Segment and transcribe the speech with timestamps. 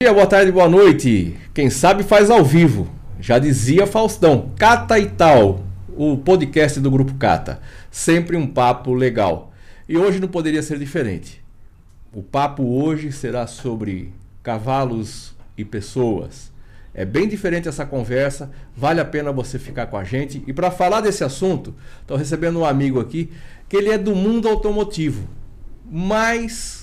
[0.00, 1.36] dia, boa tarde, boa noite.
[1.52, 2.88] Quem sabe faz ao vivo.
[3.18, 7.60] Já dizia Faustão, Cata e tal, o podcast do Grupo Cata.
[7.90, 9.52] Sempre um papo legal.
[9.88, 11.42] E hoje não poderia ser diferente.
[12.12, 16.52] O papo hoje será sobre cavalos e pessoas.
[16.94, 20.44] É bem diferente essa conversa, vale a pena você ficar com a gente.
[20.46, 23.32] E para falar desse assunto, estou recebendo um amigo aqui
[23.68, 25.28] que ele é do mundo automotivo,
[25.90, 26.77] mas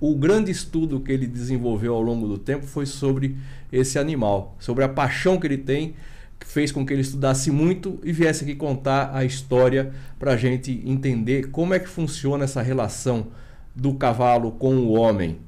[0.00, 3.36] o grande estudo que ele desenvolveu ao longo do tempo foi sobre
[3.72, 5.94] esse animal, sobre a paixão que ele tem,
[6.38, 10.36] que fez com que ele estudasse muito e viesse aqui contar a história para a
[10.36, 13.28] gente entender como é que funciona essa relação
[13.74, 15.38] do cavalo com o homem.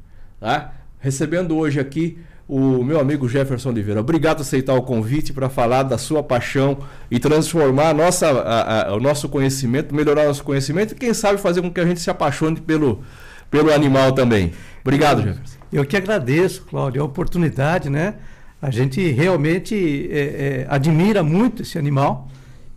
[0.40, 0.72] Tá?
[0.98, 2.18] Recebendo hoje aqui
[2.48, 4.00] o meu amigo Jefferson Oliveira.
[4.00, 6.78] Obrigado por aceitar o convite para falar da sua paixão
[7.10, 11.60] e transformar nossa, a, a, o nosso conhecimento, melhorar nosso conhecimento e quem sabe fazer
[11.60, 13.04] com que a gente se apaixone pelo,
[13.50, 14.52] pelo animal também.
[14.82, 15.58] Obrigado, Jefferson.
[15.72, 18.14] Eu que agradeço, Cláudio, a oportunidade, né?
[18.60, 22.28] A gente realmente é, é, admira muito esse animal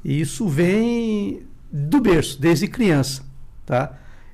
[0.03, 3.23] e isso vem do berço, desde criança,
[3.65, 3.93] tá?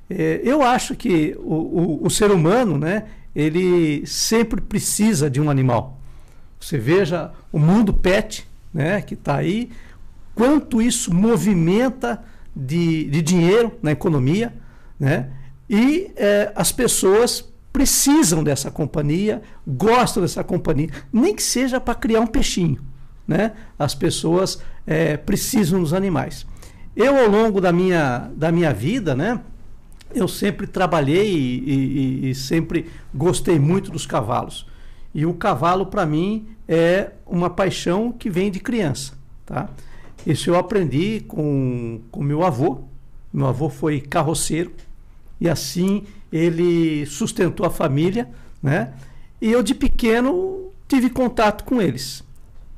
[0.09, 3.03] É, eu acho que o, o, o ser humano, né?
[3.37, 5.99] ele sempre precisa de um animal.
[6.59, 9.69] Você veja o mundo pet, né, que está aí,
[10.33, 12.23] quanto isso movimenta
[12.55, 14.51] de, de dinheiro na economia,
[14.99, 15.29] né?
[15.69, 22.21] E é, as pessoas precisam dessa companhia, gostam dessa companhia, nem que seja para criar
[22.21, 22.81] um peixinho,
[23.27, 23.51] né?
[23.77, 26.45] As pessoas é, precisam dos animais.
[26.95, 29.39] Eu ao longo da minha, da minha vida, né?
[30.13, 31.69] eu sempre trabalhei e,
[32.25, 34.67] e, e, sempre gostei muito dos cavalos.
[35.13, 39.13] E o cavalo, para mim, é uma paixão que vem de criança.
[39.45, 39.69] Tá?
[40.25, 42.83] Isso eu aprendi com, com meu avô.
[43.33, 44.71] Meu avô foi carroceiro
[45.39, 48.29] e assim ele sustentou a família.
[48.61, 48.93] Né?
[49.41, 52.23] E eu, de pequeno, tive contato com eles.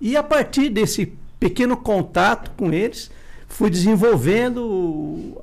[0.01, 3.09] E a partir desse pequeno contato com eles,
[3.47, 5.41] fui desenvolvendo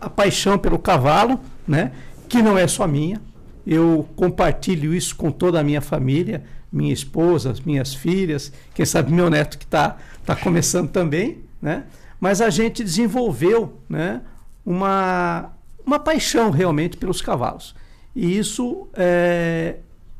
[0.00, 1.92] a paixão pelo cavalo, né?
[2.28, 3.20] Que não é só minha.
[3.66, 9.30] Eu compartilho isso com toda a minha família, minha esposa, minhas filhas, quem sabe meu
[9.30, 11.84] neto que está tá começando também, né?
[12.20, 14.20] Mas a gente desenvolveu, né?
[14.64, 15.52] Uma,
[15.86, 17.74] uma paixão realmente pelos cavalos.
[18.14, 19.76] E isso é,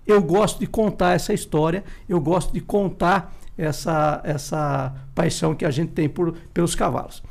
[0.06, 5.70] eu gosto de contar essa história, eu gosto de contar essa, essa paixão que a
[5.70, 7.22] gente tem por, pelos cavalos.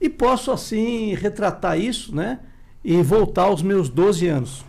[0.00, 2.40] E posso, assim, retratar isso, né?
[2.84, 4.64] E voltar aos meus 12 anos.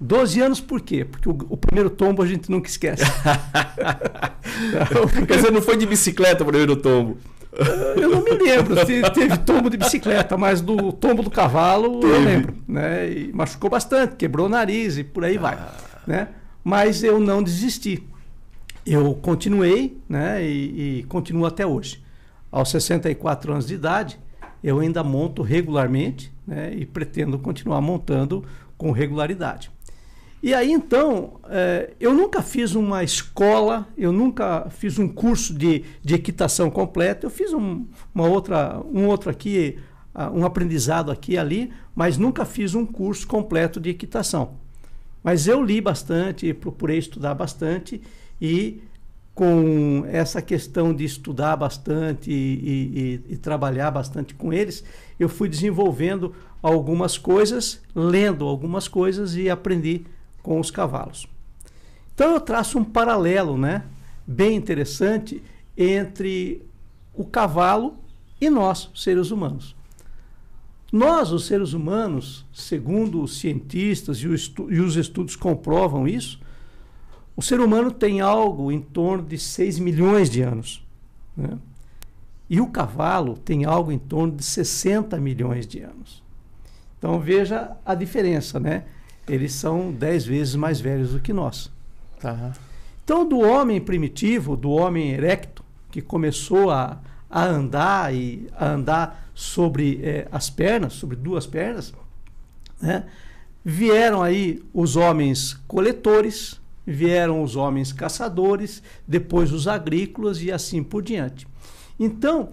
[0.00, 1.04] 12 anos por quê?
[1.04, 3.04] Porque o, o primeiro tombo a gente nunca esquece.
[5.26, 7.18] Quer dizer, não foi de bicicleta o primeiro tombo?
[8.00, 12.12] Eu não me lembro se teve tombo de bicicleta, mas do tombo do cavalo teve.
[12.12, 12.54] eu lembro.
[12.66, 13.10] Né?
[13.10, 15.54] E machucou bastante, quebrou o nariz e por aí vai.
[15.54, 15.74] Ah.
[16.06, 16.28] Né?
[16.62, 18.02] Mas eu não desisti.
[18.86, 20.42] Eu continuei né?
[20.44, 22.02] e, e continuo até hoje.
[22.50, 24.18] Aos 64 anos de idade,
[24.62, 28.44] eu ainda monto regularmente né, e pretendo continuar montando
[28.76, 29.70] com regularidade.
[30.42, 35.84] E aí então, é, eu nunca fiz uma escola, eu nunca fiz um curso de,
[36.02, 37.84] de equitação completo, eu fiz um,
[38.14, 39.78] uma outra, um outro aqui,
[40.32, 44.54] um aprendizado aqui e ali, mas nunca fiz um curso completo de equitação.
[45.22, 48.00] Mas eu li bastante, procurei estudar bastante
[48.40, 48.80] e
[49.34, 54.82] com essa questão de estudar bastante e, e, e, trabalhar bastante com eles,
[55.18, 60.04] eu fui desenvolvendo algumas coisas, lendo algumas coisas e aprendi
[60.48, 61.28] com os cavalos.
[62.14, 63.84] Então eu traço um paralelo, né,
[64.26, 65.42] bem interessante
[65.76, 66.66] entre
[67.12, 67.98] o cavalo
[68.40, 69.76] e nós, seres humanos.
[70.90, 76.40] Nós, os seres humanos, segundo os cientistas e, e os estudos comprovam isso,
[77.36, 80.82] o ser humano tem algo em torno de 6 milhões de anos.
[81.36, 81.58] Né?
[82.48, 86.22] E o cavalo tem algo em torno de 60 milhões de anos.
[86.96, 88.86] Então veja a diferença, né?
[89.28, 91.70] Eles são 10 vezes mais velhos do que nós.
[92.20, 92.52] Tá.
[93.04, 99.30] Então, do homem primitivo, do homem erecto, que começou a, a andar e a andar
[99.34, 101.94] sobre eh, as pernas, sobre duas pernas,
[102.80, 103.04] né?
[103.64, 111.02] vieram aí os homens coletores, vieram os homens caçadores, depois os agrícolas e assim por
[111.02, 111.46] diante.
[111.98, 112.50] Então,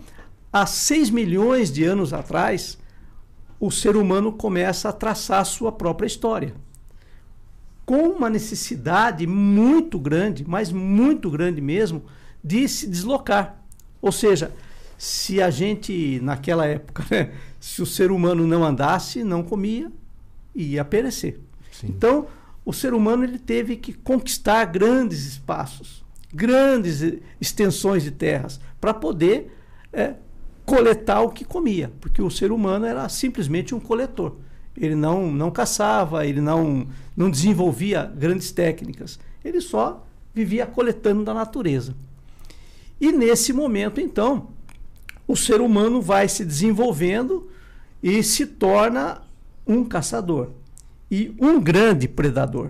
[0.52, 2.78] há 6 milhões de anos atrás,
[3.60, 6.54] o ser humano começa a traçar a sua própria história.
[7.86, 12.04] Com uma necessidade muito grande, mas muito grande mesmo,
[12.44, 13.62] de se deslocar.
[14.02, 14.52] Ou seja,
[14.98, 19.92] se a gente, naquela época, né, se o ser humano não andasse, não comia,
[20.54, 21.40] ia perecer.
[21.72, 21.88] Sim.
[21.90, 22.28] Então,
[22.64, 26.04] o ser humano ele teve que conquistar grandes espaços,
[26.34, 27.02] grandes
[27.40, 29.56] extensões de terras, para poder
[29.94, 30.16] é,
[30.66, 34.36] coletar o que comia, porque o ser humano era simplesmente um coletor.
[34.78, 41.34] Ele não, não caçava, ele não, não desenvolvia grandes técnicas, ele só vivia coletando da
[41.34, 41.96] natureza.
[43.00, 44.50] E nesse momento, então,
[45.28, 47.50] o ser humano vai se desenvolvendo
[48.04, 49.22] e se torna
[49.66, 50.52] um caçador
[51.10, 52.70] e um grande predador.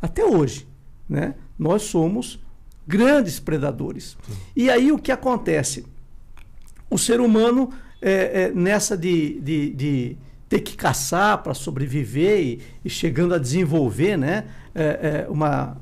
[0.00, 0.66] Até hoje,
[1.08, 1.34] né?
[1.58, 2.38] Nós somos
[2.86, 4.16] grandes predadores.
[4.56, 5.84] E aí o que acontece?
[6.88, 7.70] O ser humano,
[8.00, 10.16] é, é, nessa de, de, de,
[10.50, 14.48] ter que caçar para sobreviver e, e, chegando a desenvolver né?
[14.74, 15.76] É, é, uma,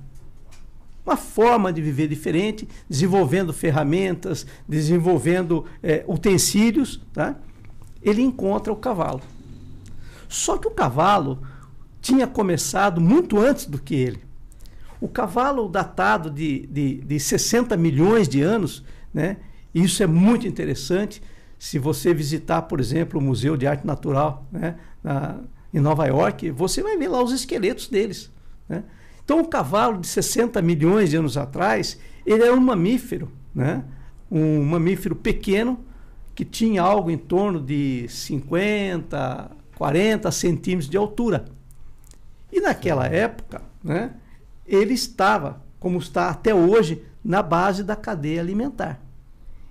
[1.04, 7.34] uma forma de viver diferente, desenvolvendo ferramentas, desenvolvendo é, utensílios, tá?
[8.02, 9.22] ele encontra o cavalo.
[10.28, 11.42] Só que o cavalo
[12.02, 14.22] tinha começado muito antes do que ele.
[15.00, 18.84] O cavalo datado de, de, de 60 milhões de anos,
[19.14, 19.38] né?
[19.74, 21.22] isso é muito interessante.
[21.58, 24.76] Se você visitar, por exemplo, o Museu de Arte Natural né?
[25.02, 25.40] Na,
[25.72, 28.30] em Nova York, você vai ver lá os esqueletos deles.
[28.68, 28.84] Né?
[29.24, 33.84] Então, o cavalo de 60 milhões de anos atrás, ele era um mamífero, né?
[34.30, 35.84] um mamífero pequeno,
[36.34, 41.46] que tinha algo em torno de 50, 40 centímetros de altura.
[42.52, 44.12] E naquela época, né,
[44.66, 49.00] ele estava, como está até hoje, na base da cadeia alimentar.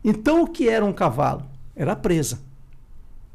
[0.04, 1.46] Então, o que era um cavalo?
[1.78, 2.40] Era presa.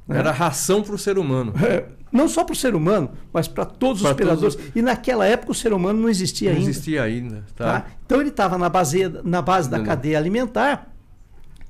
[0.07, 0.19] Né?
[0.19, 1.55] Era ração para o ser humano.
[1.65, 4.55] É, não só para o ser humano, mas para todos pra os predadores.
[4.57, 4.77] Todos...
[4.77, 6.65] E naquela época o ser humano não existia não ainda.
[6.65, 7.45] Não existia ainda.
[7.57, 7.81] Tá.
[7.81, 7.87] Tá?
[8.05, 9.85] Então ele estava na base, na base da não.
[9.85, 10.93] cadeia alimentar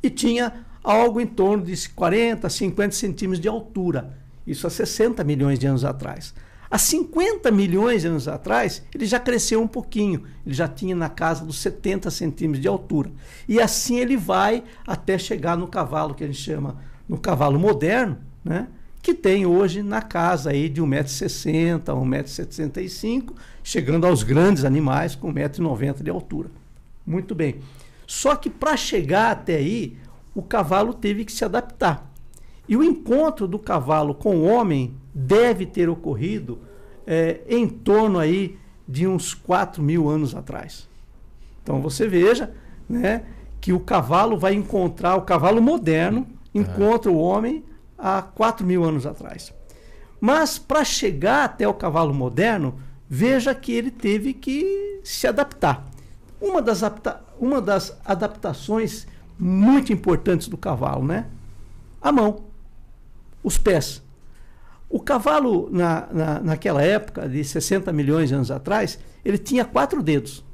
[0.02, 4.18] e tinha algo em torno de 40, 50 centímetros de altura.
[4.44, 6.34] Isso há 60 milhões de anos atrás.
[6.72, 10.22] Há 50 milhões de anos atrás, ele já cresceu um pouquinho.
[10.46, 13.12] Ele já tinha na casa dos 70 centímetros de altura.
[13.46, 18.16] E assim ele vai até chegar no cavalo que a gente chama, no cavalo moderno,
[18.42, 18.68] né?
[19.02, 26.02] que tem hoje na casa aí de 1,60m, 1,75m, chegando aos grandes animais com 1,90m
[26.02, 26.50] de altura.
[27.06, 27.56] Muito bem.
[28.06, 29.98] Só que para chegar até aí,
[30.34, 32.10] o cavalo teve que se adaptar.
[32.66, 36.58] E o encontro do cavalo com o homem deve ter ocorrido
[37.06, 40.88] é, em torno aí de uns 4 mil anos atrás.
[41.62, 42.52] Então você veja
[42.88, 43.24] né,
[43.60, 47.64] que o cavalo vai encontrar, o cavalo moderno encontra o homem
[47.96, 49.52] há 4 mil anos atrás.
[50.20, 52.74] Mas para chegar até o cavalo moderno,
[53.08, 55.86] veja que ele teve que se adaptar.
[56.40, 56.82] Uma das,
[57.38, 59.06] uma das adaptações
[59.38, 61.26] muito importantes do cavalo, né?
[62.00, 62.44] A mão,
[63.42, 64.01] os pés.
[64.92, 70.02] O cavalo, na, na, naquela época, de 60 milhões de anos atrás, ele tinha quatro
[70.02, 70.44] dedos.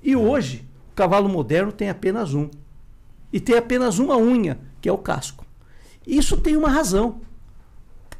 [0.00, 2.48] E hoje, o cavalo moderno tem apenas um.
[3.32, 5.44] E tem apenas uma unha, que é o casco.
[6.06, 7.20] Isso tem uma razão.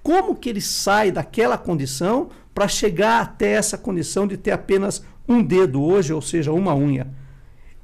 [0.03, 5.41] Como que ele sai daquela condição para chegar até essa condição de ter apenas um
[5.41, 7.07] dedo hoje, ou seja, uma unha?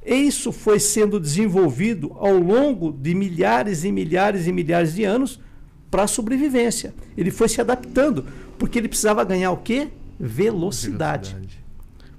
[0.05, 5.39] Isso foi sendo desenvolvido ao longo de milhares e milhares e milhares de anos
[5.91, 6.95] para a sobrevivência.
[7.17, 8.27] Ele foi se adaptando,
[8.59, 9.89] porque ele precisava ganhar o quê?
[10.19, 11.31] Velocidade.
[11.31, 11.65] Velocidade.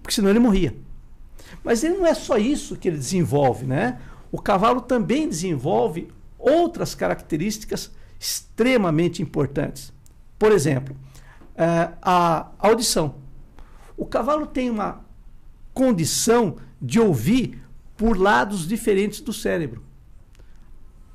[0.01, 0.75] Porque senão ele morria.
[1.63, 3.99] Mas ele não é só isso que ele desenvolve, né?
[4.31, 9.92] O cavalo também desenvolve outras características extremamente importantes.
[10.38, 10.95] Por exemplo,
[11.56, 13.16] eh, a audição.
[13.97, 15.02] O cavalo tem uma
[15.73, 17.61] condição de ouvir
[17.97, 19.83] por lados diferentes do cérebro.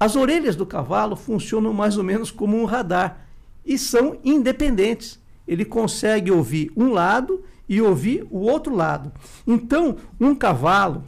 [0.04, 3.26] As orelhas do cavalo funcionam mais ou menos como um radar
[3.64, 5.18] e são independentes.
[5.48, 9.10] Ele consegue ouvir um lado e ouvir o outro lado.
[9.46, 11.02] Então, um cavalo,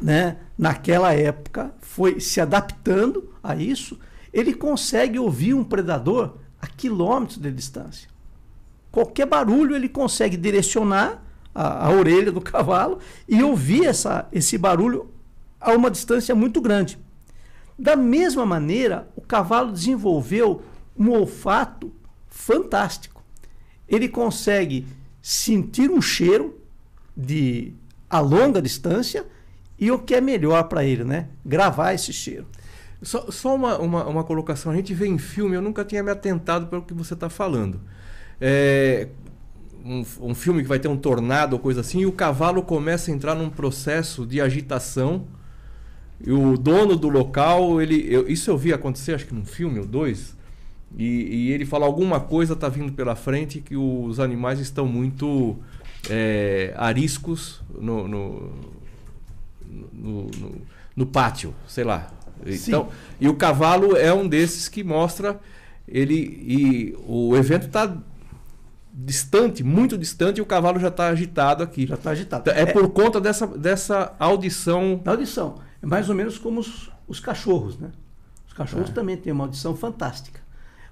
[0.00, 3.98] né, naquela época, foi se adaptando a isso,
[4.32, 8.08] ele consegue ouvir um predador a quilômetros de distância.
[8.90, 11.22] Qualquer barulho ele consegue direcionar
[11.54, 15.10] a, a orelha do cavalo e ouvir essa, esse barulho
[15.60, 16.98] a uma distância muito grande.
[17.78, 20.62] Da mesma maneira, o cavalo desenvolveu
[20.96, 21.92] um olfato
[22.26, 23.22] fantástico.
[23.88, 24.86] Ele consegue
[25.22, 26.58] sentir um cheiro
[27.16, 27.72] de
[28.10, 29.24] a longa distância
[29.78, 31.28] e o que é melhor para ele, né?
[31.44, 32.46] Gravar esse cheiro.
[33.00, 34.72] Só, só uma, uma, uma, colocação.
[34.72, 37.80] A gente vê em filme, eu nunca tinha me atentado pelo que você está falando.
[38.40, 39.08] É,
[39.84, 43.10] um, um, filme que vai ter um tornado ou coisa assim, e o cavalo começa
[43.10, 45.28] a entrar num processo de agitação
[46.20, 49.78] e o dono do local, ele, eu, isso eu vi acontecer, acho que num filme
[49.78, 50.36] ou dois,
[50.96, 55.56] e, e ele fala alguma coisa está vindo pela frente que os animais estão muito
[56.08, 58.52] é, ariscos no, no,
[59.92, 60.62] no, no,
[60.96, 62.10] no pátio, sei lá.
[62.46, 62.88] Então,
[63.20, 65.40] e o cavalo é um desses que mostra
[65.86, 67.96] ele e o evento está
[68.92, 71.86] distante, muito distante, e o cavalo já está agitado aqui.
[71.86, 72.50] Já está agitado.
[72.50, 75.00] É, é, por conta dessa, dessa audição.
[75.02, 75.56] Da audição.
[75.82, 77.90] É mais ou menos como os, os cachorros, né?
[78.46, 78.92] Os cachorros é.
[78.92, 80.40] também têm uma audição fantástica.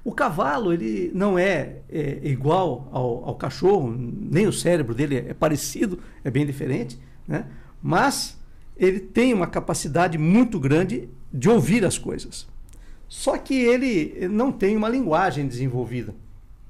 [0.04, 5.30] O cavalo, ele não é, é igual ao, ao, cachorro, nem o cérebro dele é,
[5.30, 7.46] é parecido, é bem diferente, né?
[7.82, 8.38] Mas
[8.76, 12.46] ele tem uma capacidade muito grande de ouvir as coisas.
[13.08, 16.14] Só que ele não tem uma linguagem desenvolvida.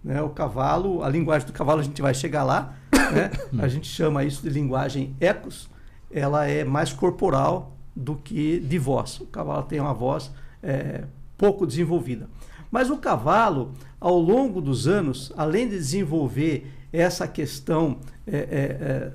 [0.03, 0.23] Né?
[0.23, 3.31] O cavalo, a linguagem do cavalo, a gente vai chegar lá, né?
[3.63, 5.69] a gente chama isso de linguagem ecos,
[6.11, 9.19] ela é mais corporal do que de voz.
[9.21, 10.31] O cavalo tem uma voz
[10.63, 11.05] é,
[11.39, 12.29] pouco desenvolvida.
[12.71, 19.13] Mas o cavalo, ao longo dos anos, além de desenvolver essa questão é, é, é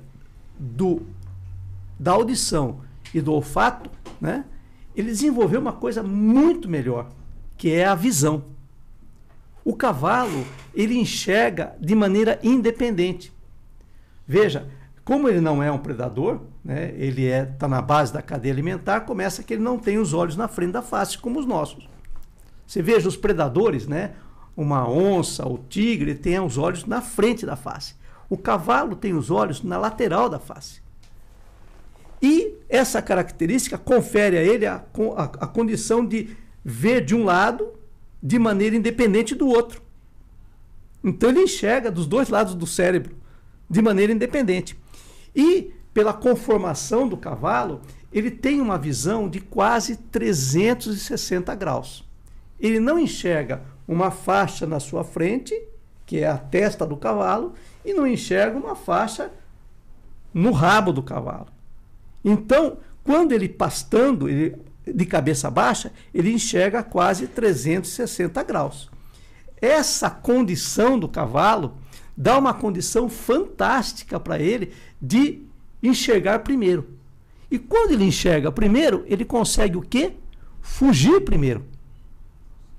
[0.58, 1.02] do,
[1.98, 2.80] da audição
[3.14, 4.44] e do olfato, né?
[4.96, 7.10] ele desenvolveu uma coisa muito melhor,
[7.56, 8.44] que é a visão.
[9.64, 13.32] O cavalo, ele enxerga de maneira independente.
[14.26, 14.68] Veja,
[15.04, 18.54] como ele não é um predador, né, ele está é, tá na base da cadeia
[18.54, 21.88] alimentar, começa que ele não tem os olhos na frente da face, como os nossos.
[22.66, 24.12] Você veja os predadores, né,
[24.56, 27.94] uma onça, o tigre, tem os olhos na frente da face.
[28.28, 30.80] O cavalo tem os olhos na lateral da face.
[32.20, 34.76] E essa característica confere a ele a,
[35.16, 37.72] a, a condição de ver de um lado
[38.22, 39.82] de maneira independente do outro.
[41.02, 43.16] Então ele enxerga dos dois lados do cérebro
[43.68, 44.80] de maneira independente.
[45.34, 47.80] E pela conformação do cavalo,
[48.12, 52.04] ele tem uma visão de quase 360 graus.
[52.60, 55.54] Ele não enxerga uma faixa na sua frente,
[56.06, 59.30] que é a testa do cavalo, e não enxerga uma faixa
[60.32, 61.48] no rabo do cavalo.
[62.24, 68.90] Então, quando ele pastando, ele, de cabeça baixa, ele enxerga quase 360 graus.
[69.60, 71.76] Essa condição do cavalo
[72.16, 74.72] dá uma condição fantástica para ele
[75.02, 75.42] de
[75.82, 76.88] enxergar primeiro.
[77.50, 80.12] E quando ele enxerga primeiro, ele consegue o quê?
[80.60, 81.64] Fugir primeiro.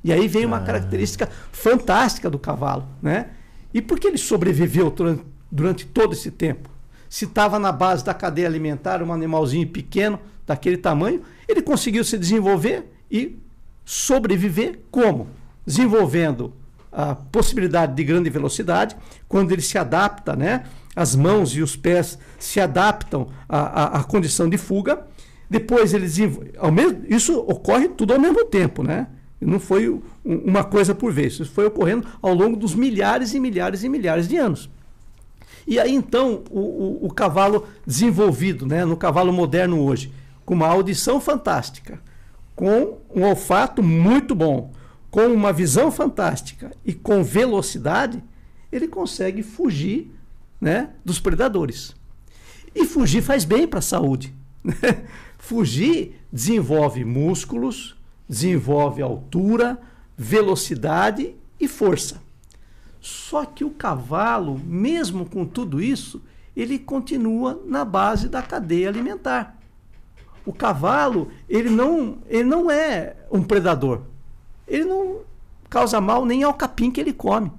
[0.04, 0.64] E aí vem uma ah.
[0.64, 3.32] característica fantástica do cavalo, né?
[3.74, 6.74] E por que ele sobreviveu durante, durante todo esse tempo?
[7.14, 12.18] se estava na base da cadeia alimentar, um animalzinho pequeno, daquele tamanho, ele conseguiu se
[12.18, 13.38] desenvolver e
[13.86, 15.28] sobreviver como?
[15.64, 16.52] Desenvolvendo
[16.92, 18.96] a possibilidade de grande velocidade,
[19.28, 20.66] quando ele se adapta, né?
[20.96, 25.06] As mãos e os pés se adaptam à, à, à condição de fuga.
[25.50, 26.52] Depois ele desenvolve.
[26.58, 29.08] Ao mesmo, isso ocorre tudo ao mesmo tempo, né?
[29.42, 31.34] Não foi uma coisa por vez.
[31.34, 34.70] Isso foi ocorrendo ao longo dos milhares e milhares e milhares de anos.
[35.66, 40.14] E aí então o, o, o cavalo desenvolvido, né, no cavalo moderno hoje,
[40.46, 42.02] com uma audição fantástica,
[42.56, 44.72] com um olfato muito bom,
[45.10, 48.22] com uma visão fantástica e com velocidade,
[48.72, 50.12] ele consegue fugir
[50.64, 51.94] né, dos predadores.
[52.74, 54.34] E fugir faz bem para a saúde.
[55.38, 57.98] fugir desenvolve músculos,
[58.30, 59.78] desenvolve altura,
[60.18, 62.22] velocidade e força.
[63.02, 66.24] Só que o cavalo, mesmo com tudo isso,
[66.56, 69.58] ele continua na base da cadeia alimentar.
[70.46, 74.04] O cavalo, ele não, ele não é um predador.
[74.66, 75.18] Ele não
[75.70, 77.52] causa mal nem ao capim que ele come.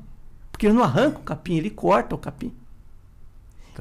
[0.51, 2.51] Porque ele não arranca o capim, ele corta o capim.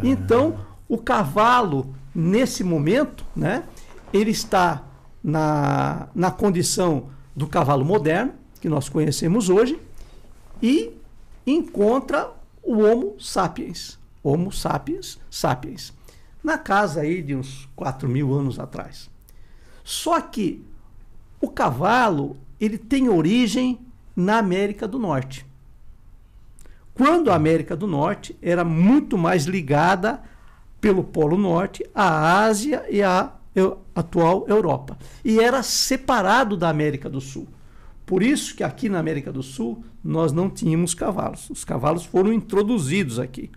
[0.01, 3.63] Então, o cavalo, nesse momento, né,
[4.12, 4.83] ele está
[5.23, 9.79] na, na condição do cavalo moderno, que nós conhecemos hoje,
[10.62, 10.91] e
[11.45, 12.31] encontra
[12.62, 14.00] o Homo sapiens.
[14.23, 15.93] Homo sapiens sapiens.
[16.43, 19.09] Na casa aí de uns 4 mil anos atrás.
[19.83, 20.63] Só que
[21.41, 23.79] o cavalo ele tem origem
[24.15, 25.45] na América do Norte.
[26.93, 30.21] Quando a América do Norte era muito mais ligada
[30.79, 33.33] pelo Polo Norte à Ásia e à
[33.95, 34.97] atual Europa.
[35.23, 37.47] E era separado da América do Sul.
[38.05, 41.50] Por isso que aqui na América do Sul nós não tínhamos cavalos.
[41.50, 43.50] Os cavalos foram introduzidos aqui.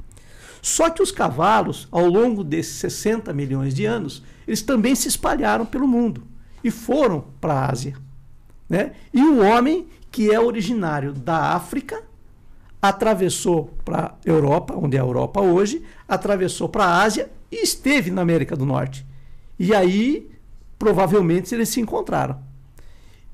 [0.62, 5.66] Só que os cavalos, ao longo desses 60 milhões de anos, eles também se espalharam
[5.66, 6.22] pelo mundo
[6.62, 7.96] e foram para a Ásia.
[8.68, 8.92] Né?
[9.12, 12.02] E o homem, que é originário da África,
[12.80, 18.10] atravessou para a Europa, onde é a Europa hoje, atravessou para a Ásia e esteve
[18.10, 19.06] na América do Norte.
[19.58, 20.30] E aí,
[20.78, 22.38] provavelmente, eles se encontraram.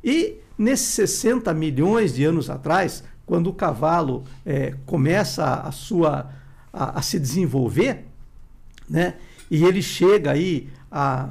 [0.02, 6.30] E nesses 60 milhões de anos atrás, quando o cavalo é, começa a sua
[6.72, 8.04] a, a, se desenvolver,
[8.88, 9.14] né?
[9.50, 11.28] E ele chega aí a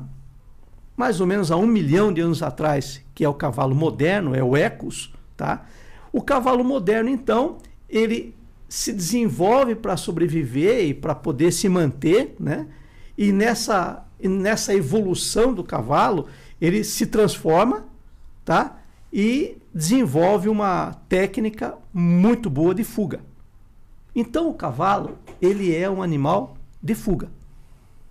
[0.96, 4.44] mais ou menos a um milhão de anos atrás, que é o cavalo moderno, é
[4.44, 5.66] o Ecos, tá?
[6.12, 7.58] O cavalo moderno, então,
[7.92, 8.34] ele
[8.70, 12.68] se desenvolve para sobreviver e para poder se manter, né?
[13.18, 16.28] E nessa, nessa evolução do cavalo,
[16.60, 17.86] ele se transforma,
[18.46, 18.80] tá?
[19.12, 23.20] E desenvolve uma técnica muito boa de fuga.
[24.16, 27.28] Então o cavalo, ele é um animal de fuga.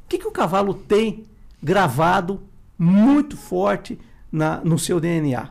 [0.04, 1.24] O que, que o cavalo tem
[1.62, 2.42] gravado
[2.78, 3.98] muito forte
[4.30, 5.50] na, no seu DNA?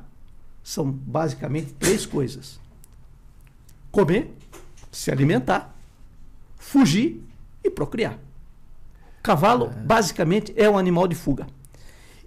[0.63, 2.59] São basicamente três coisas:
[3.91, 4.36] comer,
[4.91, 5.75] se alimentar,
[6.58, 7.24] fugir
[7.63, 8.17] e procriar.
[9.19, 9.69] O cavalo, é.
[9.69, 11.48] basicamente, é um animal de fuga.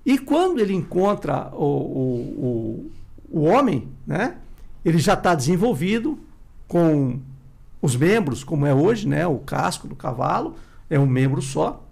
[0.05, 2.91] E quando ele encontra o, o,
[3.31, 4.37] o, o homem, né,
[4.85, 6.19] ele já está desenvolvido
[6.67, 7.21] com
[7.81, 10.57] os membros, como é hoje, né, o casco do cavalo,
[10.91, 11.85] é um membro só,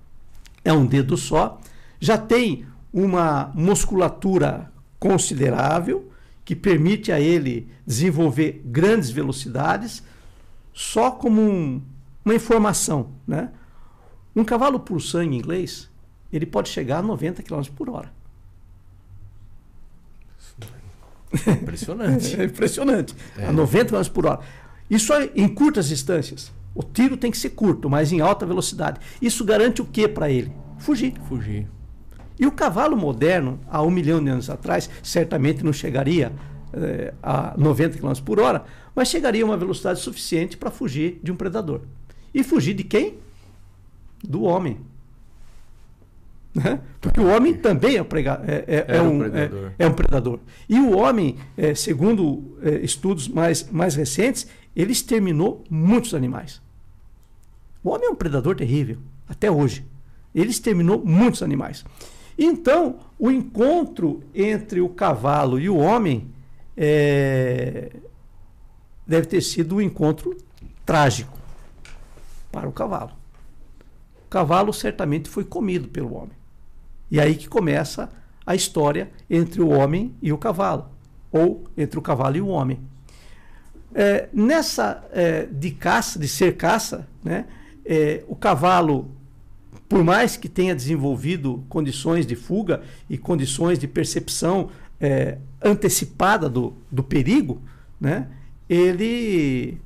[0.64, 1.58] é um dedo só,
[1.98, 6.09] já tem uma musculatura considerável
[6.50, 10.02] que permite a ele desenvolver grandes velocidades,
[10.72, 11.80] só como um,
[12.24, 13.52] uma informação, né?
[14.34, 15.88] Um cavalo por sangue inglês,
[16.32, 18.12] ele pode chegar a 90 km por hora.
[21.62, 22.34] Impressionante.
[22.42, 23.14] é impressionante.
[23.38, 23.46] É.
[23.46, 24.40] A 90 km por hora.
[24.90, 26.52] Isso é em curtas distâncias.
[26.74, 28.98] O tiro tem que ser curto, mas em alta velocidade.
[29.22, 30.52] Isso garante o que para ele?
[30.78, 31.14] Fugir.
[31.28, 31.68] Fugir.
[32.40, 36.32] E o cavalo moderno, há um milhão de anos atrás, certamente não chegaria
[36.72, 41.30] eh, a 90 km por hora, mas chegaria a uma velocidade suficiente para fugir de
[41.30, 41.82] um predador.
[42.32, 43.18] E fugir de quem?
[44.24, 44.78] Do homem.
[46.54, 46.80] Né?
[46.98, 50.40] Porque o homem também é, prega, é, é, é um, é, é, um predador.
[50.66, 56.62] E o homem, é, segundo é, estudos mais, mais recentes, ele exterminou muitos animais.
[57.84, 58.96] O homem é um predador terrível,
[59.28, 59.84] até hoje.
[60.34, 61.84] Ele exterminou muitos animais.
[62.42, 66.32] Então, o encontro entre o cavalo e o homem
[66.74, 67.92] é,
[69.06, 70.34] deve ter sido um encontro
[70.86, 71.38] trágico
[72.50, 73.10] para o cavalo.
[74.24, 76.32] O cavalo certamente foi comido pelo homem.
[77.10, 78.08] E aí que começa
[78.46, 80.88] a história entre o homem e o cavalo,
[81.30, 82.80] ou entre o cavalo e o homem.
[83.94, 87.44] É, nessa é, de caça, de ser caça, né,
[87.84, 89.10] é, o cavalo,
[89.90, 96.74] por mais que tenha desenvolvido condições de fuga e condições de percepção é, antecipada do,
[96.88, 97.60] do perigo,
[98.00, 98.28] né,
[98.68, 99.80] ele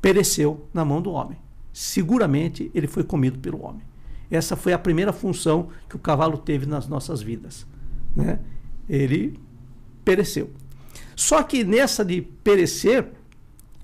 [0.00, 1.36] pereceu na mão do homem.
[1.72, 3.82] Seguramente ele foi comido pelo homem.
[4.30, 7.66] Essa foi a primeira função que o cavalo teve nas nossas vidas.
[8.14, 8.38] Né?
[8.88, 9.36] Ele
[10.04, 10.48] pereceu.
[11.16, 13.08] Só que nessa de perecer,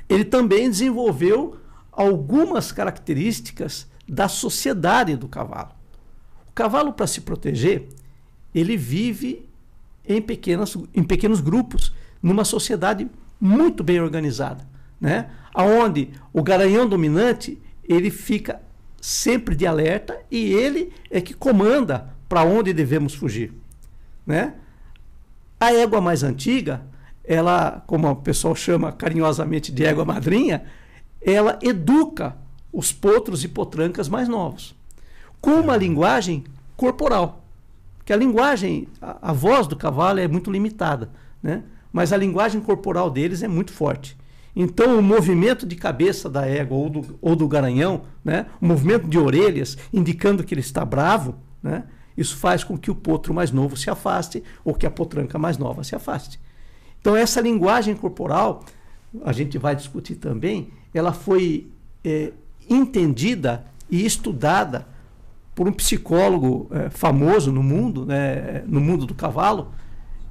[0.09, 1.57] ele também desenvolveu
[1.90, 5.71] algumas características da sociedade do cavalo.
[6.49, 7.88] O cavalo, para se proteger,
[8.55, 9.49] ele vive
[10.05, 11.92] em, pequenas, em pequenos grupos,
[12.23, 13.09] numa sociedade
[13.40, 14.66] muito bem organizada,
[15.01, 15.31] né?
[15.53, 18.61] Aonde o garanhão dominante ele fica
[19.01, 23.53] sempre de alerta e ele é que comanda para onde devemos fugir,
[24.27, 24.55] né?
[25.59, 26.83] A égua mais antiga,
[27.25, 30.64] ela, como o pessoal chama carinhosamente de égua madrinha,
[31.21, 32.37] ela educa
[32.77, 34.77] os potros e potrancas mais novos,
[35.41, 36.45] com uma linguagem
[36.77, 37.43] corporal.
[38.05, 41.11] Que a linguagem, a, a voz do cavalo é muito limitada,
[41.43, 41.62] né?
[41.91, 44.15] mas a linguagem corporal deles é muito forte.
[44.55, 48.45] Então, o movimento de cabeça da égua ou do, ou do garanhão, né?
[48.61, 51.85] o movimento de orelhas, indicando que ele está bravo, né?
[52.15, 55.57] isso faz com que o potro mais novo se afaste ou que a potranca mais
[55.57, 56.39] nova se afaste.
[57.01, 58.67] Então, essa linguagem corporal,
[59.25, 61.71] a gente vai discutir também, ela foi
[62.05, 62.33] é,
[62.68, 64.87] entendida e estudada
[65.55, 69.72] por um psicólogo é, famoso no mundo, né, no mundo do cavalo,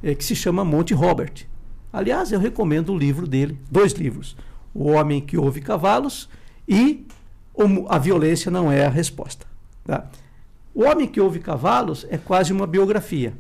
[0.04, 1.48] é, que se chama Monte Robert.
[1.92, 4.36] Aliás, eu recomendo o livro dele, dois livros:
[4.74, 6.30] O Homem que Ouve Cavalos
[6.68, 7.08] e
[7.90, 9.46] A Violência Não é a Resposta.
[9.84, 10.06] Tá?
[10.74, 13.34] O Homem que Ouve Cavalos é quase uma biografia.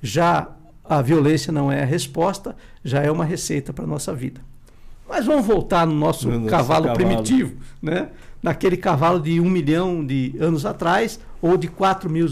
[0.00, 0.48] Já
[0.84, 4.40] a violência não é a resposta, já é uma receita para a nossa vida.
[5.08, 8.10] Mas vamos voltar no nosso, no cavalo, cavalo, primitivo, né?
[8.42, 12.26] naquele cavalo de um milhão de anos atrás, ou de quatro mil,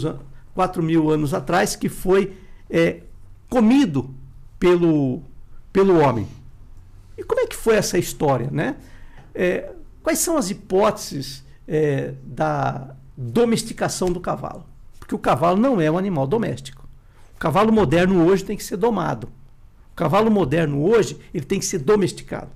[0.53, 2.35] quatro mil anos atrás, que foi
[2.69, 3.01] é,
[3.49, 4.13] comido
[4.59, 5.21] pelo
[5.71, 6.27] pelo homem.
[7.17, 8.49] E como é que foi essa história?
[8.51, 8.75] Né?
[9.33, 9.71] É,
[10.03, 14.65] quais são as hipóteses é, da domesticação do cavalo?
[14.99, 16.87] Porque o cavalo não é um animal doméstico.
[17.35, 19.27] O cavalo moderno hoje tem que ser domado.
[19.91, 22.49] O cavalo moderno hoje, ele tem que ser domesticado.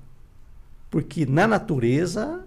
[0.96, 2.46] Porque na natureza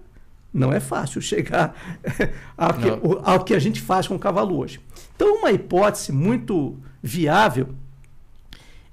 [0.51, 1.75] não é fácil chegar
[2.57, 2.89] ao que,
[3.23, 4.81] ao que a gente faz com o cavalo hoje.
[5.15, 7.69] Então, uma hipótese muito viável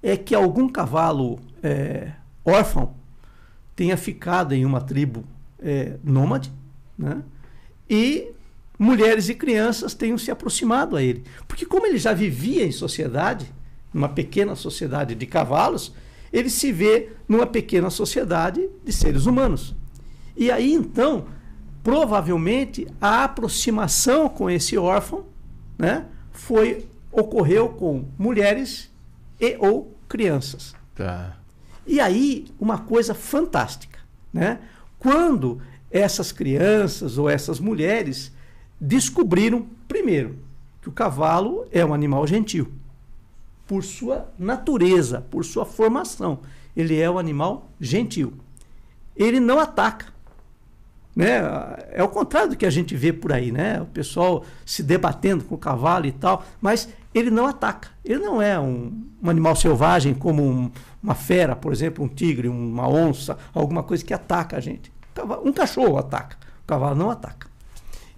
[0.02, 2.12] é que algum cavalo é,
[2.44, 2.92] órfão
[3.74, 5.24] tenha ficado em uma tribo
[5.58, 6.52] é, nômade,
[6.98, 7.22] né?
[7.88, 8.30] e
[8.78, 11.24] mulheres e crianças tenham se aproximado a ele.
[11.48, 13.50] Porque, como ele já vivia em sociedade,
[13.90, 15.94] numa pequena sociedade de cavalos,
[16.32, 19.74] ele se vê numa pequena sociedade de seres humanos.
[20.36, 21.26] E aí, então,
[21.82, 25.24] provavelmente, a aproximação com esse órfão
[25.78, 28.90] né, foi ocorreu com mulheres
[29.40, 30.74] e ou crianças.
[30.94, 31.36] Tá.
[31.86, 33.98] E aí, uma coisa fantástica,
[34.32, 34.58] né?
[34.98, 38.32] Quando essas crianças ou essas mulheres
[38.80, 40.38] descobriram, primeiro,
[40.82, 42.70] que o cavalo é um animal gentil,
[43.66, 46.40] por sua natureza, por sua formação.
[46.76, 48.34] Ele é um animal gentil.
[49.16, 50.14] Ele não ataca.
[51.14, 51.40] Né?
[51.92, 53.80] É o contrário do que a gente vê por aí, né?
[53.80, 57.88] O pessoal se debatendo com o cavalo e tal, mas ele não ataca.
[58.04, 60.70] Ele não é um, um animal selvagem como um,
[61.02, 64.92] uma fera, por exemplo, um tigre, uma onça, alguma coisa que ataca a gente.
[65.42, 67.48] Um cachorro ataca, o cavalo não ataca.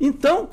[0.00, 0.48] Então,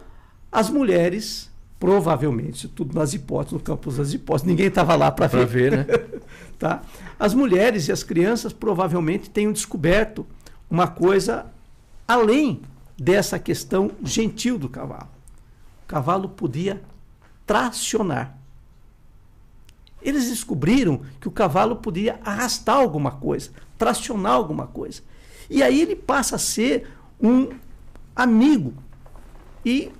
[0.52, 1.52] as mulheres,
[1.86, 5.46] provavelmente, tudo nas hipóteses, no campus das hipóteses, ninguém estava lá para ver.
[5.46, 5.86] ver né?
[6.58, 6.82] tá?
[7.20, 10.26] As mulheres e as crianças provavelmente tenham descoberto
[10.68, 11.46] uma coisa
[12.08, 12.62] além
[12.98, 15.10] dessa questão gentil do cavalo.
[15.84, 16.82] O cavalo podia
[17.46, 18.36] tracionar.
[20.02, 25.04] Eles descobriram que o cavalo podia arrastar alguma coisa, tracionar alguma coisa.
[25.48, 26.90] E aí ele passa a ser
[27.22, 27.50] um
[28.16, 28.74] amigo
[29.64, 29.92] e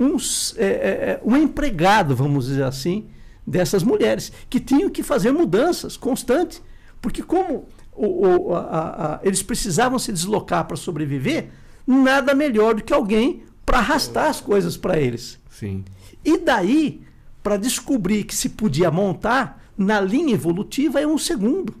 [0.00, 0.16] um,
[0.56, 3.06] é, é, é, um empregado, vamos dizer assim,
[3.46, 6.62] dessas mulheres, que tinham que fazer mudanças constantes.
[7.00, 8.60] Porque como o, o, a,
[9.16, 11.50] a, eles precisavam se deslocar para sobreviver,
[11.86, 15.38] nada melhor do que alguém para arrastar as coisas para eles.
[15.50, 15.84] Sim.
[16.24, 17.02] E daí,
[17.42, 21.74] para descobrir que se podia montar, na linha evolutiva é um segundo.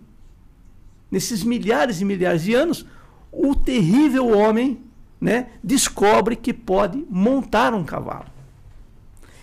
[1.10, 2.86] Nesses milhares e milhares de anos,
[3.32, 4.80] o terrível homem
[5.20, 8.26] né, descobre que pode montar um cavalo.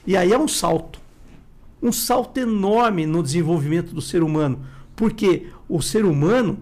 [0.06, 1.00] E aí é um salto.
[1.82, 4.66] Um salto enorme no desenvolvimento do ser humano.
[4.96, 6.58] Porque o ser humano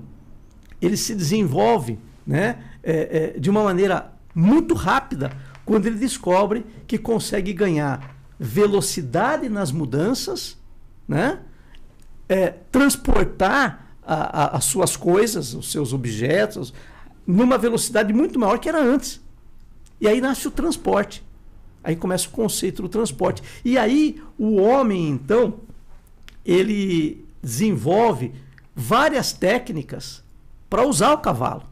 [0.81, 1.97] ele se desenvolve
[2.27, 5.31] né, é, é, de uma maneira muito rápida
[5.63, 10.57] quando ele descobre que consegue ganhar velocidade nas mudanças,
[11.07, 11.39] né?
[12.27, 16.73] É, transportar a, a, as suas coisas, os seus objetos,
[17.25, 19.21] numa velocidade muito maior que era antes.
[19.99, 21.23] E aí nasce o transporte.
[21.83, 23.41] Aí começa o conceito do transporte.
[23.63, 25.55] E aí o homem, então,
[26.45, 28.33] ele desenvolve
[28.75, 30.23] várias técnicas
[30.69, 31.63] para usar o cavalo.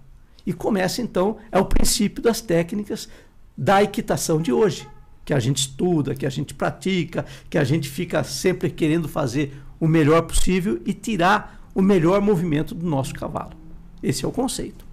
[0.46, 3.10] E começa então, é o princípio das técnicas
[3.58, 4.88] da equitação de hoje
[5.26, 9.58] que a gente estuda, que a gente pratica, que a gente fica sempre querendo fazer
[9.80, 13.54] o melhor possível e tirar o melhor movimento do nosso cavalo.
[14.02, 14.86] Esse é o conceito.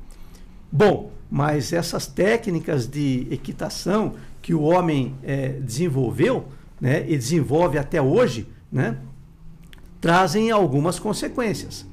[0.70, 6.48] Bom, mas essas técnicas de equitação que o homem é, desenvolveu,
[6.80, 8.98] né, e desenvolve até hoje, né,
[10.00, 11.86] trazem algumas consequências.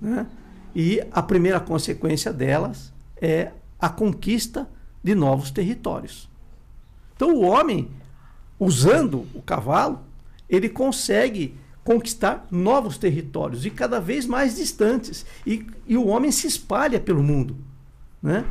[0.00, 0.26] Né?
[0.74, 4.68] E a primeira consequência delas é a conquista
[5.02, 6.28] de novos territórios.
[7.14, 7.90] Então o homem,
[8.58, 10.00] usando o cavalo,
[10.48, 15.24] ele consegue conquistar novos territórios e cada vez mais distantes.
[15.46, 17.56] E, e o homem se espalha pelo mundo.
[18.22, 18.44] Né?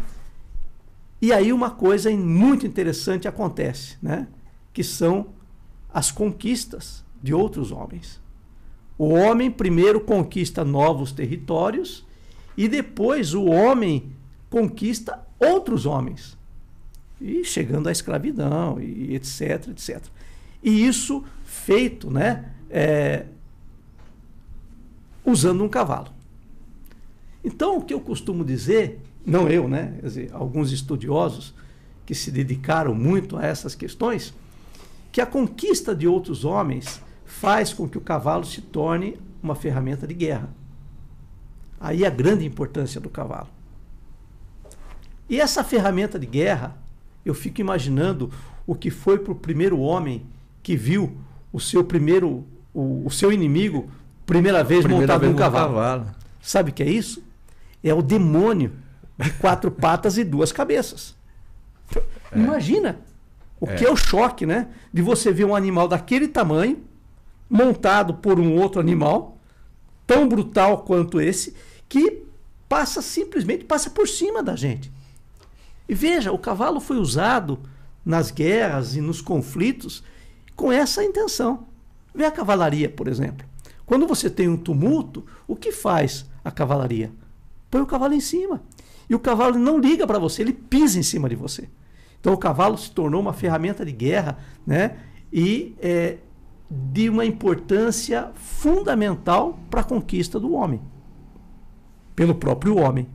[1.22, 4.28] E aí uma coisa muito interessante acontece, né?
[4.74, 5.28] que são
[5.94, 8.20] as conquistas de outros homens.
[8.98, 12.06] O homem primeiro conquista novos territórios
[12.58, 14.12] e depois o homem
[14.50, 16.38] conquista outros homens
[17.22, 20.04] e chegando à escravidão, e etc, etc.
[20.64, 23.26] E isso feito, né, é,
[25.24, 26.10] usando um cavalo.
[27.44, 31.54] Então, o que eu costumo dizer, não eu, né, dizer, alguns estudiosos
[32.06, 34.34] que se dedicaram muito a essas questões,
[35.12, 40.08] que a conquista de outros homens faz com que o cavalo se torne uma ferramenta
[40.08, 40.50] de guerra.
[41.80, 43.48] Aí a grande importância do cavalo.
[45.30, 46.76] E essa ferramenta de guerra,
[47.26, 48.32] eu fico imaginando
[48.68, 50.26] o que foi para o primeiro homem
[50.62, 51.18] que viu
[51.52, 53.90] o seu primeiro, o, o seu inimigo,
[54.26, 55.74] primeira vez primeira montado vez num cavalo.
[55.76, 56.08] cavalo.
[56.42, 57.24] Sabe o que é isso?
[57.84, 58.74] É o demônio
[59.18, 61.16] de quatro patas e duas cabeças.
[62.32, 62.38] É.
[62.38, 63.00] Imagina
[63.60, 63.76] o é.
[63.76, 64.70] que é o choque, né?
[64.92, 66.84] De você ver um animal daquele tamanho
[67.50, 69.38] montado por um outro animal
[70.08, 71.56] tão brutal quanto esse,
[71.88, 72.24] que
[72.68, 74.92] passa simplesmente passa por cima da gente.
[75.88, 77.60] E veja, o cavalo foi usado
[78.06, 80.04] nas guerras e nos conflitos
[80.56, 81.68] com essa intenção.
[82.14, 83.46] Vê a cavalaria, por exemplo.
[83.86, 87.12] Quando você tem um tumulto, o que faz a cavalaria?
[87.70, 88.62] Põe o cavalo em cima.
[89.12, 91.68] E o cavalo não liga para você, ele pisa em cima de você.
[92.18, 95.00] Então o cavalo se tornou uma ferramenta de guerra né?
[95.34, 96.20] e é,
[96.70, 100.82] de uma importância fundamental para a conquista do homem,
[102.16, 103.06] pelo próprio homem.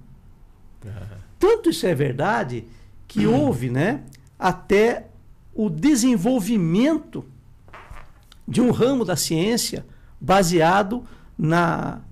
[1.39, 2.67] Tanto isso é verdade
[3.09, 4.03] que houve né,
[4.39, 5.07] até
[5.55, 7.25] o desenvolvimento
[8.47, 9.87] de um ramo da ciência
[10.21, 11.05] baseado
[11.39, 12.03] na,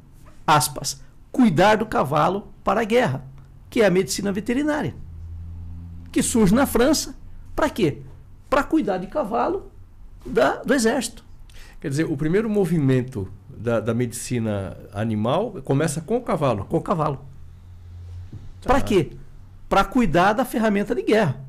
[0.47, 3.34] aspas, cuidar do cavalo para a guerra,
[3.75, 4.95] que é a medicina veterinária,
[6.13, 7.17] que surge na França.
[7.57, 8.03] Para quê?
[8.49, 9.69] Para cuidar de cavalo
[10.25, 11.25] da, do exército.
[11.81, 16.67] Quer dizer, o primeiro movimento da, da medicina animal começa com o cavalo.
[16.67, 17.27] Com o cavalo.
[18.63, 19.11] Para quê?
[19.69, 21.45] Para cuidar da ferramenta de guerra,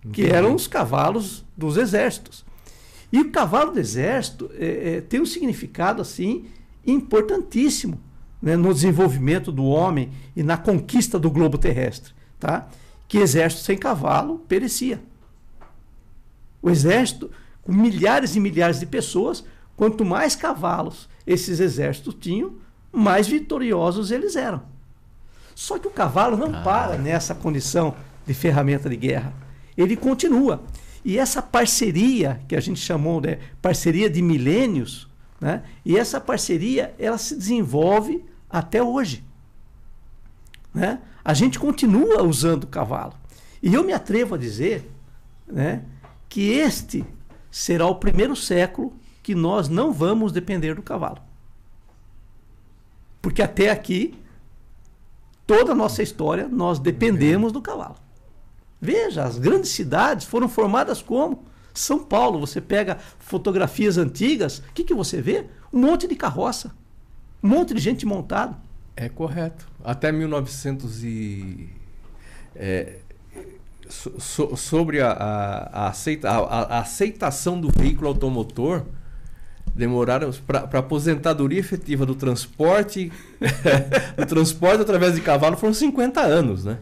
[0.00, 0.12] Entendi.
[0.12, 2.44] que eram os cavalos dos exércitos.
[3.12, 6.46] E o cavalo do exército é, é, tem um significado assim
[6.84, 8.00] importantíssimo
[8.44, 12.68] né, no desenvolvimento do homem e na conquista do globo terrestre, tá?
[13.08, 15.00] Que exército sem cavalo perecia.
[16.60, 17.30] O exército,
[17.62, 19.42] com milhares e milhares de pessoas,
[19.74, 22.52] quanto mais cavalos esses exércitos tinham,
[22.92, 24.60] mais vitoriosos eles eram.
[25.54, 26.60] Só que o cavalo não ah.
[26.60, 27.94] para nessa condição
[28.26, 29.32] de ferramenta de guerra.
[29.74, 30.62] Ele continua.
[31.02, 35.08] E essa parceria, que a gente chamou de parceria de milênios,
[35.40, 35.62] né?
[35.82, 38.22] e essa parceria ela se desenvolve
[38.54, 39.24] até hoje.
[40.72, 41.00] Né?
[41.24, 43.14] A gente continua usando o cavalo.
[43.60, 44.88] E eu me atrevo a dizer
[45.44, 45.84] né,
[46.28, 47.04] que este
[47.50, 51.18] será o primeiro século que nós não vamos depender do cavalo.
[53.20, 54.14] Porque até aqui,
[55.44, 57.96] toda a nossa história, nós dependemos do cavalo.
[58.80, 61.44] Veja, as grandes cidades foram formadas como?
[61.72, 65.46] São Paulo, você pega fotografias antigas, o que, que você vê?
[65.72, 66.72] Um monte de carroça,
[67.44, 68.56] um monte de gente montado.
[68.96, 69.68] É correto.
[69.84, 71.68] Até 1900 e...
[72.56, 73.00] É,
[74.18, 78.84] so, sobre a, a, a, aceita, a, aceitação do veículo automotor,
[79.74, 83.12] demoraram para aposentadoria efetiva do transporte
[84.16, 86.78] do transporte através de cavalo foram 50 anos, né?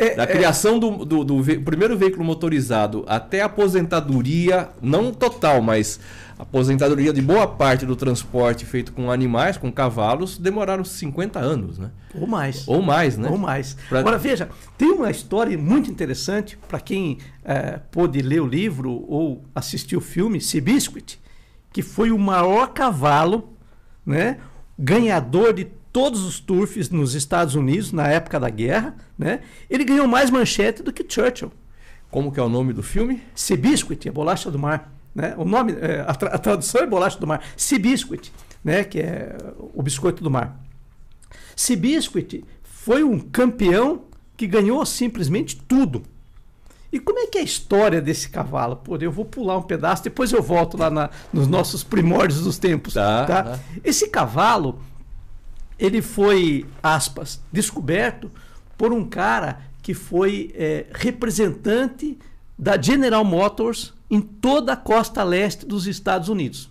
[0.00, 0.26] É, da é.
[0.26, 6.00] criação do, do, do ve primeiro veículo motorizado até a aposentadoria, não total, mas
[6.38, 11.90] aposentadoria de boa parte do transporte feito com animais, com cavalos, demoraram 50 anos, né?
[12.14, 12.66] Ou mais.
[12.66, 13.28] Ou mais, né?
[13.28, 13.76] Ou mais.
[13.90, 14.00] Pra...
[14.00, 19.44] Agora, veja, tem uma história muito interessante para quem é, pôde ler o livro ou
[19.54, 21.20] assistir o filme, Seabiscuit,
[21.70, 23.52] que foi o maior cavalo,
[24.06, 24.38] né?
[24.78, 29.40] Ganhador de todos os turfs nos Estados Unidos na época da guerra, né?
[29.68, 31.52] Ele ganhou mais manchete do que Churchill.
[32.10, 33.22] Como que é o nome do filme?
[33.34, 35.34] Seabiscuit, a bolacha do mar, né?
[35.36, 37.42] O nome, é, a, tra a, tradução é bolacha do mar.
[37.56, 38.32] Seabiscuit,
[38.64, 38.84] né?
[38.84, 39.36] Que é
[39.72, 40.60] o biscoito do mar.
[41.54, 44.02] Seabiscuit foi um campeão
[44.36, 46.02] que ganhou simplesmente tudo.
[46.92, 48.76] E como é que é a história desse cavalo?
[48.76, 52.58] Pô, eu vou pular um pedaço, depois eu volto lá na, nos nossos primórdios dos
[52.58, 52.94] tempos.
[52.94, 53.42] Tá, tá?
[53.44, 53.58] tá.
[53.84, 54.80] Esse cavalo,
[55.80, 58.30] ele foi, aspas, descoberto
[58.76, 62.18] por um cara que foi é, representante
[62.56, 66.70] da General Motors em toda a costa leste dos Estados Unidos.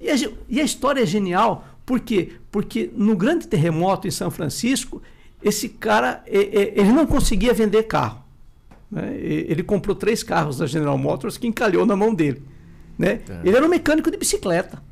[0.00, 0.14] E a,
[0.48, 2.32] e a história é genial, por quê?
[2.50, 5.00] Porque no grande terremoto em São Francisco,
[5.40, 8.24] esse cara é, é, ele não conseguia vender carro.
[8.90, 9.16] Né?
[9.16, 12.42] Ele comprou três carros da General Motors que encalhou na mão dele.
[12.98, 13.20] Né?
[13.28, 13.40] É.
[13.44, 14.82] Ele era um mecânico de bicicleta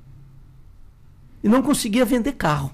[1.43, 2.71] e não conseguia vender carro.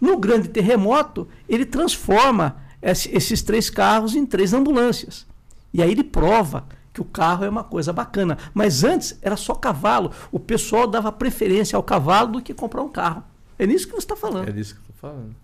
[0.00, 5.26] No grande terremoto, ele transforma esses três carros em três ambulâncias.
[5.72, 8.38] E aí ele prova que o carro é uma coisa bacana.
[8.54, 10.12] Mas antes era só cavalo.
[10.32, 13.22] O pessoal dava preferência ao cavalo do que comprar um carro.
[13.58, 14.48] É nisso que você está falando.
[14.48, 15.34] É nisso que eu estou falando.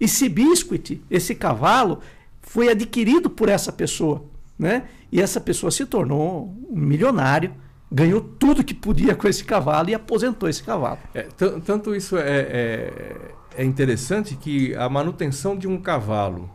[0.00, 2.00] E Seabiscuit, esse cavalo,
[2.42, 4.24] foi adquirido por essa pessoa.
[4.58, 4.84] Né?
[5.10, 7.54] E essa pessoa se tornou um milionário,
[7.90, 10.98] ganhou tudo que podia com esse cavalo e aposentou esse cavalo.
[11.14, 11.22] É,
[11.64, 16.50] tanto isso é, é é interessante que a manutenção de um cavalo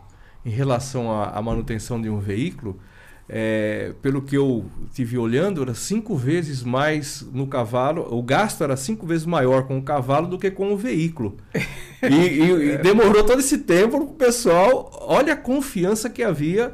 [0.46, 2.80] em relação à, manutenção de um veículo,
[3.28, 8.78] é, pelo que eu tive olhando, era cinco vezes mais no cavalo, o gasto era
[8.78, 11.38] cinco vezes maior com o cavalo do que com o veículo.
[12.04, 16.72] E, e, e demorou todo esse tempo o pessoal, olha a confiança que havia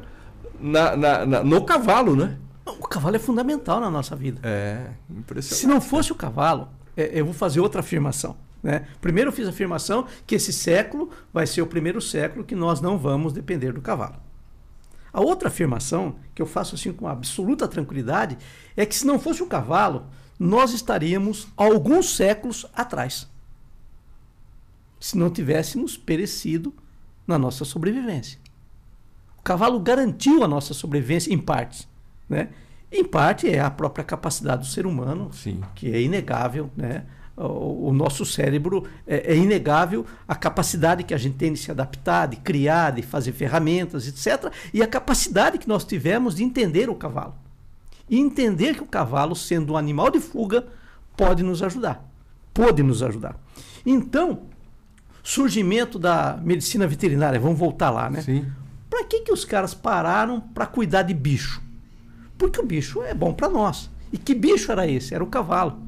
[0.60, 2.38] na, na, na, no cavalo, né?
[2.66, 4.42] O cavalo é fundamental na nossa vida.
[4.44, 5.62] É, impressionante.
[5.62, 8.88] Se não fosse o cavalo, é, eu vou fazer outra afirmação Né?
[9.00, 12.80] Primeiro eu fiz a afirmação que esse século vai ser o primeiro século que nós
[12.82, 14.16] não vamos depender do cavalo.
[15.14, 18.38] A outra afirmação, que eu faço assim com absoluta tranquilidade,
[18.78, 20.06] é que se não fosse o cavalo,
[20.40, 23.30] nós estaríamos alguns séculos atrás.
[25.00, 26.74] Se não tivéssemos perecido
[27.28, 28.40] na nossa sobrevivência.
[29.38, 31.88] O cavalo garantiu a nossa sobrevivência em partes.
[32.30, 32.50] Né?
[32.92, 35.62] Em parte é a própria capacidade do ser humano, Sim.
[35.76, 36.70] que é inegável.
[36.76, 37.06] Né?
[37.44, 42.28] O, nosso cérebro é, é, inegável a capacidade que a gente tem de se adaptar,
[42.28, 44.52] de criar, de fazer ferramentas, etc.
[44.74, 47.36] E a capacidade que nós tivemos de entender o cavalo.
[48.10, 50.68] E entender que o cavalo, sendo um animal de fuga,
[51.18, 52.08] pode nos ajudar.
[52.54, 53.40] Pode nos ajudar.
[53.86, 54.44] Então,
[55.24, 58.22] surgimento da medicina veterinária, vamos voltar lá, né?
[58.22, 58.46] Sim.
[58.90, 61.62] Para que, que os caras pararam para cuidar de bicho?
[62.38, 63.90] Porque o bicho é bom para nós.
[64.12, 65.16] E que bicho era esse?
[65.16, 65.80] Era o cavalo.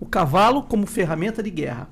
[0.00, 1.88] O cavalo como ferramenta de guerra.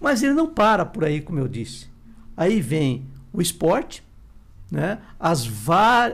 [0.00, 1.88] Mas ele não para por aí, como eu disse.
[2.36, 4.02] Aí vem o esporte,
[4.70, 4.98] né?
[5.18, 5.48] As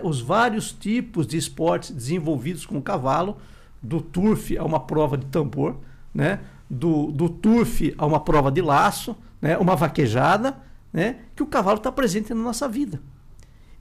[0.02, 3.38] os vários tipos de esportes desenvolvidos com o cavalo,
[3.83, 5.76] do turf a uma prova de tambor,
[6.14, 6.40] né?
[6.70, 9.59] do, do turf a uma prova de laço, né?
[9.59, 10.56] uma vaquejada,
[10.92, 11.16] né?
[11.35, 13.00] que o cavalo está presente na nossa vida.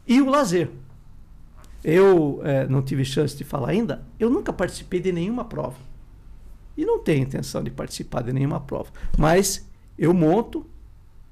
[0.08, 0.72] E o lazer.
[1.84, 5.78] Eu é, não tive chance de falar ainda, eu nunca participei de nenhuma prova.
[6.80, 8.90] E não tenho intenção de participar de nenhuma prova.
[9.18, 10.66] Mas eu monto,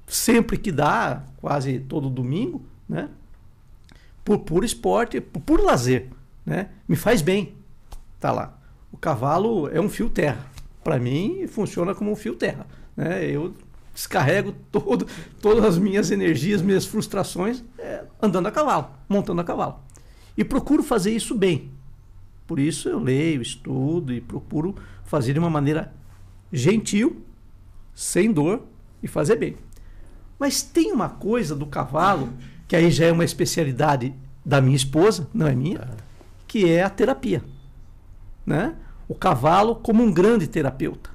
[0.06, 3.08] sempre que dá, quase todo domingo, né?
[4.22, 6.10] por puro esporte, por puro lazer.
[6.44, 6.68] Né?
[6.86, 7.54] Me faz bem.
[8.20, 8.58] Tá lá.
[8.92, 10.44] O cavalo é um fio terra.
[10.84, 12.66] Para mim, funciona como um fio terra.
[12.94, 13.24] Né?
[13.24, 13.54] Eu
[13.94, 15.06] descarrego todo,
[15.40, 19.80] todas as minhas energias, minhas frustrações é, andando a cavalo, montando a cavalo.
[20.36, 21.70] E procuro fazer isso bem.
[22.46, 24.74] Por isso eu leio, estudo e procuro
[25.08, 25.92] fazer de uma maneira
[26.52, 27.24] gentil,
[27.94, 28.62] sem dor
[29.02, 29.56] e fazer bem.
[30.38, 32.32] Mas tem uma coisa do cavalo,
[32.68, 35.88] que aí já é uma especialidade da minha esposa, não é minha,
[36.46, 37.42] que é a terapia.
[38.44, 38.76] Né?
[39.08, 41.10] O cavalo como um grande terapeuta.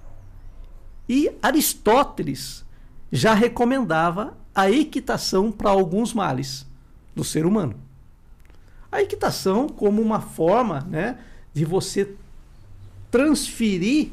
[1.07, 2.65] E Aristóteles
[3.11, 6.65] já recomendava a equitação para alguns males
[7.15, 7.75] do ser humano.
[8.91, 11.19] A equitação como uma forma né,
[11.53, 12.15] de você
[13.13, 14.09] transferir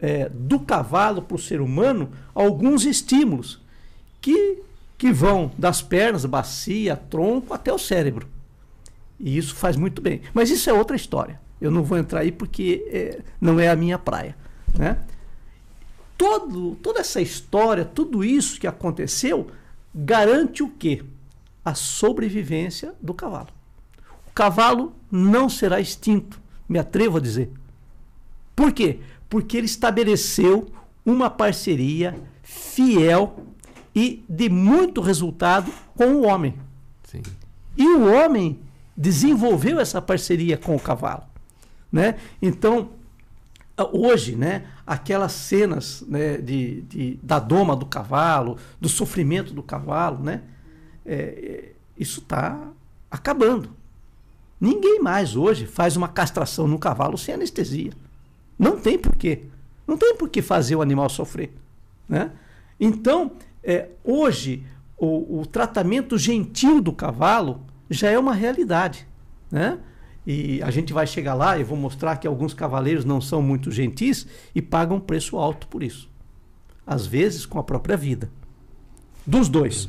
[0.00, 3.60] é, do cavalo para o ser humano alguns estímulos
[4.22, 4.62] que,
[4.96, 8.26] que vão das pernas, bacia, tronco até o cérebro.
[9.20, 10.22] E isso faz muito bem.
[10.32, 11.38] Mas isso é outra história.
[11.60, 14.34] Eu não vou entrar aí porque é, não é a minha praia.
[14.74, 14.96] Né?
[16.16, 19.50] Todo, toda essa história, tudo isso que aconteceu,
[19.94, 21.04] garante o quê?
[21.62, 23.56] A sobrevivência do cavalo
[24.36, 27.50] cavalo não será extinto, me atrevo a dizer.
[28.56, 29.00] Por quê?
[29.28, 30.66] Porque ele estabeleceu
[31.04, 33.44] uma parceria fiel
[33.94, 36.54] e de muito resultado com o homem.
[37.04, 37.22] Sim.
[37.76, 38.58] E o homem
[38.96, 41.24] desenvolveu essa parceria com o cavalo.
[41.92, 42.16] Né?
[42.40, 42.90] Então,
[43.92, 50.22] hoje, né, aquelas cenas né, de, de, da doma do cavalo, do sofrimento do cavalo,
[50.22, 50.42] né,
[51.04, 52.68] é, isso está
[53.10, 53.70] acabando.
[54.58, 57.92] Ninguém mais hoje faz uma castração no cavalo sem anestesia.
[58.58, 59.44] Não tem porquê.
[59.86, 61.52] Não tem por que fazer o animal sofrer.
[62.08, 62.30] Né?
[62.78, 64.64] Então, é, hoje,
[64.98, 69.06] o, o, tratamento gentil do cavalo já é uma realidade.
[69.50, 69.78] Né?
[70.26, 73.70] E a gente vai chegar lá e vou mostrar que alguns cavaleiros não são muito
[73.70, 76.10] gentis e pagam preço alto por isso.
[76.86, 78.30] Às vezes com a própria vida.
[79.26, 79.88] Dos dois.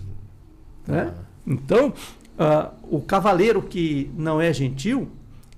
[0.88, 1.13] Né?
[1.45, 1.93] Então,
[2.38, 5.10] Uh, o cavaleiro que não é gentil,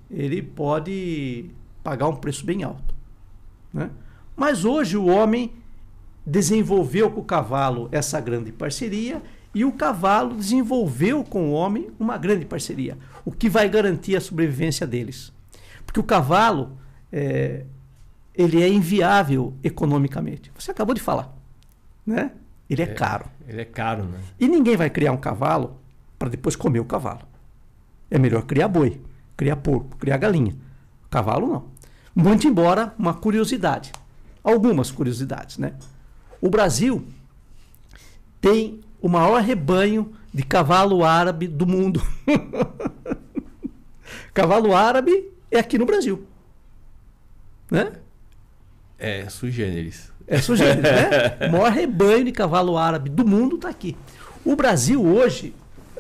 [0.10, 1.52] ele pode
[1.84, 2.89] pagar um preço bem alto.
[3.74, 3.90] Né?
[4.36, 5.52] Mas hoje o homem
[6.26, 9.22] desenvolveu com o cavalo essa grande parceria
[9.54, 14.22] e o cavalo desenvolveu com o homem uma grande parceria, o que vai garantir a
[14.22, 15.34] sobrevivência deles.
[15.86, 16.78] Porque o cavalo
[17.12, 17.66] é,
[18.36, 20.52] ele é inviável economicamente.
[20.58, 21.36] Você acabou de falar,
[22.06, 22.32] né?
[22.70, 23.26] Ele é, é caro.
[23.48, 24.20] Ele é caro, né?
[24.40, 25.80] E ninguém vai criar um cavalo
[26.18, 27.22] para depois comer o cavalo.
[28.12, 29.02] É melhor criar boi,
[29.36, 30.56] criar porco, criar galinha.
[31.10, 31.66] Cavalo não.
[32.20, 33.94] Muito embora uma curiosidade.
[34.44, 35.76] Algumas curiosidades, né?
[36.42, 37.08] O Brasil
[38.42, 42.04] tem o maior rebanho de cavalo árabe do mundo.
[44.34, 46.28] cavalo árabe é aqui no Brasil.
[47.72, 47.94] Né?
[48.98, 50.12] É sui generis.
[50.28, 51.38] É sui generis, né?
[51.48, 53.96] O maior rebanho de cavalo árabe do mundo está aqui.
[54.44, 55.56] O Brasil hoje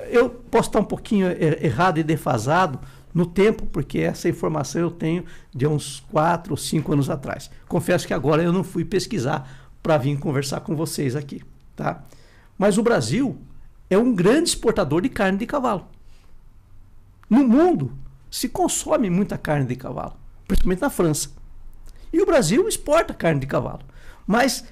[0.10, 1.28] eu posso estar um pouquinho
[1.62, 2.78] errado e defasado
[3.14, 7.50] no tempo, porque essa informação eu tenho de uns 4 ou 5 anos atrás.
[7.68, 11.42] Confesso que agora eu não fui pesquisar para vir conversar com vocês aqui,
[11.76, 12.04] tá?
[12.58, 13.38] Mas o Brasil
[13.90, 15.88] é um grande exportador de carne de cavalo.
[17.30, 17.94] No mundo
[18.30, 20.16] se consome muita carne de cavalo,
[20.48, 21.30] principalmente na França.
[22.12, 23.82] E o Brasil exporta carne de cavalo.
[24.26, 24.64] Mas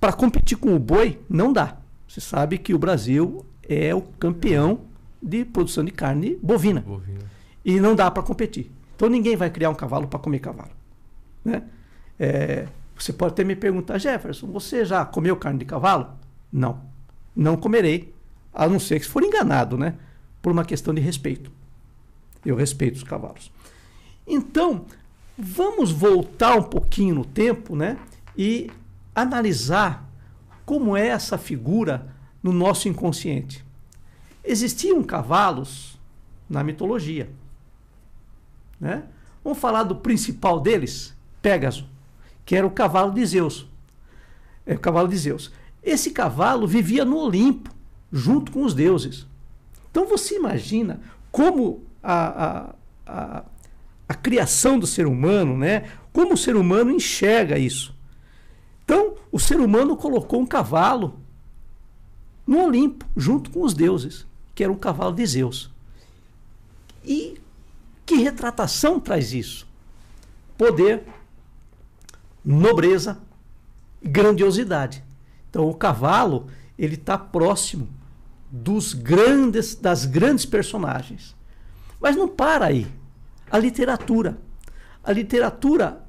[0.00, 1.76] para competir com o boi, não dá.
[2.06, 4.80] Você sabe que o Brasil é o campeão
[5.22, 6.80] de produção de carne bovina.
[6.80, 7.18] bovina.
[7.68, 8.72] E não dá para competir.
[8.96, 10.70] Então ninguém vai criar um cavalo para comer cavalo.
[11.44, 11.62] Né?
[12.18, 12.66] É,
[12.96, 16.14] você pode até me perguntar, Jefferson, você já comeu carne de cavalo?
[16.50, 16.80] Não.
[17.36, 18.14] Não comerei,
[18.54, 19.96] a não ser que for enganado, né?
[20.40, 21.52] Por uma questão de respeito.
[22.42, 23.52] Eu respeito os cavalos.
[24.26, 24.86] Então,
[25.36, 27.98] vamos voltar um pouquinho no tempo, né?
[28.34, 28.70] E
[29.14, 30.08] analisar
[30.64, 32.06] como é essa figura
[32.42, 33.62] no nosso inconsciente.
[34.42, 36.00] Existiam cavalos
[36.48, 37.28] na mitologia.
[38.80, 39.02] Né?
[39.42, 41.86] Vamos falar do principal deles, Pégaso,
[42.44, 43.66] que era o cavalo de Zeus.
[44.66, 45.52] É o cavalo de Zeus.
[45.82, 47.70] Esse cavalo vivia no Olimpo,
[48.12, 49.26] junto com os deuses.
[49.90, 51.00] Então você imagina
[51.30, 52.74] como a, a,
[53.06, 53.44] a,
[54.08, 55.90] a criação do ser humano, né?
[56.12, 57.94] como o ser humano enxerga isso.
[58.84, 61.20] Então, o ser humano colocou um cavalo
[62.46, 65.70] no Olimpo, junto com os deuses, que era um cavalo de Zeus.
[67.04, 67.38] E
[68.08, 69.68] que retratação traz isso?
[70.56, 71.04] Poder,
[72.42, 73.20] nobreza,
[74.02, 75.04] grandiosidade.
[75.50, 76.46] Então, o cavalo
[76.78, 77.86] ele está próximo
[78.50, 81.36] dos grandes, das grandes personagens.
[82.00, 82.90] Mas não para aí.
[83.50, 84.38] A literatura.
[85.04, 86.02] A literatura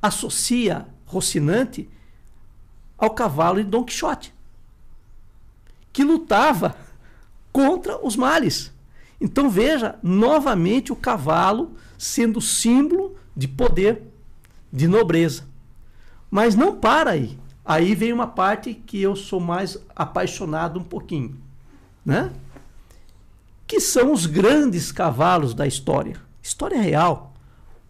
[0.00, 1.90] associa Rocinante
[2.96, 4.34] ao cavalo de Dom Quixote,
[5.92, 6.74] que lutava
[7.52, 8.72] contra os males.
[9.24, 14.02] Então veja novamente o cavalo sendo símbolo de poder,
[14.70, 15.44] de nobreza.
[16.30, 17.38] Mas não para aí.
[17.64, 21.34] Aí vem uma parte que eu sou mais apaixonado um pouquinho,
[22.04, 22.30] né?
[23.66, 26.20] Que são os grandes cavalos da história.
[26.42, 27.32] História real.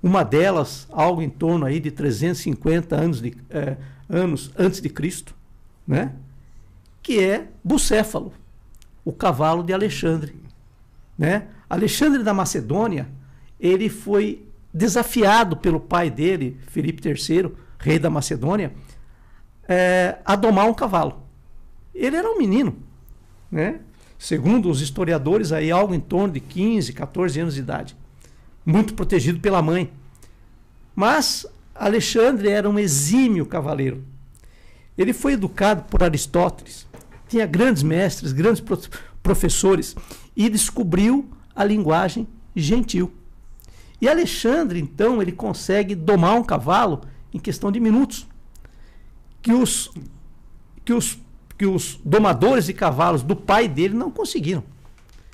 [0.01, 3.77] Uma delas, algo em torno aí de 350 anos de, eh,
[4.09, 5.35] anos antes de Cristo,
[5.85, 6.15] né?
[7.03, 8.33] que é Bucéfalo,
[9.05, 10.44] o cavalo de Alexandre.
[11.17, 11.49] Né?
[11.69, 13.09] Alexandre da Macedônia,
[13.59, 18.73] ele foi desafiado pelo pai dele, Felipe III, rei da Macedônia,
[19.69, 21.23] é, a domar um cavalo.
[21.95, 22.77] Ele era um menino,
[23.51, 23.81] né?
[24.19, 27.97] segundo os historiadores, aí algo em torno de 15, 14 anos de idade,
[28.67, 29.93] muito protegido pela mãe.
[30.95, 34.05] Mas Alexandre era um exímio cavaleiro.
[34.97, 36.87] Ele foi educado por Aristóteles,
[37.29, 38.63] tinha grandes mestres, grandes
[39.23, 39.95] professores
[40.37, 43.13] e descobriu a linguagem gentil.
[44.01, 48.27] E Alexandre, então, ele consegue domar um cavalo em questão de minutos.
[49.41, 49.91] Que os,
[50.85, 51.19] que os,
[51.57, 54.65] que os domadores de cavalos do pai dele não conseguiram.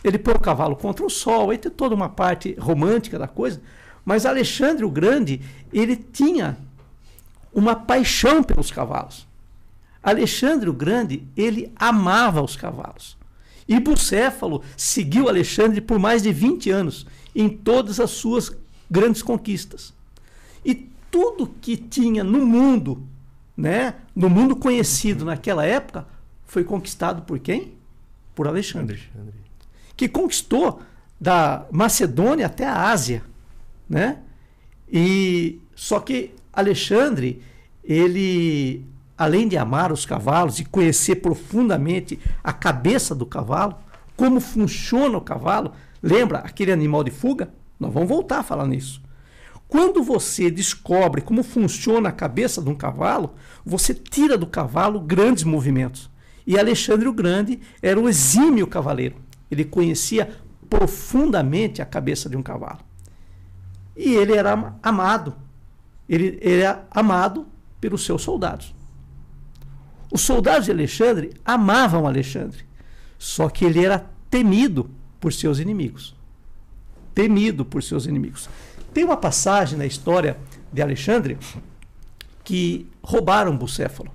[0.02, 3.60] Ele põe o cavalo contra o sol, aí tem toda uma parte romântica da coisa,
[4.04, 5.40] mas Alexandre o Grande,
[5.72, 6.56] ele tinha
[7.52, 9.26] uma paixão pelos cavalos.
[10.02, 13.19] Alexandre o Grande, ele amava os cavalos.
[13.70, 18.54] E Bucéfalo seguiu Alexandre por mais de 20 anos em todas as suas
[18.90, 19.94] grandes conquistas.
[20.62, 20.74] E
[21.10, 23.02] tudo que tinha no mundo,
[23.56, 26.06] né, no mundo conhecido naquela época,
[26.44, 27.72] foi conquistado por quem?
[28.34, 29.00] Por Alexandre.
[29.14, 29.40] Alexandre.
[29.96, 30.82] Que conquistou
[31.18, 33.22] da Macedônia até a Ásia
[33.90, 34.18] né?
[34.88, 37.42] E só que Alexandre,
[37.82, 38.84] ele
[39.20, 43.76] além de amar os cavalos e conhecer profundamente a cabeça do cavalo,
[44.16, 47.52] como funciona o cavalo, lembra aquele animal de fuga?
[47.78, 49.02] Nós vamos voltar a falar nisso.
[49.68, 55.44] Quando você descobre como funciona a cabeça de um cavalo, você tira do cavalo grandes
[55.44, 56.10] movimentos.
[56.46, 59.16] E Alexandre o Grande era um exímio cavaleiro.
[59.50, 60.30] Ele conhecia
[60.70, 62.78] profundamente a cabeça de um cavalo.
[63.94, 65.34] E ele era amado.
[66.08, 67.46] Ele, ele era amado
[67.78, 68.79] pelos seus soldados.
[70.12, 72.64] Os soldados de Alexandre amavam Alexandre,
[73.18, 74.90] só que ele era temido
[75.20, 76.16] por seus inimigos.
[77.14, 78.48] Temido por seus inimigos.
[78.92, 80.36] Tem uma passagem na história
[80.72, 81.38] de Alexandre
[82.42, 84.10] que roubaram Bucéfalo.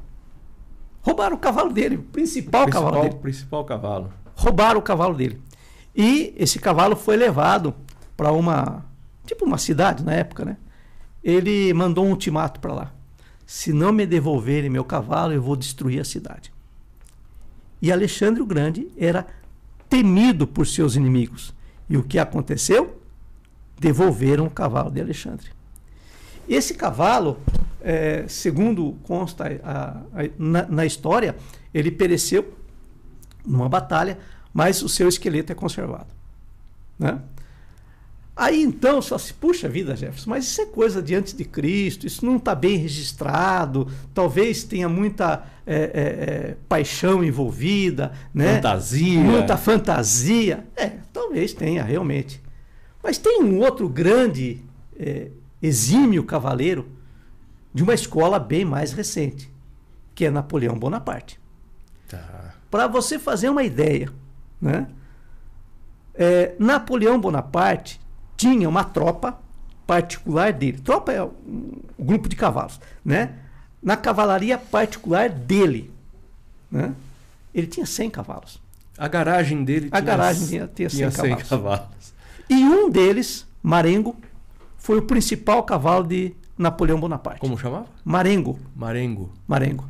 [1.01, 3.21] Roubaram o cavalo dele, o principal, principal cavalo dele.
[3.21, 4.13] principal cavalo.
[4.35, 5.39] Roubaram o cavalo dele.
[5.95, 7.73] E esse cavalo foi levado
[8.17, 8.83] para uma
[9.25, 10.57] tipo uma cidade na época, né?
[11.23, 12.91] Ele mandou um ultimato para lá.
[13.45, 16.51] Se não me devolverem meu cavalo, eu vou destruir a cidade.
[17.81, 19.27] E Alexandre o Grande era
[19.89, 21.53] temido por seus inimigos.
[21.89, 22.99] E o que aconteceu?
[23.79, 25.49] Devolveram o cavalo de Alexandre.
[26.47, 27.39] Esse cavalo,
[27.81, 31.35] é, segundo consta a, a, na, na, história,
[31.73, 32.53] ele pereceu
[33.45, 34.17] numa batalha,
[34.53, 36.07] mas o seu esqueleto é conservado.
[36.97, 37.19] Né?
[38.35, 42.05] Aí então só se puxa vida, Jefferson, mas isso é coisa de antes de Cristo,
[42.05, 48.55] isso não está bem registrado, talvez tenha muita é, é, paixão envolvida, né?
[48.55, 49.19] fantasia.
[49.21, 50.65] Muita fantasia.
[50.75, 52.41] É, talvez tenha, realmente.
[53.01, 54.61] Mas tem um outro grande
[54.99, 55.29] é,
[55.61, 56.89] exímio cavaleiro
[57.73, 59.49] de uma escola bem mais recente,
[60.13, 61.39] que é Napoleão Bonaparte.
[62.09, 62.53] Tá.
[62.69, 64.11] Para você fazer uma ideia,
[64.61, 64.87] né?
[66.13, 67.99] É, Napoleão Bonaparte
[68.45, 69.39] tinha uma tropa
[69.87, 70.77] particular dele.
[70.79, 73.33] Tropa é um grupo de cavalos, né?
[73.81, 75.91] Na cavalaria particular dele,
[76.69, 76.93] né?
[77.53, 78.61] Ele tinha 100 cavalos.
[78.97, 81.49] A garagem dele A garagem tinha, tinha, 100, tinha 100 cavalos.
[81.49, 82.13] cavalos.
[82.49, 84.15] E um deles, Marengo,
[84.77, 87.39] foi o principal cavalo de Napoleão Bonaparte.
[87.39, 87.87] Como chamava?
[88.03, 88.59] Marengo.
[88.75, 89.31] Marengo.
[89.47, 89.85] Marengo.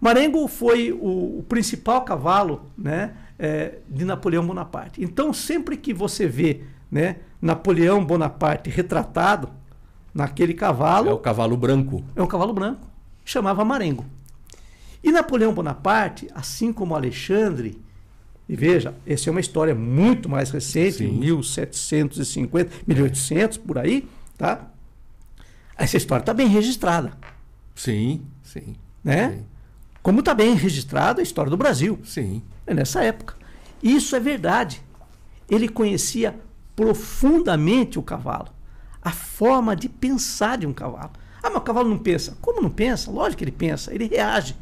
[0.00, 5.02] Marengo foi o, o principal cavalo né, é, de Napoleão Bonaparte.
[5.02, 9.48] Então, sempre que você vê né, Napoleão Bonaparte retratado
[10.12, 11.10] naquele cavalo.
[11.10, 12.04] É o cavalo branco.
[12.16, 12.86] É um cavalo branco.
[13.24, 14.04] Chamava Marengo.
[15.02, 17.80] E Napoleão Bonaparte, assim como Alexandre,
[18.48, 21.12] e veja, essa é uma história muito mais recente, Sim.
[21.18, 24.08] 1750, 1800, por aí,
[24.38, 24.66] tá?
[25.76, 27.12] Essa história está bem registrada.
[27.74, 28.74] Sim, sim.
[29.04, 29.32] Né?
[29.32, 29.46] Sim.
[30.02, 31.98] Como está bem registrada a história do Brasil.
[32.02, 32.42] Sim.
[32.66, 33.34] É nessa época.
[33.82, 34.82] Isso é verdade.
[35.48, 36.34] Ele conhecia
[36.78, 38.50] profundamente o cavalo,
[39.02, 41.10] a forma de pensar de um cavalo.
[41.42, 42.38] Ah, mas o cavalo não pensa.
[42.40, 43.10] Como não pensa?
[43.10, 44.54] Lógico que ele pensa, ele reage.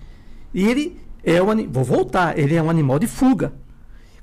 [0.55, 3.53] E ele é um vou voltar, ele é um animal de fuga.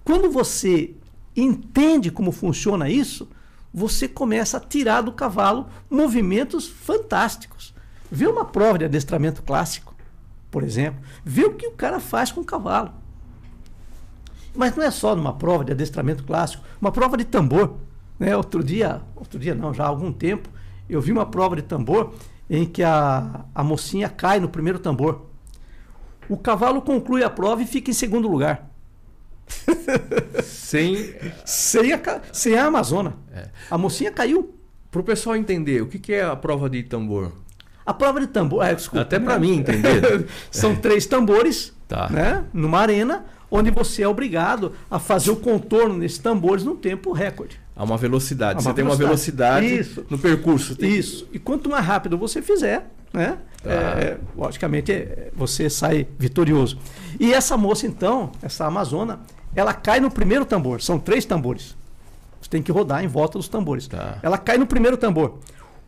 [0.03, 0.95] Quando você
[1.35, 3.29] entende como funciona isso,
[3.71, 7.75] você começa a tirar do cavalo movimentos fantásticos.
[8.11, 9.93] Vê uma prova de adestramento clássico,
[10.49, 12.91] por exemplo, vê o que o cara faz com o cavalo.
[14.55, 17.77] Mas não é só numa prova de adestramento clássico, uma prova de tambor.
[18.19, 18.35] Né?
[18.35, 20.49] Outro dia, outro dia não, já há algum tempo,
[20.89, 22.13] eu vi uma prova de tambor
[22.49, 25.25] em que a, a mocinha cai no primeiro tambor.
[26.29, 28.69] O cavalo conclui a prova e fica em segundo lugar.
[30.43, 33.15] sem, sem, a, sem a Amazona.
[33.33, 33.49] É.
[33.69, 34.57] A mocinha caiu.
[34.89, 37.31] Para o pessoal entender, o que, que é a prova de tambor?
[37.83, 38.63] A prova de tambor.
[38.63, 40.27] É, desculpa, Até para mim entender.
[40.51, 42.07] São três tambores tá.
[42.09, 43.25] né, numa arena
[43.55, 47.61] onde você é obrigado a fazer o contorno nesses tambores num tempo recorde.
[47.75, 48.57] Há uma velocidade.
[48.57, 48.75] Há uma você velocidade.
[48.75, 50.05] tem uma velocidade Isso.
[50.09, 50.75] no percurso.
[50.75, 50.91] Tem...
[50.91, 51.27] Isso.
[51.31, 53.37] E quanto mais rápido você fizer, né?
[53.61, 53.69] Tá.
[53.69, 56.79] É, logicamente é, você sai vitorioso.
[57.19, 59.19] E essa moça, então, essa Amazona,
[59.55, 60.81] ela cai no primeiro tambor.
[60.81, 61.77] São três tambores.
[62.41, 63.87] Você tem que rodar em volta dos tambores.
[63.87, 64.17] Tá.
[64.23, 65.37] Ela cai no primeiro tambor.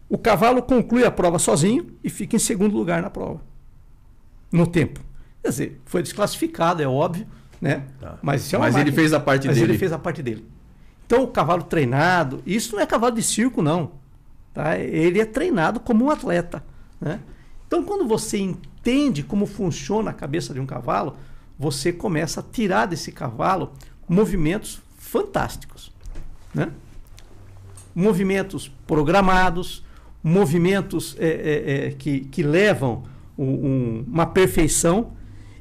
[0.08, 3.42] O cavalo conclui a prova sozinho e fica em segundo lugar na prova.
[4.52, 5.00] No tempo.
[5.42, 7.26] Quer dizer, foi desclassificado, é óbvio.
[7.62, 7.84] Né?
[8.00, 8.18] Tá.
[8.22, 9.72] Mas, é Mas ele fez a parte Mas dele.
[9.72, 10.46] ele fez a parte dele.
[11.06, 13.92] Então, o cavalo treinado, isso não é cavalo de circo, não.
[14.54, 14.78] Tá?
[14.78, 16.64] Ele é treinado como um atleta.
[17.00, 17.20] Né?
[17.68, 21.16] Então, quando você entende como funciona a cabeça de um cavalo,
[21.58, 23.74] você começa a tirar desse cavalo
[24.08, 25.92] movimentos fantásticos.
[26.54, 26.72] Né?
[27.94, 29.84] Movimentos programados,
[30.24, 33.04] movimentos é, é, é, que, que levam
[33.38, 35.12] um, um, uma perfeição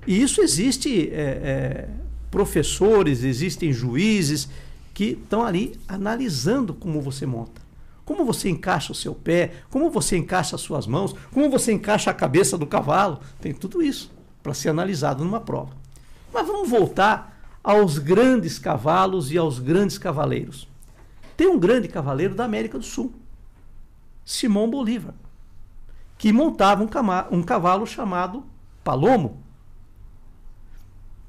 [0.06, 1.88] e isso existe é, é,
[2.30, 4.48] professores, existem juízes
[4.92, 7.62] que estão ali analisando como você monta.
[8.04, 12.10] Como você encaixa o seu pé, como você encaixa as suas mãos, como você encaixa
[12.10, 13.20] a cabeça do cavalo.
[13.40, 15.74] Tem tudo isso para ser analisado numa prova.
[16.32, 20.68] Mas vamos voltar aos grandes cavalos e aos grandes cavaleiros.
[21.36, 23.12] Tem um grande cavaleiro da América do Sul,
[24.24, 25.14] Simão Bolívar,
[26.18, 26.86] que montava
[27.30, 28.44] um, cavalo chamado
[28.84, 29.43] Palomo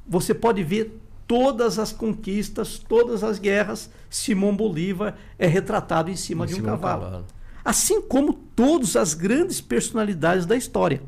[0.08, 6.46] você pode ver todas as conquistas, todas as guerras, Simão Bolívar é retratado em cima
[6.46, 7.04] em de um cavalo.
[7.04, 7.26] cavalo.
[7.64, 11.02] Assim como todas as grandes personalidades da história.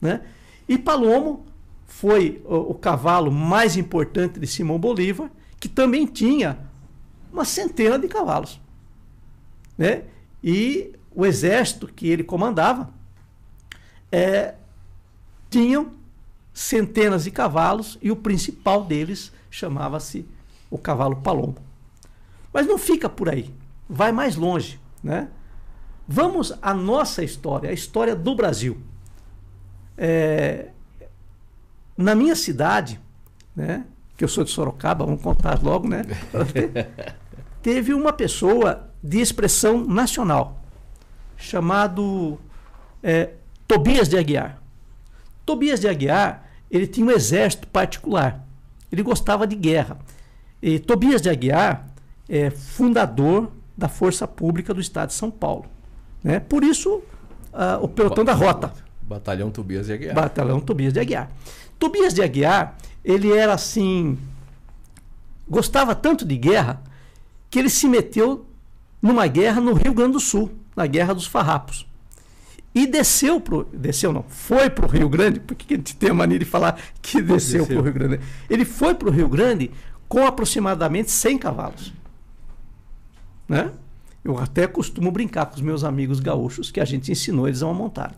[0.00, 0.22] Né?
[0.68, 1.44] E Palomo
[1.86, 6.58] foi o, o cavalo mais importante de Simão Bolívar, que também tinha
[7.32, 8.60] uma centena de cavalos.
[9.76, 10.04] Né?
[10.42, 12.90] E o exército que ele comandava
[14.12, 14.54] é,
[15.50, 15.95] tinham
[16.56, 20.26] centenas de cavalos e o principal deles chamava-se
[20.70, 21.56] o cavalo Palomo.
[22.50, 23.54] Mas não fica por aí,
[23.86, 25.28] vai mais longe, né?
[26.08, 28.78] Vamos à nossa história, a história do Brasil.
[29.98, 30.70] É,
[31.94, 32.98] na minha cidade,
[33.54, 33.84] né,
[34.16, 36.04] que eu sou de Sorocaba, vamos contar logo, né?
[37.60, 40.64] teve uma pessoa de expressão nacional
[41.36, 42.40] chamado
[43.02, 43.32] é,
[43.68, 44.62] Tobias de Aguiar.
[45.44, 48.44] Tobias de Aguiar, ele tinha um exército particular.
[48.90, 49.98] Ele gostava de guerra.
[50.62, 51.86] E Tobias de Aguiar
[52.28, 55.66] é fundador da Força Pública do Estado de São Paulo.
[56.22, 56.40] Né?
[56.40, 56.96] Por isso,
[57.52, 58.72] uh, o pelotão da rota.
[59.02, 60.14] Batalhão Tobias de Aguiar.
[60.14, 61.30] Batalhão Tobias de Aguiar.
[61.78, 64.18] Tobias de Aguiar, ele era assim.
[65.48, 66.82] Gostava tanto de guerra
[67.50, 68.46] que ele se meteu
[69.00, 71.86] numa guerra no Rio Grande do Sul, na Guerra dos Farrapos.
[72.76, 73.66] E desceu pro.
[73.72, 76.78] Desceu não, foi para o Rio Grande, porque a gente tem a mania de falar
[77.00, 77.66] que desceu, desceu.
[77.68, 78.20] para o Rio Grande.
[78.50, 79.70] Ele foi para o Rio Grande
[80.06, 81.94] com aproximadamente 100 cavalos.
[83.48, 83.70] Né?
[84.22, 87.72] Eu até costumo brincar com os meus amigos gaúchos que a gente ensinou eles a
[87.72, 88.14] montar.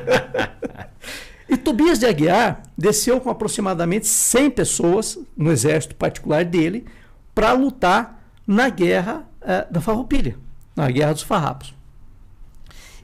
[1.46, 6.86] e Tobias de Aguiar desceu com aproximadamente 100 pessoas no exército particular dele
[7.34, 10.38] para lutar na guerra eh, da Farroupilha,
[10.74, 11.78] na guerra dos farrapos.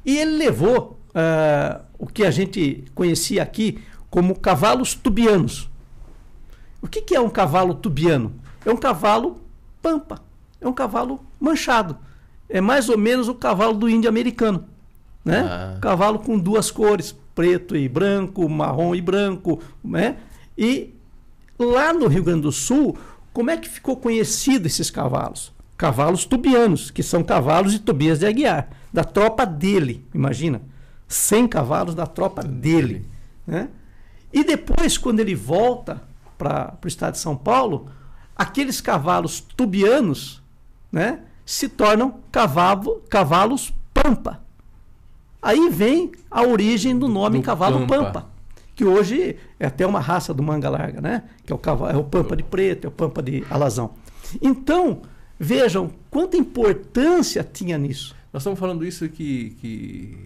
[0.07, 5.68] E ele levou eh, o que a gente conhecia aqui como cavalos tubianos.
[6.80, 8.32] O que, que é um cavalo tubiano?
[8.64, 9.40] É um cavalo
[9.82, 10.24] pampa
[10.61, 11.96] é um cavalo manchado.
[12.48, 14.64] É mais ou menos o cavalo do índio americano.
[15.24, 15.40] Né?
[15.40, 15.78] Ah.
[15.80, 19.61] Cavalo com duas cores, preto e branco, marrom e branco.
[19.82, 20.16] Né?
[20.57, 20.94] E
[21.59, 22.96] lá no Rio Grande do Sul,
[23.32, 25.52] como é que ficou conhecido esses cavalos?
[25.76, 30.62] Cavalos tubianos, que são cavalos de Tobias de Aguiar, da tropa dele, imagina.
[31.07, 33.05] 100 cavalos da tropa dele.
[33.47, 33.68] Né?
[34.32, 36.03] E depois, quando ele volta
[36.38, 37.90] para o estado de São Paulo,
[38.34, 40.42] aqueles cavalos tubianos
[40.90, 44.40] né, se tornam cavalo, cavalos pampa.
[45.42, 48.12] Aí vem a origem do nome do cavalo pampa.
[48.12, 48.26] pampa.
[48.74, 51.24] que hoje é até uma raça do manga larga, né?
[51.44, 53.90] Que é o cavalo, é o pampa de preto, é o pampa de alazão.
[54.40, 55.03] Então,
[55.38, 58.16] vejam quanta importância tinha nisso.
[58.37, 60.18] Nós estamos falando isso que, que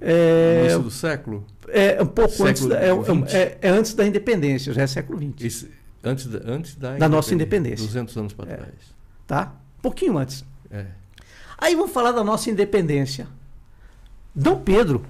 [0.00, 1.44] é, no início do século?
[1.68, 5.18] É um pouco século antes, da, é, é, é, antes da independência, já é século
[5.18, 5.66] XX.
[6.02, 7.84] antes da, antes da, da nossa independência.
[7.84, 8.56] 200 anos para é.
[8.56, 8.72] trás.
[9.26, 9.52] Tá?
[9.82, 10.46] pouquinho antes.
[10.70, 10.86] É.
[11.58, 13.28] Aí vamos falar da nossa independência.
[14.34, 15.04] Dom Pedro,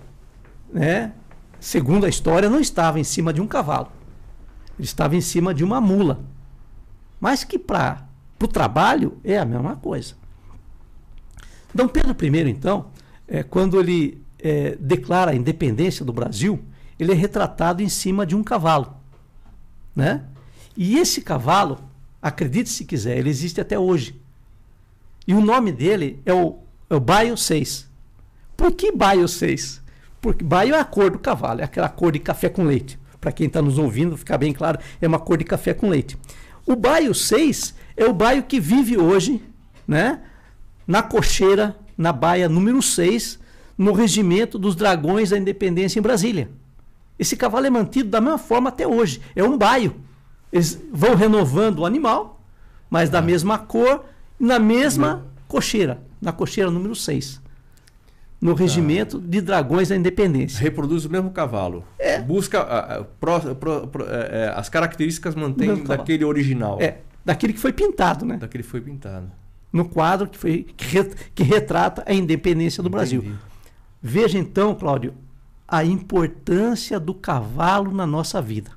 [0.73, 1.13] né,
[1.61, 3.93] segundo a história, não estava em cima de um cavalo.
[4.77, 6.25] Ele estava em cima de uma mula.
[7.21, 8.09] Mas que para
[8.43, 10.17] o trabalho é a mesma coisa.
[11.79, 12.87] Dom Pedro I, então,
[13.29, 16.59] é, quando ele é, declara a independência do Brasil,
[16.99, 18.97] ele é retratado em cima de um cavalo.
[19.95, 20.25] Né?
[20.77, 21.79] E esse cavalo,
[22.21, 24.21] acredite se quiser, ele existe até hoje.
[25.25, 26.59] E o nome dele é o,
[26.91, 27.89] é o Baio 6.
[28.57, 29.81] Por que Baio 6?
[30.21, 32.99] Porque Baio é a cor do cavalo, é aquela cor de café com leite.
[33.21, 36.19] Para quem está nos ouvindo, ficar bem claro, é uma cor de café com leite.
[36.67, 39.41] O Baio 6 é o baio que vive hoje
[39.87, 40.23] né,
[40.89, 43.39] na cocheira, na baia número 6,
[43.77, 46.51] no regimento dos Dragões da Independência em Brasília.
[47.19, 49.21] Esse cavalo é mantido da mesma forma até hoje.
[49.37, 49.97] É um baio.
[50.51, 52.41] Eles vão renovando o animal,
[52.89, 53.23] mas da ah.
[53.23, 54.07] mesma cor,
[54.41, 57.43] na mesma cocheira, na cocheira número 6.
[58.41, 58.61] No tá.
[58.61, 60.63] regimento de dragões da independência.
[60.63, 61.85] Reproduz o mesmo cavalo.
[61.99, 62.21] É.
[62.21, 66.79] Busca a, a, pro, pro, pro, é, é as características mantém daquele original.
[66.81, 68.39] É, daquele que foi pintado, né?
[68.39, 69.31] Daquele que foi pintado.
[69.73, 70.67] No quadro que, foi,
[71.35, 73.19] que, retrata a independência do Entendi.
[73.19, 73.39] Brasil.
[74.01, 75.15] Veja então, Cláudio,
[75.67, 78.71] a importância do cavalo na nossa vida.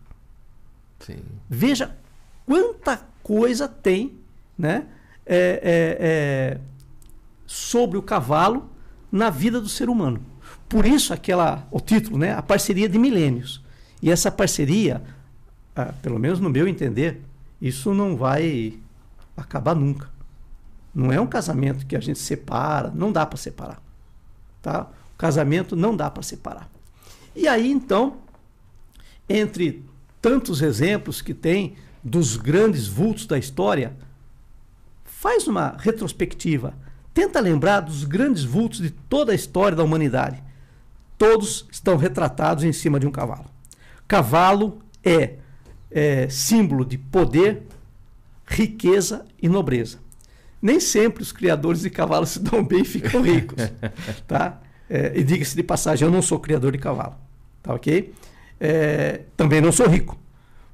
[0.99, 1.19] Sim.
[1.49, 1.95] Veja
[2.45, 4.17] quanta coisa tem,
[4.57, 4.85] né?
[5.25, 6.59] é, é, é,
[7.45, 8.69] sobre o cavalo
[9.09, 10.21] na vida do ser humano.
[10.67, 13.63] Por isso aquela o título, né, a parceria de milênios.
[14.01, 15.01] E essa parceria,
[15.75, 17.21] ah, pelo menos no meu entender,
[17.61, 18.73] isso não vai
[19.37, 20.09] acabar nunca.
[20.93, 23.81] Não é um casamento que a gente separa, não dá para separar.
[24.61, 24.87] Tá?
[25.13, 26.69] O casamento não dá para separar.
[27.35, 28.17] E aí então,
[29.27, 29.85] entre
[30.21, 33.95] tantos exemplos que tem dos grandes vultos da história,
[35.21, 36.73] Faz uma retrospectiva.
[37.13, 40.41] Tenta lembrar dos grandes vultos de toda a história da humanidade.
[41.15, 43.45] Todos estão retratados em cima de um cavalo.
[44.07, 45.35] Cavalo é,
[45.91, 47.67] é símbolo de poder,
[48.47, 49.99] riqueza e nobreza.
[50.61, 53.63] Nem sempre os criadores de cavalos se dão bem e ficam ricos.
[54.27, 54.59] tá?
[54.89, 57.15] É, e diga-se de passagem, eu não sou criador de cavalo.
[57.63, 58.13] Tá ok?
[58.59, 60.19] É, também não sou rico.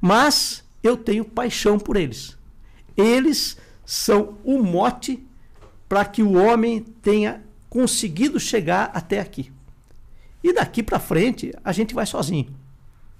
[0.01, 2.38] Mas eu tenho paixão por eles.
[2.95, 5.25] Eles são o mote
[5.88, 9.51] para que o homem tenha conseguido chegar até aqui.
[10.43, 12.53] E daqui para frente a gente vai sozinho.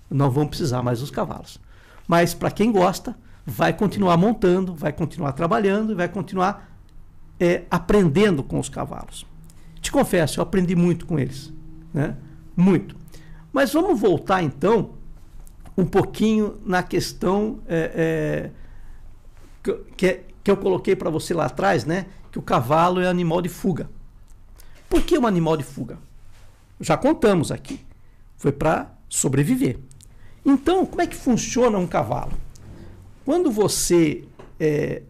[0.10, 1.60] Não vamos precisar mais dos cavalos.
[2.08, 3.18] Mas para quem gosta,
[3.50, 6.70] vai continuar montando, vai continuar trabalhando e vai continuar
[7.40, 9.26] é, aprendendo com os cavalos.
[9.80, 11.54] Te confesso, eu aprendi muito com eles.
[11.94, 12.18] Né?
[12.58, 12.94] Muito.
[13.54, 14.96] Mas vamos voltar então
[15.78, 18.52] um pouquinho na questão é,
[19.64, 22.08] é, que, que eu coloquei para você lá atrás, né?
[22.30, 23.90] Que o cavalo é animal de fuga.
[24.90, 25.98] Por que um animal de fuga?
[26.82, 27.80] Já contamos aqui.
[28.36, 29.80] Foi para sobreviver.
[30.46, 32.34] Então, como é que funciona um cavalo?
[33.28, 34.24] Quando você
[34.58, 35.02] é,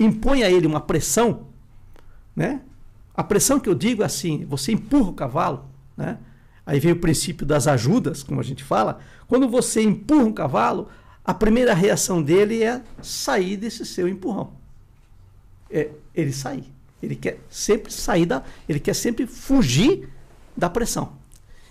[0.00, 1.48] impõe a ele uma pressão,
[2.34, 2.62] né?
[3.14, 6.16] A pressão que eu digo é assim: você empurra o cavalo, né?
[6.64, 9.00] Aí vem o princípio das ajudas, como a gente fala.
[9.26, 10.88] Quando você empurra um cavalo,
[11.22, 14.54] a primeira reação dele é sair desse seu empurrão.
[15.70, 16.72] É ele sair.
[17.02, 20.08] Ele quer sempre sair da, ele quer sempre fugir
[20.56, 21.18] da pressão.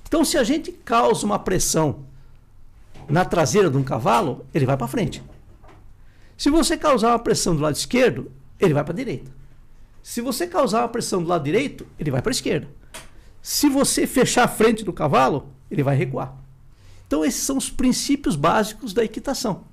[0.07, 2.05] Então, se a gente causa uma pressão
[3.09, 5.23] na traseira de um cavalo, ele vai para frente.
[6.37, 9.31] Se você causar uma pressão do lado esquerdo, ele vai para a direita.
[10.03, 12.67] Se você causar uma pressão do lado direito, ele vai para a esquerda.
[13.41, 16.35] Se você fechar a frente do cavalo, ele vai recuar.
[17.05, 19.63] Então, esses são os princípios básicos da equitação.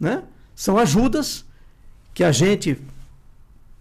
[0.00, 0.22] Né?
[0.54, 1.44] São ajudas
[2.12, 2.78] que a gente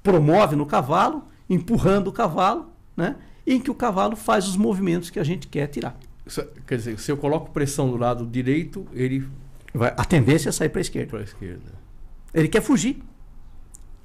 [0.02, 3.16] promove no cavalo, empurrando o cavalo, né?
[3.46, 5.98] em que o cavalo faz os movimentos que a gente quer tirar.
[6.66, 9.28] Quer dizer, se eu coloco pressão do lado direito, ele.
[9.74, 11.10] Vai, a tendência é sair para a esquerda.
[11.10, 11.74] Para a esquerda.
[12.34, 13.04] Ele quer fugir.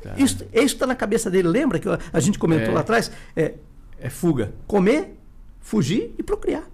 [0.02, 0.14] Tá.
[0.16, 1.48] Isso está na cabeça dele.
[1.48, 3.10] Lembra que a gente comentou é, lá atrás?
[3.36, 3.54] É,
[3.98, 4.52] é fuga.
[4.66, 5.16] Comer,
[5.60, 6.64] fugir e procriar.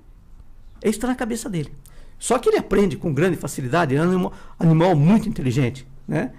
[0.83, 1.73] Isso está na cabeça dele.
[2.19, 3.95] Só que ele aprende com grande facilidade.
[3.95, 5.87] Ele é um animal, animal muito inteligente.
[6.07, 6.33] Né?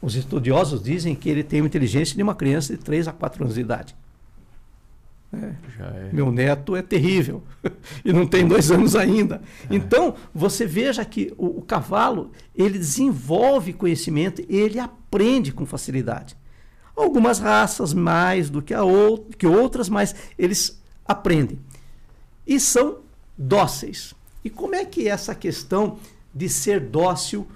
[0.00, 3.44] Os estudiosos dizem que ele tem a inteligência de uma criança de 3 a 4
[3.44, 3.96] anos de idade.
[5.32, 5.54] É.
[5.80, 6.10] É.
[6.12, 7.42] Meu neto é terrível
[8.04, 9.42] e não tem dois anos ainda.
[9.68, 9.74] É.
[9.74, 16.36] Então, você veja que o, o, cavalo ele desenvolve conhecimento, ele aprende com facilidade.
[16.96, 21.58] Algumas raças mais do que, a ou, que outras, mas eles aprendem.
[22.46, 22.98] E são
[23.36, 24.14] dóceis.
[24.44, 25.98] E como é que essa questão
[26.34, 27.46] de ser dócil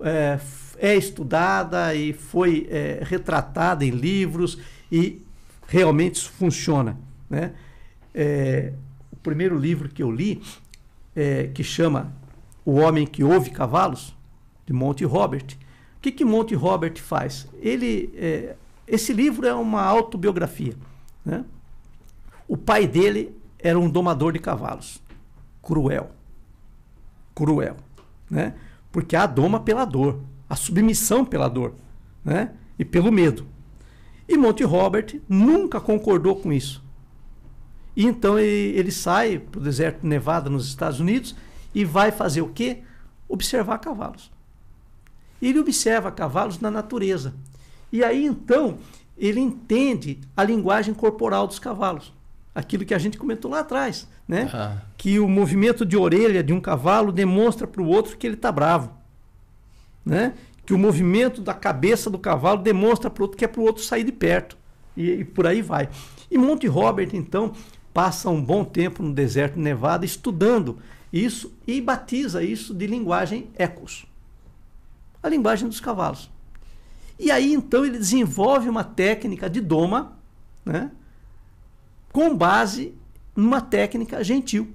[0.00, 0.40] é,
[0.78, 4.58] é estudada e foi é, retratada em livros
[4.90, 5.20] e
[5.68, 6.96] realmente funciona?
[7.30, 7.52] Né?
[8.12, 8.72] É,
[9.12, 10.42] o primeiro livro que eu li,
[11.14, 12.12] é, que chama
[12.64, 14.14] O Homem que Ouve Cavalos,
[14.66, 15.56] de Monty Robert.
[15.96, 17.48] O que, que Monty Robert faz?
[17.60, 18.56] Ele, é,
[18.86, 20.74] esse livro é uma autobiografia.
[21.24, 21.44] Né?
[22.48, 25.00] O pai dele era um domador de cavalos.
[25.62, 26.10] Cruel.
[27.34, 27.76] Cruel.
[28.28, 28.54] Né?
[28.90, 31.74] Porque há a doma pela dor, a submissão pela dor
[32.24, 32.52] né?
[32.78, 33.46] e pelo medo.
[34.28, 36.82] E Monty Robert nunca concordou com isso.
[37.96, 41.34] E então ele, ele sai para o deserto Nevada, nos Estados Unidos,
[41.74, 42.78] e vai fazer o quê?
[43.28, 44.30] Observar cavalos.
[45.40, 47.34] Ele observa cavalos na natureza.
[47.92, 48.78] E aí então
[49.16, 52.12] ele entende a linguagem corporal dos cavalos.
[52.54, 54.48] Aquilo que a gente comentou lá atrás, né?
[54.96, 58.50] Que o movimento de orelha de um cavalo demonstra para o outro que ele está
[58.50, 58.90] bravo.
[60.04, 60.34] Né?
[60.64, 63.64] Que o movimento da cabeça do cavalo demonstra para o outro que é para o
[63.64, 64.56] outro sair de perto.
[64.96, 65.88] E, e por aí vai.
[66.30, 67.52] E Monte Robert, então,
[67.92, 70.78] passa um bom tempo no deserto de Nevada estudando
[71.12, 74.06] isso e batiza isso de linguagem ecos
[75.22, 76.30] a linguagem dos cavalos.
[77.18, 80.18] E aí então ele desenvolve uma técnica de doma,
[80.64, 80.90] né,
[82.12, 82.94] com base
[83.36, 84.74] numa técnica gentil,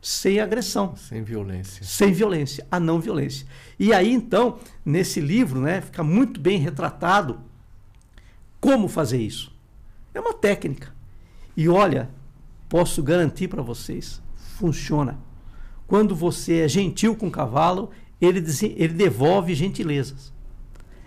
[0.00, 3.46] sem agressão, sem violência, sem violência, a não violência.
[3.78, 7.40] E aí então nesse livro, né, fica muito bem retratado
[8.60, 9.52] como fazer isso.
[10.12, 10.94] É uma técnica.
[11.56, 12.10] E olha,
[12.74, 15.16] posso garantir para vocês, funciona.
[15.86, 18.44] Quando você é gentil com o cavalo, ele,
[18.76, 20.32] ele devolve gentilezas.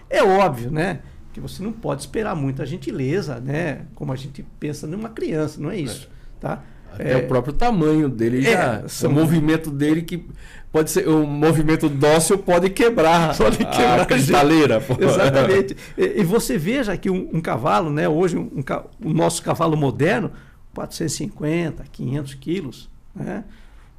[0.09, 1.01] É óbvio, né?
[1.33, 3.81] Que você não pode esperar muita gentileza, né?
[3.95, 6.39] Como a gente pensa numa criança, não é isso, é.
[6.39, 6.63] tá?
[6.93, 9.11] Até é, o próprio tamanho dele é, já, são...
[9.11, 10.25] o movimento dele que
[10.71, 14.81] pode ser o movimento dócil pode quebrar, pode quebrar a cristaleira.
[14.97, 15.75] Exatamente.
[15.97, 18.07] E, e, você veja que um, um cavalo, né?
[18.07, 20.31] Hoje um, um, o nosso cavalo moderno
[20.77, 23.43] 450, 500 quilos, né?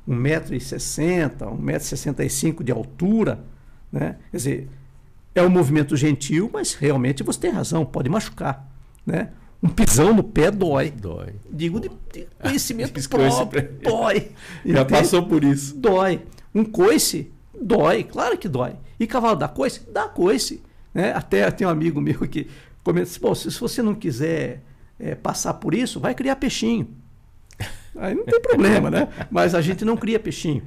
[0.08, 3.44] 1,60m, 1,65m de altura.
[3.90, 4.16] Né?
[4.30, 4.68] Quer dizer,
[5.34, 8.66] é um movimento gentil, mas realmente você tem razão, pode machucar.
[9.04, 9.30] Né?
[9.60, 10.90] Um pisão no pé dói.
[10.90, 11.34] Dói.
[11.50, 14.30] Digo de, de conhecimento próprio, dói.
[14.64, 14.84] Já Entende?
[14.86, 15.76] passou por isso.
[15.76, 16.22] Dói.
[16.54, 18.76] Um coice, dói, claro que dói.
[19.00, 19.80] E cavalo dá coice?
[19.92, 20.62] Dá coice.
[20.94, 21.12] Né?
[21.12, 22.48] Até tem um amigo meu que
[22.84, 24.62] comenta assim, se você não quiser
[24.98, 26.88] é, passar por isso, vai criar peixinho.
[27.96, 29.08] Aí não tem problema, né?
[29.30, 30.62] Mas a gente não cria peixinho.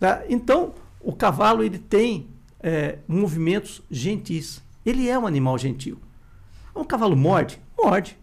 [0.00, 0.22] Tá?
[0.28, 2.28] Então, o cavalo ele tem
[2.60, 4.62] é, movimentos gentis.
[4.84, 5.98] Ele é um animal gentil.
[6.74, 7.60] Um cavalo morde?
[7.78, 8.18] Morde.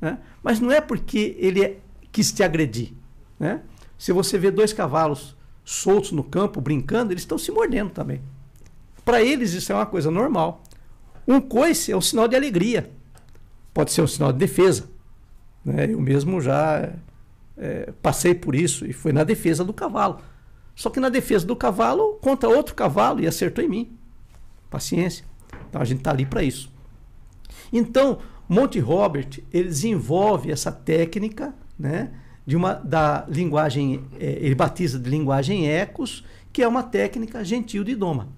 [0.00, 0.18] Né?
[0.42, 1.78] Mas não é porque ele é,
[2.10, 2.92] quis te agredir.
[3.38, 3.60] Né?
[3.98, 8.20] Se você vê dois cavalos soltos no campo, brincando, eles estão se mordendo também.
[9.04, 10.62] Para eles, isso é uma coisa normal.
[11.26, 12.90] Um coice é um sinal de alegria.
[13.72, 14.88] Pode ser um sinal de defesa.
[15.64, 15.92] Né?
[15.92, 16.92] Eu mesmo já
[17.56, 20.18] é, passei por isso e foi na defesa do cavalo.
[20.74, 23.98] Só que na defesa do cavalo, contra outro cavalo e acertou em mim.
[24.70, 25.24] Paciência.
[25.68, 26.72] Então a gente está ali para isso.
[27.72, 28.18] Então,
[28.48, 32.10] Monte Robert, ele desenvolve essa técnica, né,
[32.44, 37.84] de uma da linguagem, é, ele batiza de linguagem ecos, que é uma técnica gentil
[37.84, 38.28] de doma.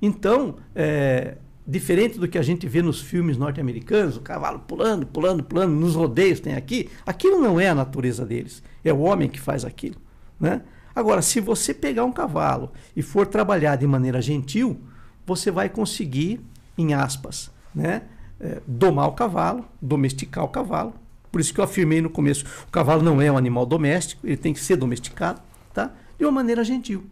[0.00, 1.36] Então, é,
[1.66, 5.94] diferente do que a gente vê nos filmes norte-americanos, o cavalo pulando, pulando, pulando, nos
[5.94, 9.96] rodeios tem aqui, aquilo não é a natureza deles, é o homem que faz aquilo,
[10.38, 10.62] né?
[10.94, 14.78] Agora, se você pegar um cavalo e for trabalhar de maneira gentil,
[15.24, 16.40] você vai conseguir,
[16.76, 18.02] em aspas, né,
[18.38, 20.92] é, domar o cavalo, domesticar o cavalo.
[21.30, 24.36] Por isso que eu afirmei no começo, o cavalo não é um animal doméstico, ele
[24.36, 25.40] tem que ser domesticado,
[25.72, 25.92] tá?
[26.18, 27.06] De uma maneira gentil,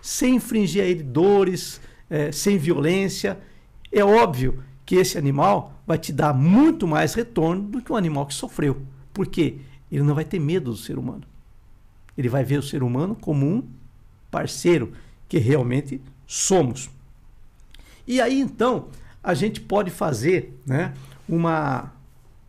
[0.00, 3.36] sem infringir a ele dores, é, sem violência
[3.90, 8.26] é óbvio que esse animal vai te dar muito mais retorno do que um animal
[8.26, 8.82] que sofreu.
[9.12, 9.58] Porque
[9.90, 11.24] ele não vai ter medo do ser humano.
[12.16, 13.62] Ele vai ver o ser humano como um
[14.30, 14.92] parceiro
[15.28, 16.90] que realmente somos.
[18.06, 18.88] E aí então
[19.22, 20.94] a gente pode fazer né,
[21.28, 21.92] uma,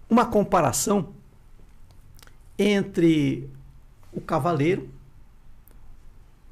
[0.10, 1.10] uma comparação
[2.58, 3.50] entre
[4.12, 4.90] o cavaleiro,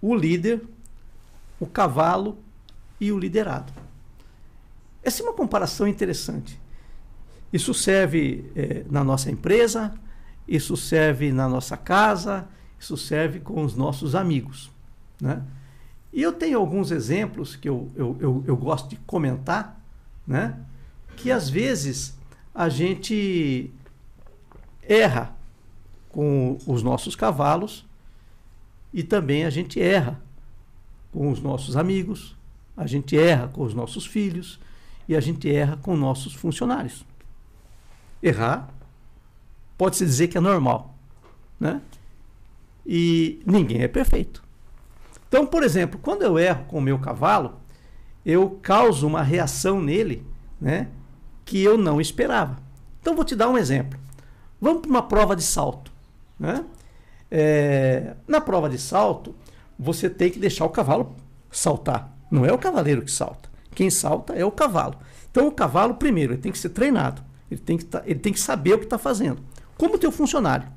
[0.01, 0.61] o líder,
[1.59, 2.37] o cavalo
[2.99, 3.73] e o liderado.
[5.07, 6.59] Essa é uma comparação interessante.
[7.53, 9.93] Isso serve é, na nossa empresa,
[10.45, 12.45] isso serve na nossa casa,
[12.77, 14.69] isso serve com os nossos amigos.
[15.21, 15.41] Né?
[16.11, 19.81] E eu tenho alguns exemplos que eu, eu, eu, eu gosto de comentar,
[20.27, 20.59] né?
[21.15, 22.13] que às vezes
[22.53, 23.71] a gente
[24.83, 25.33] erra
[26.09, 27.85] com os nossos cavalos
[28.93, 30.19] e também a gente erra
[31.13, 32.35] com os nossos amigos,
[32.75, 34.59] a gente erra com os nossos filhos,
[35.07, 37.05] e a gente erra com nossos funcionários.
[38.21, 38.69] Errar
[39.77, 40.95] pode-se dizer que é normal,
[41.59, 41.81] né?
[42.85, 44.43] E ninguém é perfeito.
[45.27, 47.59] Então, por exemplo, quando eu erro com o meu cavalo,
[48.25, 50.25] eu causo uma reação nele,
[50.59, 50.87] né,
[51.45, 52.57] que eu não esperava.
[53.01, 53.99] Então, vou te dar um exemplo.
[54.59, 55.91] Vamos para uma prova de salto,
[56.39, 56.65] né?
[57.29, 59.35] É, na prova de salto,
[59.77, 61.15] você tem que deixar o cavalo
[61.51, 62.11] saltar.
[62.31, 63.46] Não é o cavaleiro que salta.
[63.77, 64.95] Quem salta é o cavalo.
[65.29, 67.21] Então o cavalo, primeiro, ele tem que ser treinado.
[67.49, 69.39] Ele tem que, tá, ele tem que saber o que está fazendo.
[69.77, 70.67] Como o teu funcionário.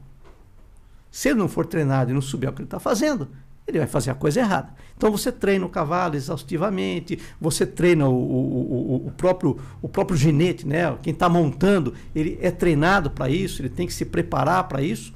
[1.11, 3.31] Se ele não for treinado e não souber o que ele está fazendo,
[3.67, 4.75] ele vai fazer a coisa errada.
[4.95, 10.19] Então você treina o cavalo exaustivamente, você treina o, o, o, o próprio, o próprio
[10.19, 10.95] ginete, né?
[11.03, 15.15] quem está montando, ele é treinado para isso, ele tem que se preparar para isso.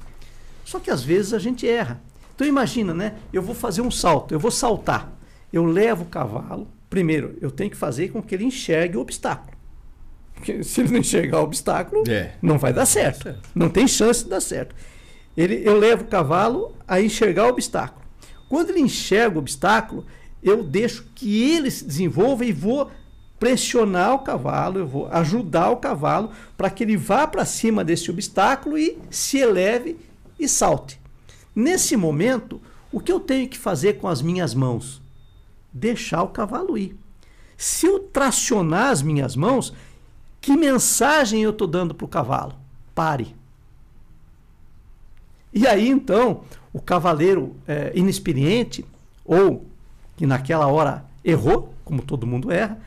[0.65, 2.01] Só que às vezes a gente erra.
[2.33, 3.13] Então imagina, né?
[3.31, 5.13] Eu vou fazer um salto, eu vou saltar.
[5.53, 9.51] Eu levo o cavalo, Primeiro, eu tenho que fazer com que ele enxergue o obstáculo.
[10.33, 12.35] Porque se ele não enxergar o obstáculo, é.
[12.41, 13.35] não vai dar certo.
[13.53, 14.73] Não tem chance de dar certo.
[15.35, 18.01] Ele, eu levo o cavalo a enxergar o obstáculo.
[18.47, 20.05] Quando ele enxerga o obstáculo,
[20.41, 22.89] eu deixo que ele se desenvolva e vou
[23.37, 28.09] pressionar o cavalo, eu vou ajudar o cavalo para que ele vá para cima desse
[28.09, 29.97] obstáculo e se eleve
[30.39, 30.97] e salte.
[31.53, 35.03] Nesse momento, o que eu tenho que fazer com as minhas mãos?
[35.75, 36.97] Deixar o cavalo ir.
[37.57, 39.73] Se eu tracionar as minhas mãos,
[40.39, 42.53] que mensagem eu estou dando para o cavalo?
[42.93, 43.35] Pare.
[45.53, 48.85] E aí então, o cavaleiro é, inexperiente,
[49.25, 49.65] ou
[50.15, 52.79] que naquela hora errou, como todo mundo erra,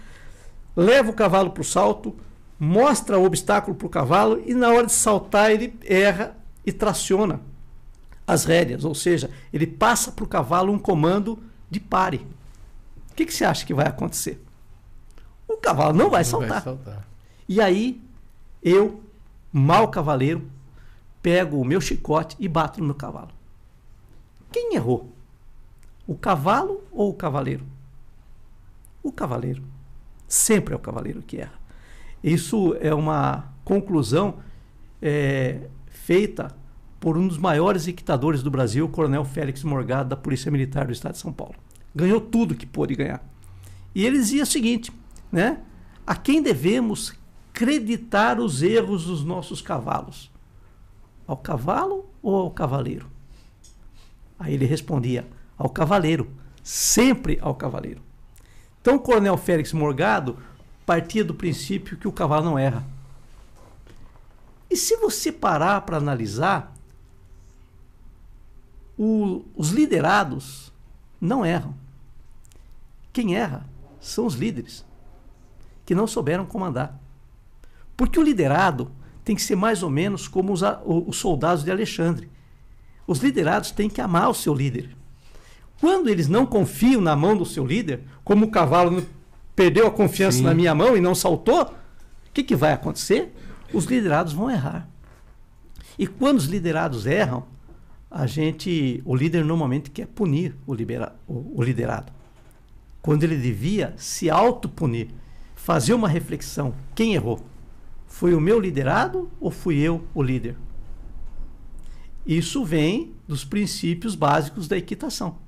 [0.74, 2.16] leva o cavalo para o salto,
[2.58, 7.40] mostra o obstáculo para o cavalo e na hora de saltar ele erra e traciona
[8.26, 11.38] as rédeas, ou seja, ele passa para o cavalo um comando
[11.70, 12.26] de pare
[13.18, 14.40] que, que você acha que vai acontecer?
[15.48, 16.48] O cavalo não vai, não saltar.
[16.48, 17.08] vai saltar.
[17.48, 18.00] E aí,
[18.62, 19.02] eu,
[19.52, 20.48] mal cavaleiro,
[21.20, 23.30] pego o meu chicote e bato no meu cavalo.
[24.52, 25.12] Quem errou?
[26.06, 27.66] O cavalo ou o cavaleiro?
[29.02, 29.64] O cavaleiro.
[30.28, 31.58] Sempre é o cavaleiro que erra.
[32.22, 34.38] Isso é uma conclusão
[35.02, 36.54] é, feita
[37.00, 40.92] por um dos maiores equitadores do Brasil, o Coronel Félix Morgado, da Polícia Militar do
[40.92, 41.54] Estado de São Paulo
[41.98, 43.22] ganhou tudo que pôde ganhar.
[43.94, 44.92] E ele dizia o seguinte,
[45.30, 45.60] né?
[46.06, 47.12] A quem devemos
[47.52, 50.30] creditar os erros dos nossos cavalos?
[51.26, 53.10] Ao cavalo ou ao cavaleiro?
[54.38, 56.30] Aí ele respondia: ao cavaleiro,
[56.62, 58.00] sempre ao cavaleiro.
[58.80, 60.38] Então o coronel Félix Morgado
[60.86, 62.86] partia do princípio que o cavalo não erra.
[64.70, 66.72] E se você parar para analisar,
[68.96, 70.72] o, os liderados
[71.20, 71.74] não erram.
[73.18, 73.66] Quem erra
[73.98, 74.86] são os líderes,
[75.84, 76.96] que não souberam comandar.
[77.96, 78.92] Porque o liderado
[79.24, 82.30] tem que ser mais ou menos como os, os soldados de Alexandre.
[83.08, 84.96] Os liderados têm que amar o seu líder.
[85.80, 89.04] Quando eles não confiam na mão do seu líder, como o cavalo
[89.56, 90.44] perdeu a confiança Sim.
[90.44, 91.72] na minha mão e não saltou, o
[92.32, 93.34] que, que vai acontecer?
[93.74, 94.88] Os liderados vão errar.
[95.98, 97.46] E quando os liderados erram,
[98.08, 102.16] a gente, o líder normalmente quer punir o, libera, o, o liderado.
[103.02, 105.08] Quando ele devia se autopunir,
[105.54, 107.40] fazer uma reflexão: quem errou?
[108.06, 110.56] Foi o meu liderado ou fui eu o líder?
[112.26, 115.38] Isso vem dos princípios básicos da equitação.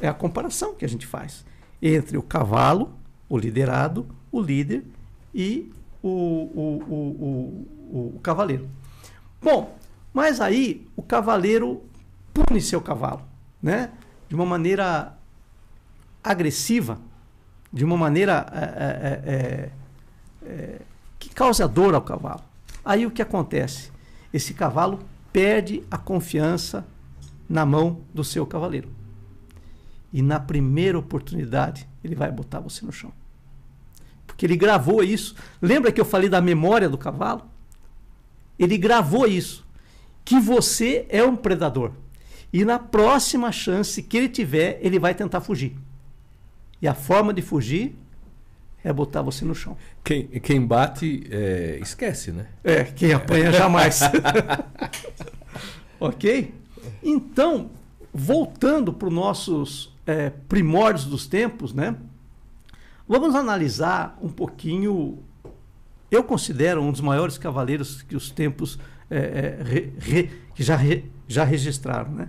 [0.00, 1.44] É a comparação que a gente faz
[1.80, 2.92] entre o cavalo,
[3.28, 4.84] o liderado, o líder
[5.34, 5.72] e
[6.02, 8.68] o, o, o, o, cavaleiro.
[9.42, 9.76] Bom,
[10.12, 11.82] mas aí o cavaleiro
[12.32, 13.22] pune seu cavalo,
[13.62, 13.92] né?
[14.28, 15.15] De uma maneira
[16.26, 16.98] agressiva,
[17.72, 19.70] de uma maneira é, é,
[20.44, 20.80] é,
[21.18, 22.42] que causa dor ao cavalo.
[22.84, 23.90] Aí o que acontece?
[24.32, 24.98] Esse cavalo
[25.32, 26.86] perde a confiança
[27.48, 28.90] na mão do seu cavaleiro.
[30.12, 33.12] E na primeira oportunidade, ele vai botar você no chão.
[34.26, 35.36] Porque ele gravou isso.
[35.62, 37.42] Lembra que eu falei da memória do cavalo?
[38.58, 39.64] Ele gravou isso
[40.24, 41.92] que você é um predador.
[42.52, 45.76] E na próxima chance que ele tiver, ele vai tentar fugir.
[46.80, 47.96] E a forma de fugir
[48.84, 49.76] é botar você no chão.
[50.04, 52.46] Quem, quem bate, é, esquece, né?
[52.62, 54.00] É, quem apanha jamais.
[55.98, 56.54] ok?
[57.02, 57.70] Então,
[58.12, 61.96] voltando para os nossos é, primórdios dos tempos, né?
[63.08, 65.18] Vamos analisar um pouquinho.
[66.10, 68.78] Eu considero um dos maiores cavaleiros que os tempos
[69.10, 72.28] é, é, re, re, que já, re, já registraram, né?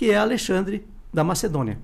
[0.00, 1.78] que é Alexandre da Macedônia.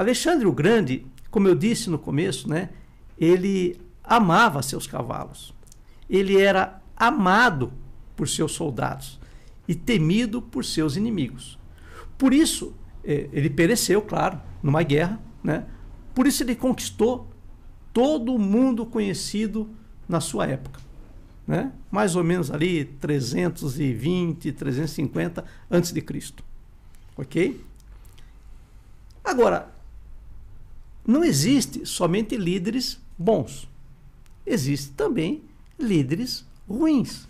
[0.00, 2.70] Alexandre o Grande, como eu disse no começo, né?
[3.18, 5.54] ele amava seus cavalos.
[6.08, 7.72] Ele era amado
[8.16, 9.18] por seus soldados
[9.66, 11.58] e temido por seus inimigos.
[12.16, 12.74] Por isso,
[13.04, 15.66] é, ele pereceu, claro, numa guerra, né?
[16.14, 17.28] Por isso ele conquistou
[17.92, 19.68] todo o mundo conhecido
[20.08, 20.80] na sua época
[21.48, 21.72] né?
[21.90, 26.44] mais ou menos ali 320, 350 antes de Cristo.
[27.16, 27.58] Ok?
[29.24, 29.74] Agora,
[31.08, 33.66] não existe somente líderes bons.
[34.44, 35.42] Existem também
[35.78, 37.26] líderes ruins.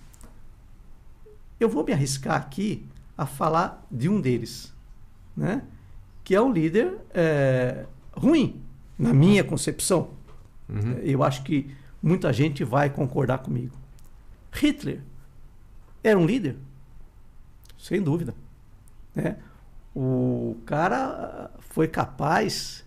[1.61, 2.85] Eu vou me arriscar aqui
[3.17, 4.75] a falar de um deles,
[5.37, 5.63] né?
[6.25, 8.61] que é o líder é, ruim,
[8.99, 10.11] na minha concepção.
[10.69, 10.99] Uhum.
[10.99, 11.73] Eu acho que
[12.03, 13.77] muita gente vai concordar comigo.
[14.51, 15.03] Hitler
[16.03, 16.57] era um líder,
[17.79, 18.35] sem dúvida.
[19.15, 19.37] Né?
[19.95, 22.85] O cara foi capaz,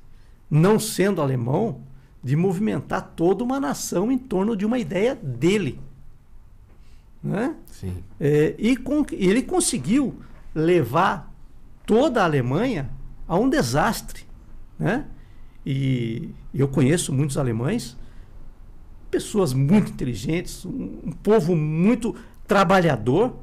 [0.52, 1.82] não sendo alemão,
[2.24, 5.80] de movimentar toda uma nação em torno de uma ideia dele.
[7.24, 7.56] Né?
[7.68, 8.04] Sim.
[8.20, 10.20] É, e com, ele conseguiu
[10.54, 11.34] levar
[11.86, 12.92] toda a Alemanha
[13.28, 14.24] a um desastre.
[14.78, 15.06] Né?
[15.66, 17.98] E eu conheço muitos alemães
[19.12, 22.16] pessoas muito inteligentes, um, um povo muito
[22.48, 23.36] trabalhador,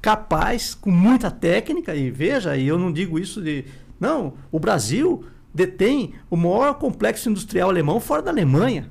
[0.00, 1.94] capaz, com muita técnica.
[1.94, 3.66] E veja, e eu não digo isso de.
[4.00, 8.90] Não, o Brasil detém o maior complexo industrial alemão fora da Alemanha.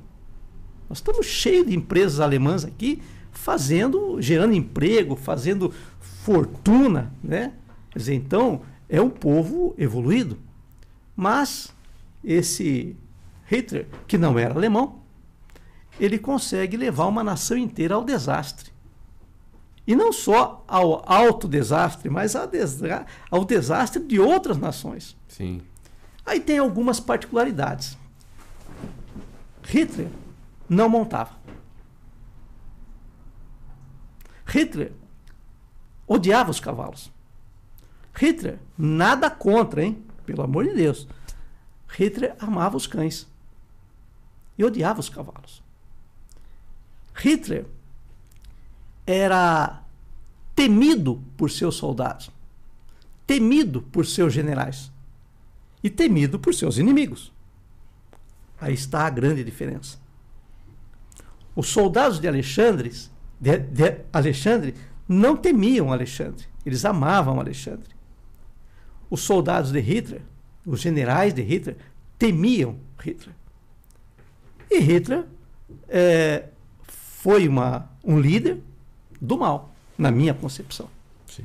[0.88, 3.00] Nós estamos cheios de empresas alemãs aqui
[3.32, 7.54] fazendo, gerando emprego, fazendo fortuna, né?
[7.90, 10.38] Quer dizer, então é um povo evoluído.
[11.16, 11.72] Mas
[12.24, 12.96] esse
[13.46, 15.00] Hitler, que não era alemão,
[15.98, 18.70] ele consegue levar uma nação inteira ao desastre.
[19.86, 25.16] E não só ao alto desastre, mas ao desastre de outras nações.
[25.26, 25.62] Sim.
[26.30, 27.98] Aí tem algumas particularidades.
[29.64, 30.08] Hitler
[30.68, 31.36] não montava.
[34.46, 34.92] Hitler
[36.06, 37.10] odiava os cavalos.
[38.14, 40.04] Hitler, nada contra, hein?
[40.24, 41.08] Pelo amor de Deus.
[41.88, 43.26] Hitler amava os cães
[44.56, 45.60] e odiava os cavalos.
[47.12, 47.66] Hitler
[49.04, 49.82] era
[50.54, 52.30] temido por seus soldados,
[53.26, 54.92] temido por seus generais
[55.82, 57.32] e temido por seus inimigos.
[58.60, 59.98] Aí está a grande diferença.
[61.56, 62.92] Os soldados de Alexandre,
[63.40, 64.74] de, de Alexandre
[65.08, 67.88] não temiam Alexandre, eles amavam Alexandre.
[69.08, 70.22] Os soldados de Hitler,
[70.64, 71.76] os generais de Hitler,
[72.18, 73.34] temiam Hitler.
[74.70, 75.24] E Hitler
[75.88, 76.44] é,
[76.86, 78.58] foi uma, um líder
[79.20, 80.88] do mal, na minha concepção.
[81.26, 81.44] Sim.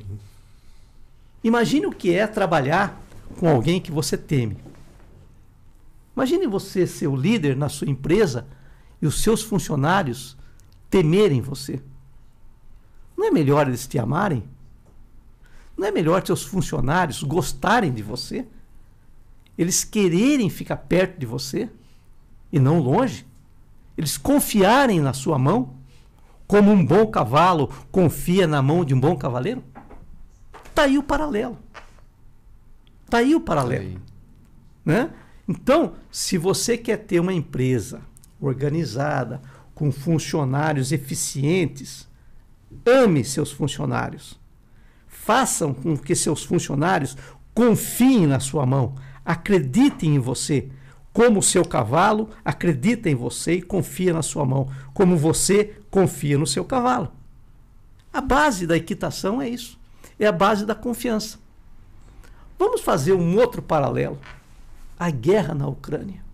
[1.42, 3.00] Imagine o que é trabalhar
[3.38, 4.58] com alguém que você teme.
[6.16, 8.46] Imagine você ser o líder na sua empresa
[9.02, 10.36] e os seus funcionários
[10.88, 11.82] temerem você.
[13.16, 14.44] Não é melhor eles te amarem?
[15.76, 18.46] Não é melhor seus funcionários gostarem de você?
[19.58, 21.68] Eles quererem ficar perto de você
[22.52, 23.26] e não longe?
[23.96, 25.74] Eles confiarem na sua mão?
[26.46, 29.62] Como um bom cavalo confia na mão de um bom cavaleiro?
[30.64, 31.58] Está aí o paralelo.
[33.06, 33.94] Está aí o paralelo.
[33.94, 34.00] Tá
[34.84, 35.10] né?
[35.48, 38.02] Então, se você quer ter uma empresa
[38.40, 39.40] organizada,
[39.76, 42.08] com funcionários eficientes,
[42.84, 44.40] ame seus funcionários.
[45.06, 47.16] Façam com que seus funcionários
[47.54, 48.94] confiem na sua mão,
[49.24, 50.70] acreditem em você,
[51.12, 56.38] como o seu cavalo acredita em você e confia na sua mão, como você confia
[56.38, 57.12] no seu cavalo.
[58.12, 59.78] A base da equitação é isso.
[60.18, 61.38] É a base da confiança.
[62.58, 64.18] Vamos fazer um outro paralelo.
[64.98, 66.24] A guerra na Ucrânia.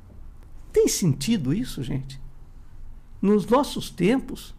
[0.72, 2.20] Tem sentido isso, gente?
[3.20, 4.54] Nos nossos tempos,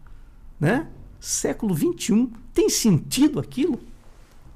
[0.59, 0.87] né?
[1.19, 3.79] Século 21, tem sentido aquilo?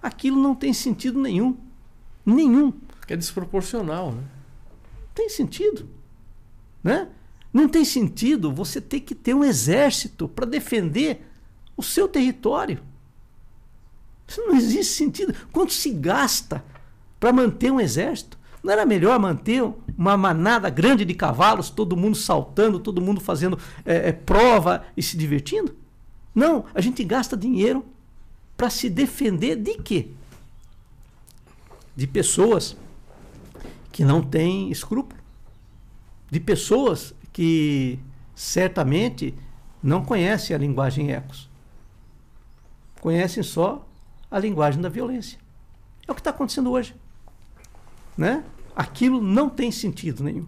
[0.02, 1.58] Aquilo não tem sentido nenhum.
[2.26, 2.74] Nenhum.
[3.08, 4.24] É desproporcional, né?
[5.18, 5.90] tem sentido.
[6.84, 7.10] Né?
[7.52, 11.26] Não tem sentido você ter que ter um exército para defender
[11.76, 12.84] o seu território.
[14.28, 15.34] Isso não existe sentido.
[15.52, 16.64] Quanto se gasta
[17.20, 18.38] para manter um exército?
[18.64, 19.64] Não era melhor manter
[19.98, 25.02] uma manada grande de cavalos, todo mundo saltando, todo mundo fazendo é, é, prova e
[25.02, 25.76] se divertindo?
[26.34, 27.86] Não, a gente gasta dinheiro
[28.56, 30.10] para se defender de quê?
[31.96, 32.76] De pessoas
[33.92, 35.20] que não têm escrúpulo,
[36.30, 37.98] de pessoas que
[38.36, 39.34] certamente
[39.82, 41.50] não conhecem a linguagem ecos.
[43.00, 43.88] Conhecem só
[44.30, 45.40] a linguagem da violência.
[46.08, 46.96] É o que está acontecendo hoje.
[48.18, 48.44] Né?
[48.76, 50.48] Aquilo não tem sentido nenhum.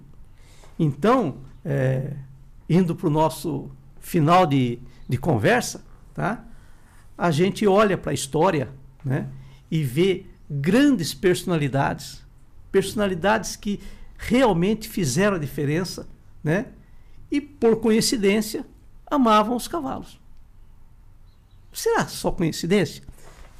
[0.78, 2.14] Então, é,
[2.70, 6.44] indo para o nosso final de, de conversa, tá?
[7.18, 8.70] a gente olha para a história
[9.04, 9.28] né?
[9.70, 12.28] e vê grandes personalidades
[12.72, 13.80] personalidades que
[14.18, 16.08] realmente fizeram a diferença,
[16.44, 16.68] né?
[17.32, 18.66] E por coincidência
[19.10, 20.20] amavam os cavalos.
[21.72, 23.04] Será só coincidência?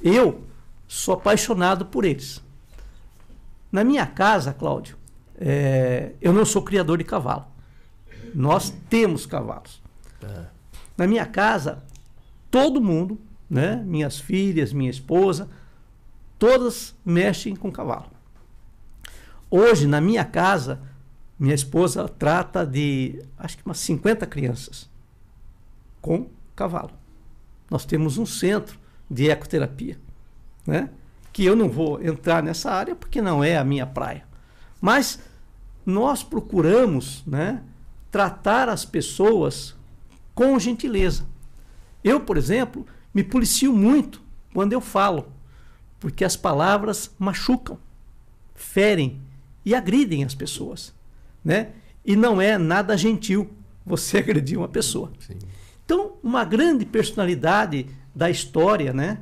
[0.02, 0.44] Eu
[0.88, 2.42] sou apaixonado por eles.
[3.70, 4.96] Na minha casa, Cláudio,
[5.38, 7.46] é, eu não sou criador de cavalo.
[8.34, 9.82] Nós temos cavalos.
[10.22, 10.46] É.
[10.96, 11.82] Na minha casa,
[12.50, 13.18] todo mundo,
[13.48, 15.48] né, minhas filhas, minha esposa,
[16.38, 18.10] todas mexem com cavalo.
[19.50, 20.80] Hoje, na minha casa,
[21.38, 24.90] minha esposa trata de acho que umas 50 crianças
[26.00, 26.92] com cavalo.
[27.70, 28.78] Nós temos um centro
[29.10, 29.98] de ecoterapia,
[30.66, 30.90] né?
[31.40, 34.24] Que eu não vou entrar nessa área porque não é a minha praia.
[34.78, 35.20] Mas
[35.86, 37.62] nós procuramos né,
[38.10, 39.74] tratar as pessoas
[40.34, 41.24] com gentileza.
[42.04, 42.84] Eu, por exemplo,
[43.14, 44.20] me policio muito
[44.52, 45.32] quando eu falo,
[45.98, 47.78] porque as palavras machucam,
[48.54, 49.18] ferem
[49.64, 50.94] e agridem as pessoas,
[51.42, 51.70] né?
[52.04, 53.50] E não é nada gentil
[53.86, 55.10] você agredir uma pessoa.
[55.20, 55.38] Sim.
[55.86, 59.20] Então, uma grande personalidade da história, né,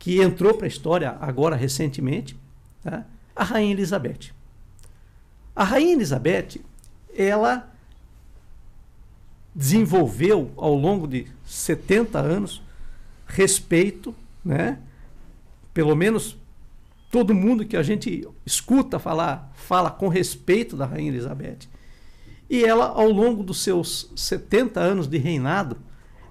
[0.00, 2.34] que entrou para a história agora recentemente,
[2.82, 3.04] tá?
[3.36, 4.32] a Rainha Elizabeth.
[5.54, 6.58] A Rainha Elizabeth,
[7.14, 7.70] ela
[9.54, 12.62] desenvolveu ao longo de 70 anos
[13.26, 14.78] respeito, né,
[15.74, 16.34] pelo menos
[17.10, 21.68] todo mundo que a gente escuta falar, fala com respeito da Rainha Elizabeth.
[22.48, 25.76] E ela, ao longo dos seus 70 anos de reinado,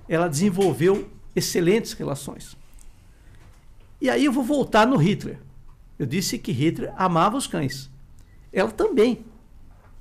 [0.08, 2.58] ela desenvolveu excelentes relações.
[4.02, 5.40] E aí eu vou voltar no Hitler.
[5.98, 7.90] Eu disse que Hitler amava os cães.
[8.54, 9.26] Ela também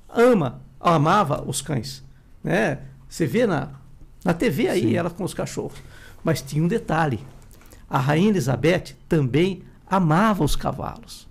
[0.07, 2.03] ama, amava os cães.
[2.43, 2.79] Né?
[3.07, 3.69] Você vê na,
[4.23, 4.95] na TV aí Sim.
[4.95, 5.77] ela com os cachorros.
[6.23, 7.19] Mas tinha um detalhe.
[7.89, 11.27] A Rainha Elizabeth também amava os cavalos.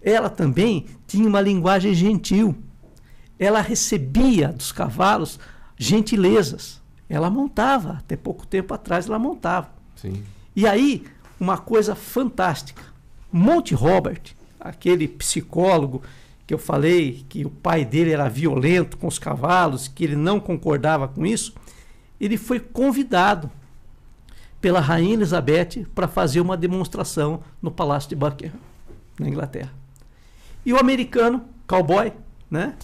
[0.00, 2.56] Ela também tinha uma linguagem gentil.
[3.38, 5.38] Ela recebia dos cavalos
[5.76, 6.80] gentilezas.
[7.08, 9.70] Ela montava, até pouco tempo atrás ela montava.
[9.96, 10.22] Sim.
[10.56, 11.04] E aí,
[11.38, 12.82] uma coisa fantástica.
[13.32, 14.22] Monte Robert,
[14.60, 16.02] aquele psicólogo
[16.46, 20.38] que eu falei que o pai dele era violento com os cavalos, que ele não
[20.38, 21.54] concordava com isso,
[22.20, 23.50] ele foi convidado
[24.60, 28.54] pela Rainha Elizabeth para fazer uma demonstração no Palácio de Buckingham,
[29.18, 29.72] na Inglaterra.
[30.64, 32.12] E o americano, cowboy,
[32.50, 32.74] né,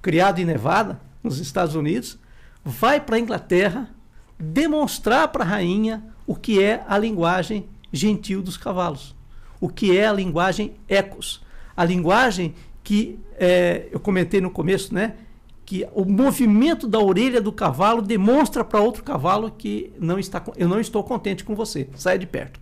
[0.00, 2.18] criado em Nevada, nos Estados Unidos,
[2.64, 3.90] vai para a Inglaterra
[4.38, 9.16] demonstrar para a rainha o que é a linguagem gentil dos cavalos.
[9.60, 11.42] o que é a linguagem ecos.
[11.76, 15.16] A linguagem que é, eu comentei no começo, né?
[15.64, 20.68] Que o movimento da orelha do cavalo demonstra para outro cavalo que não está, eu
[20.68, 22.60] não estou contente com você, saia de perto.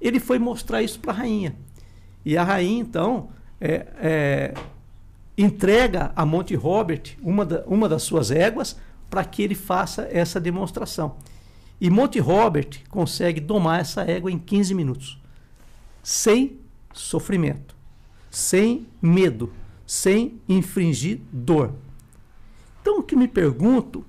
[0.00, 1.54] Ele foi mostrar isso para a rainha.
[2.24, 3.28] E a rainha, então,
[3.60, 4.54] é, é,
[5.36, 8.76] entrega a Monte Robert uma, da, uma das suas éguas
[9.10, 11.16] para que ele faça essa demonstração.
[11.80, 15.20] E Monte Robert consegue domar essa égua em 15 minutos,
[16.02, 16.58] sem
[16.92, 17.76] sofrimento,
[18.30, 19.52] sem medo,
[19.86, 21.74] sem infringir dor.
[22.80, 24.04] Então, o que me pergunto,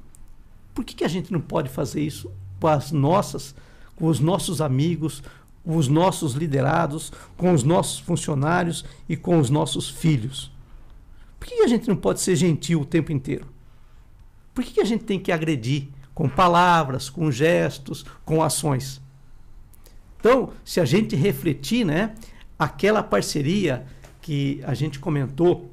[0.73, 3.55] por que, que a gente não pode fazer isso com as nossas,
[3.95, 5.21] com os nossos amigos,
[5.63, 10.51] com os nossos liderados, com os nossos funcionários e com os nossos filhos?
[11.39, 13.47] Por que a gente não pode ser gentil o tempo inteiro?
[14.53, 18.99] Por que a gente tem que agredir com palavras, com gestos, com ações?
[20.19, 22.15] Então, se a gente refletir, né,
[22.57, 23.85] aquela parceria
[24.19, 25.71] que a gente comentou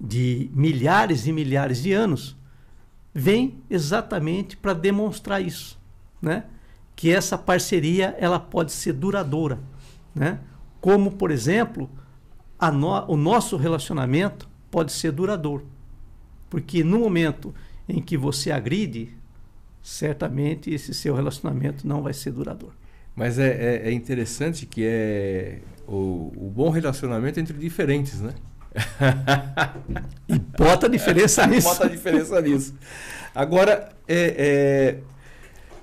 [0.00, 2.36] de milhares e milhares de anos,
[3.14, 5.78] vem exatamente para demonstrar isso,
[6.20, 6.42] né?
[6.96, 9.60] Que essa parceria ela pode ser duradoura,
[10.12, 10.40] né?
[10.80, 11.88] Como, por exemplo,
[12.60, 15.68] no, o nosso relacionamento pode ser duradouro.
[16.50, 17.54] Porque no momento
[17.88, 19.21] em que você agride,
[19.82, 22.74] certamente esse seu relacionamento não vai ser duradouro.
[23.14, 23.48] Mas é,
[23.84, 28.32] é, é interessante que é o, o, bom relacionamento entre diferentes, né?
[30.28, 31.68] e bota a diferença nisso.
[31.68, 32.74] bota a diferença nisso.
[33.34, 34.98] Agora, é, é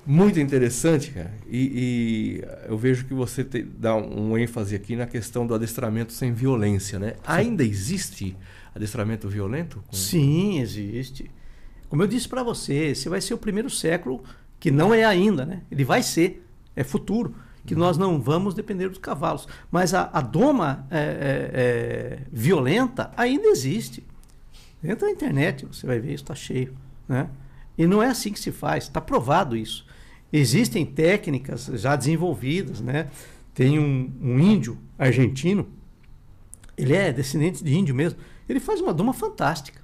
[0.04, 4.96] muito interessante, cara, e, e, eu vejo que você te, dá um, um ênfase aqui
[4.96, 7.14] na questão do adestramento sem violência, né?
[7.24, 8.36] Ainda existe
[8.74, 9.82] adestramento violento?
[9.92, 11.30] Sim, existe.
[11.90, 14.22] Como eu disse para você, esse vai ser o primeiro século
[14.60, 15.62] que não é ainda, né?
[15.68, 16.46] Ele vai ser,
[16.76, 17.34] é futuro,
[17.66, 19.48] que nós não vamos depender dos cavalos.
[19.72, 24.04] Mas a, a doma é, é, é, violenta ainda existe.
[24.82, 26.76] Entra na internet, você vai ver, isso está cheio,
[27.08, 27.28] né?
[27.76, 29.84] E não é assim que se faz, está provado isso.
[30.32, 33.10] Existem técnicas já desenvolvidas, né?
[33.52, 35.68] Tem um, um índio argentino,
[36.78, 39.82] ele é descendente de índio mesmo, ele faz uma doma fantástica.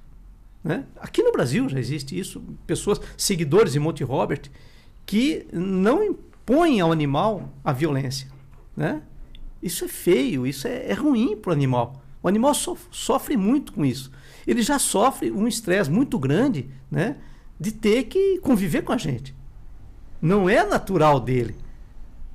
[0.67, 0.83] Né?
[0.97, 4.41] Aqui no Brasil já existe isso, pessoas, seguidores de Monte Robert,
[5.05, 8.27] que não impõem ao animal a violência.
[8.75, 9.01] Né?
[9.63, 12.03] Isso é feio, isso é, é ruim para o animal.
[12.21, 14.11] O animal so, sofre muito com isso.
[14.45, 17.15] Ele já sofre um estresse muito grande né,
[17.57, 19.33] de ter que conviver com a gente.
[20.21, 21.55] Não é natural dele.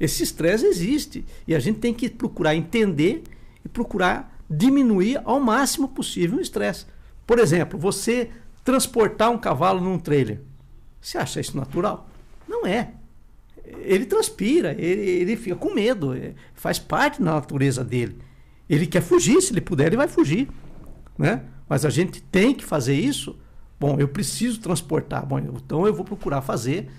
[0.01, 3.25] Esse estresse existe e a gente tem que procurar entender
[3.63, 6.87] e procurar diminuir ao máximo possível o estresse.
[7.33, 8.29] Por exemplo, você
[8.63, 10.43] transportar um cavalo num trailer.
[11.01, 12.07] Você acha isso natural?
[12.47, 12.91] Não é.
[13.65, 18.19] Ele transpira, ele, ele fica com medo, é, faz parte da natureza dele.
[18.69, 20.47] Ele quer fugir, se ele puder, ele vai fugir.
[21.17, 21.43] Né?
[21.67, 23.35] Mas a gente tem que fazer isso.
[23.81, 25.25] Bom, eu preciso transportar.
[25.25, 26.91] Bom, então eu vou procurar fazer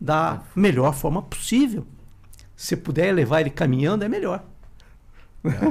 [0.00, 1.86] da melhor forma possível.
[2.56, 4.42] Se puder levar ele caminhando, é melhor.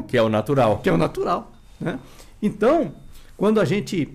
[0.08, 0.78] Que é o natural.
[0.78, 1.52] que é o natural.
[1.80, 2.00] Né?
[2.40, 2.94] Então,
[3.42, 4.08] quando a gente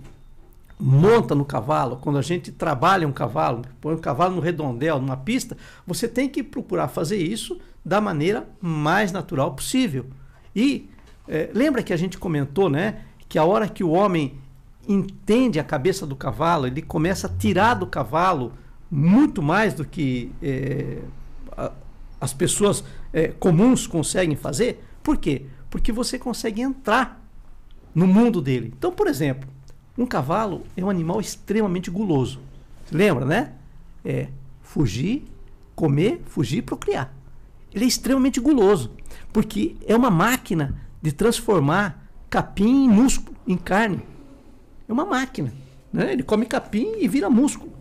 [0.79, 5.17] monta no cavalo, quando a gente trabalha um cavalo, põe um cavalo no redondel, numa
[5.17, 10.07] pista, você tem que procurar fazer isso da maneira mais natural possível.
[10.55, 10.89] E
[11.27, 14.39] é, lembra que a gente comentou, né, que a hora que o homem
[14.87, 18.53] entende a cabeça do cavalo, ele começa a tirar do cavalo
[18.89, 21.03] muito mais do que é,
[21.51, 21.73] a,
[22.21, 24.85] as pessoas é, comuns conseguem fazer.
[25.03, 25.47] Por quê?
[25.69, 27.26] Porque você consegue entrar
[27.97, 28.75] no mundo dele.
[28.77, 29.49] Então, por exemplo,
[29.97, 32.41] um cavalo é um animal extremamente guloso.
[32.93, 33.55] Lembra, né?
[34.05, 34.29] É
[34.61, 35.25] fugir,
[35.75, 37.11] comer, fugir e procriar.
[37.73, 38.93] Ele é extremamente guloso,
[39.33, 44.03] porque é uma máquina de transformar capim em músculo, em carne.
[44.87, 45.55] É uma máquina.
[45.91, 46.13] Né?
[46.13, 47.73] Ele come capim e vira músculo.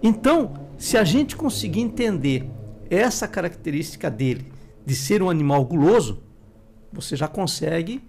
[0.00, 2.48] Então, se a gente conseguir entender
[2.88, 4.52] essa característica dele
[4.86, 6.22] de ser um animal guloso,
[6.92, 8.00] você já consegue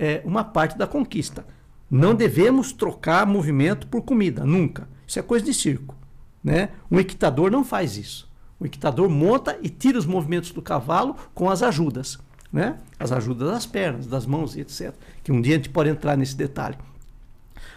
[0.00, 1.44] é, uma parte da conquista.
[1.90, 4.88] Não devemos trocar movimento por comida, nunca.
[5.06, 5.94] Isso é coisa de circo.
[6.42, 6.70] Né?
[6.90, 8.30] Um equitador não faz isso.
[8.58, 12.18] O equitador monta e tira os movimentos do cavalo com as ajudas.
[12.50, 12.78] Né?
[12.98, 14.94] As ajudas das pernas, das mãos e etc.
[15.22, 16.78] Que um dia a gente pode entrar nesse detalhe.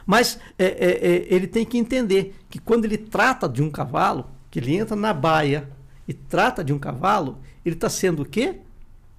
[0.06, 4.30] Mas é, é, é, ele tem que entender que quando ele trata de um cavalo,
[4.50, 5.70] que ele entra na baia
[6.08, 8.60] e trata de um cavalo, ele está sendo o quê?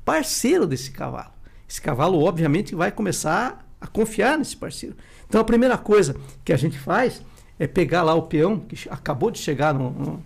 [0.04, 1.33] Parceiro desse cavalo.
[1.68, 4.96] Esse cavalo, obviamente, vai começar a confiar nesse parceiro.
[5.26, 7.22] Então, a primeira coisa que a gente faz
[7.58, 10.22] é pegar lá o peão que acabou de chegar no, no,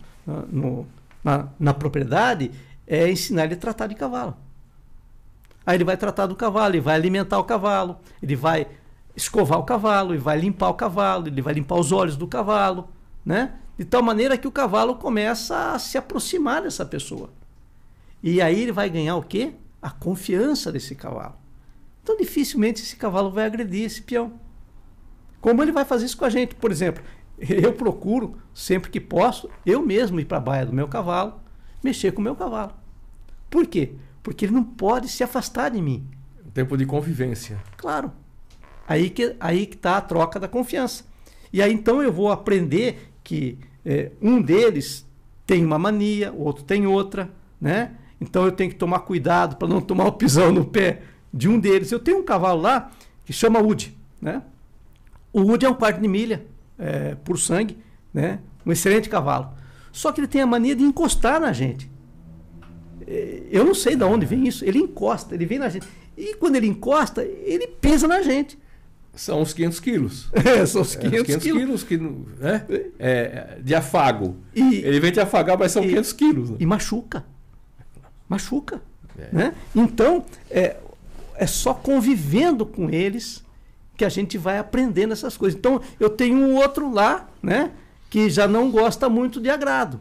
[0.51, 0.86] no,
[1.23, 2.51] na, na propriedade,
[2.86, 4.36] é ensinar ele a tratar de cavalo.
[5.66, 8.66] Aí ele vai tratar do cavalo, ele vai alimentar o cavalo, ele vai
[9.15, 12.89] escovar o cavalo, ele vai limpar o cavalo, ele vai limpar os olhos do cavalo,
[13.24, 13.52] né?
[13.77, 17.31] De tal maneira que o cavalo começa a se aproximar dessa pessoa.
[18.23, 19.52] E aí ele vai ganhar o quê?
[19.81, 21.37] A confiança desse cavalo.
[22.03, 24.33] Então dificilmente esse cavalo vai agredir esse peão.
[25.41, 26.55] Como ele vai fazer isso com a gente?
[26.55, 27.03] Por exemplo,
[27.39, 31.41] eu procuro, sempre que posso, eu mesmo ir para a baia do meu cavalo,
[31.83, 32.73] mexer com o meu cavalo.
[33.49, 33.93] Por quê?
[34.23, 36.07] Porque ele não pode se afastar de mim.
[36.53, 37.59] Tempo de convivência.
[37.77, 38.13] Claro.
[38.87, 41.05] Aí que aí que está a troca da confiança.
[41.53, 45.07] E aí então eu vou aprender que é, um deles
[45.47, 47.31] tem uma mania, o outro tem outra,
[47.61, 47.93] né?
[48.20, 51.59] Então eu tenho que tomar cuidado para não tomar o pisão no pé de um
[51.59, 51.93] deles.
[51.93, 52.90] Eu tenho um cavalo lá
[53.24, 54.43] que chama Woody, né?
[55.32, 56.47] O Woody é um quarto de milha
[56.78, 57.78] é, por sangue,
[58.12, 58.40] né?
[58.65, 59.51] Um excelente cavalo.
[59.93, 61.90] Só que ele tem a mania de encostar na gente.
[63.07, 64.65] É, eu não sei de onde vem isso.
[64.65, 65.86] Ele encosta, ele vem na gente.
[66.16, 68.59] E quando ele encosta, ele pesa na gente.
[69.15, 70.31] São uns 500 quilos.
[70.45, 71.82] É, são os 500, é, 500 quilos.
[71.82, 72.65] que, né?
[72.99, 74.36] é, de afago.
[74.55, 76.51] E, ele vem te afagar, mas são e, 500 quilos.
[76.51, 76.57] Né?
[76.61, 77.24] E machuca.
[78.29, 78.83] Machuca.
[79.19, 79.29] É.
[79.33, 79.55] Né?
[79.75, 80.77] Então, é,
[81.35, 83.45] é só convivendo com eles
[83.97, 85.59] que a gente vai aprendendo essas coisas.
[85.59, 87.73] Então, eu tenho um outro lá, né?
[88.09, 90.01] Que já não gosta muito de agrado.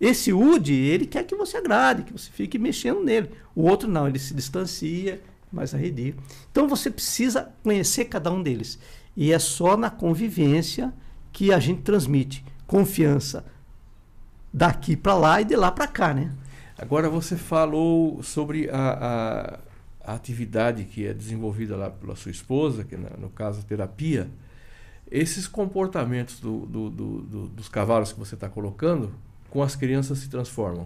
[0.00, 3.30] Esse UD, ele quer que você agrade, que você fique mexendo nele.
[3.54, 5.20] O outro não, ele se distancia,
[5.50, 6.16] mais arredio.
[6.50, 8.78] Então você precisa conhecer cada um deles.
[9.16, 10.92] E é só na convivência
[11.32, 13.44] que a gente transmite confiança
[14.52, 16.32] daqui para lá e de lá para cá, né?
[16.76, 19.58] Agora você falou sobre a,
[20.04, 24.28] a, a, atividade que é desenvolvida lá pela sua esposa, que no caso a terapia.
[25.10, 29.12] Esses comportamentos do, do, do, dos cavalos que você está colocando,
[29.50, 30.84] com as crianças se transformam?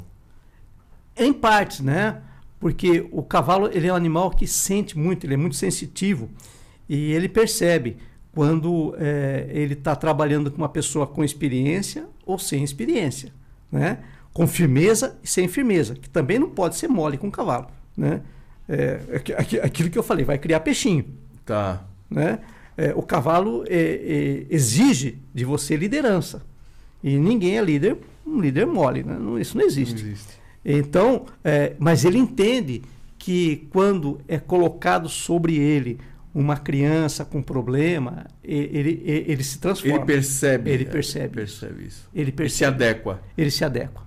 [1.16, 2.20] Em partes, né?
[2.60, 6.28] Porque o cavalo ele é um animal que sente muito, ele é muito sensitivo
[6.88, 7.96] e ele percebe
[8.32, 13.32] quando é, ele está trabalhando com uma pessoa com experiência ou sem experiência,
[13.72, 13.98] né?
[14.38, 17.66] Com firmeza e sem firmeza, que também não pode ser mole com o cavalo,
[17.96, 18.22] né?
[18.68, 21.06] É, é aquilo que eu falei, vai criar peixinho.
[21.44, 21.84] Tá.
[22.10, 22.38] Né?
[22.76, 26.42] É, o cavalo é, é, exige de você liderança.
[27.02, 27.96] E ninguém é líder
[28.28, 29.16] um líder mole, né?
[29.18, 30.02] não, isso não existe.
[30.02, 30.38] Não existe.
[30.64, 32.82] Então, é, mas ele entende
[33.18, 35.98] que quando é colocado sobre ele
[36.34, 39.96] uma criança com problema, ele, ele, ele se transforma.
[39.96, 40.70] Ele percebe.
[40.70, 41.34] Ele percebe.
[41.34, 42.08] percebe isso.
[42.14, 43.22] Ele, percebe, ele se adequa.
[43.36, 44.02] Ele se adequa.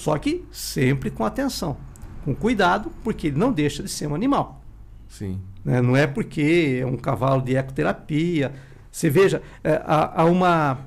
[0.00, 1.76] Só que sempre com atenção,
[2.24, 4.64] com cuidado, porque ele não deixa de ser um animal.
[5.06, 5.38] Sim.
[5.62, 5.82] Né?
[5.82, 8.50] Não é porque é um cavalo de ecoterapia.
[8.90, 10.78] Você veja, é, há, há uma,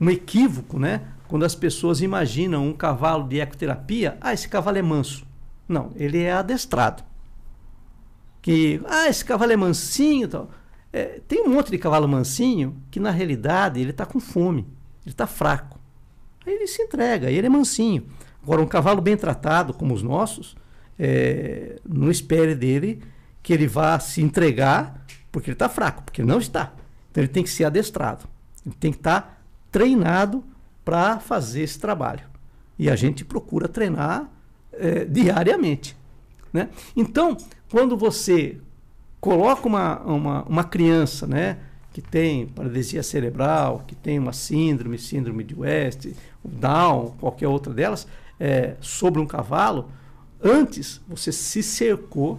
[0.00, 1.02] um equívoco, né?
[1.28, 5.24] Quando as pessoas imaginam um cavalo de ecoterapia, ah, esse cavalo é manso.
[5.68, 7.04] Não, ele é adestrado.
[8.42, 10.50] Que, ah, esse cavalo é mansinho tal.
[10.92, 14.62] É, tem um monte de cavalo mansinho que na realidade ele está com fome,
[15.06, 15.78] ele está fraco.
[16.44, 18.04] Aí ele se entrega, aí ele é mansinho.
[18.48, 20.56] Agora, um cavalo bem tratado, como os nossos,
[20.98, 23.02] é, não espere dele
[23.42, 26.72] que ele vá se entregar porque ele está fraco, porque ele não está.
[27.10, 28.26] Então ele tem que ser adestrado,
[28.64, 29.36] ele tem que estar tá
[29.70, 30.42] treinado
[30.82, 32.22] para fazer esse trabalho.
[32.78, 34.30] E a gente procura treinar
[34.72, 35.94] é, diariamente.
[36.50, 36.70] Né?
[36.96, 37.36] Então,
[37.70, 38.56] quando você
[39.20, 41.58] coloca uma, uma, uma criança né,
[41.92, 46.08] que tem paralisia cerebral, que tem uma síndrome, síndrome de West,
[46.42, 48.06] Down, qualquer outra delas,
[48.38, 49.90] é, sobre um cavalo,
[50.42, 52.38] antes você se cercou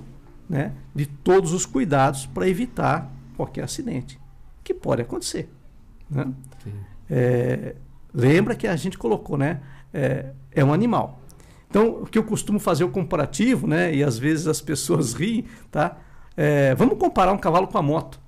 [0.49, 4.19] né, de todos os cuidados para evitar qualquer acidente,
[4.63, 5.49] que pode acontecer.
[6.09, 6.31] Né?
[7.09, 7.75] É,
[8.13, 9.61] Lembra que a gente colocou, né?
[9.93, 11.21] É, é um animal.
[11.69, 13.93] Então, o que eu costumo fazer o comparativo, né?
[13.93, 15.97] E às vezes as pessoas riem, tá?
[16.35, 18.19] É, vamos comparar um cavalo com a moto.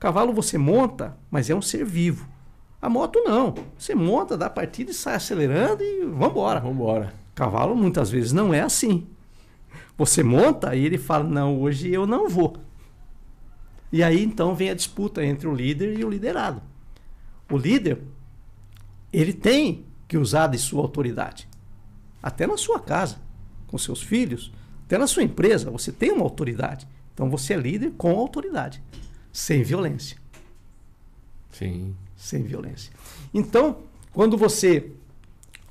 [0.00, 2.28] Cavalo você monta, mas é um ser vivo.
[2.80, 3.54] A moto não.
[3.76, 6.04] Você monta, dá partida e sai acelerando e.
[6.04, 6.60] Vamos embora.
[7.34, 9.06] Cavalo muitas vezes não é assim.
[9.96, 12.56] Você monta e ele fala: "Não, hoje eu não vou".
[13.92, 16.62] E aí então vem a disputa entre o líder e o liderado
[17.50, 18.02] o líder,
[19.12, 21.48] ele tem que usar de sua autoridade.
[22.22, 23.16] Até na sua casa,
[23.66, 24.52] com seus filhos,
[24.84, 26.86] até na sua empresa, você tem uma autoridade.
[27.14, 28.82] Então você é líder com autoridade,
[29.32, 30.18] sem violência.
[31.50, 31.94] Sim.
[32.18, 32.92] Sem violência.
[33.32, 33.78] Então,
[34.12, 34.90] quando você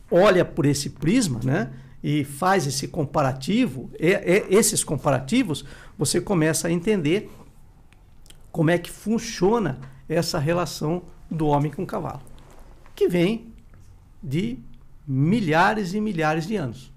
[0.10, 5.66] olha por esse prisma, né, e faz esse comparativo, é, é, esses comparativos,
[5.98, 7.30] você começa a entender
[8.52, 12.22] como é que funciona essa relação do homem com cavalo,
[12.96, 13.54] que vem
[14.24, 14.58] de
[15.06, 16.94] milhares e milhares de anos.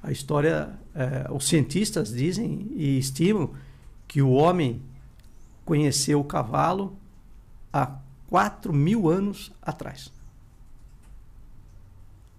[0.00, 3.50] A história, é, os cientistas dizem e estimam
[4.06, 4.80] que o homem
[5.64, 6.96] conheceu o cavalo
[7.72, 7.98] há
[8.28, 10.12] 4 mil anos atrás.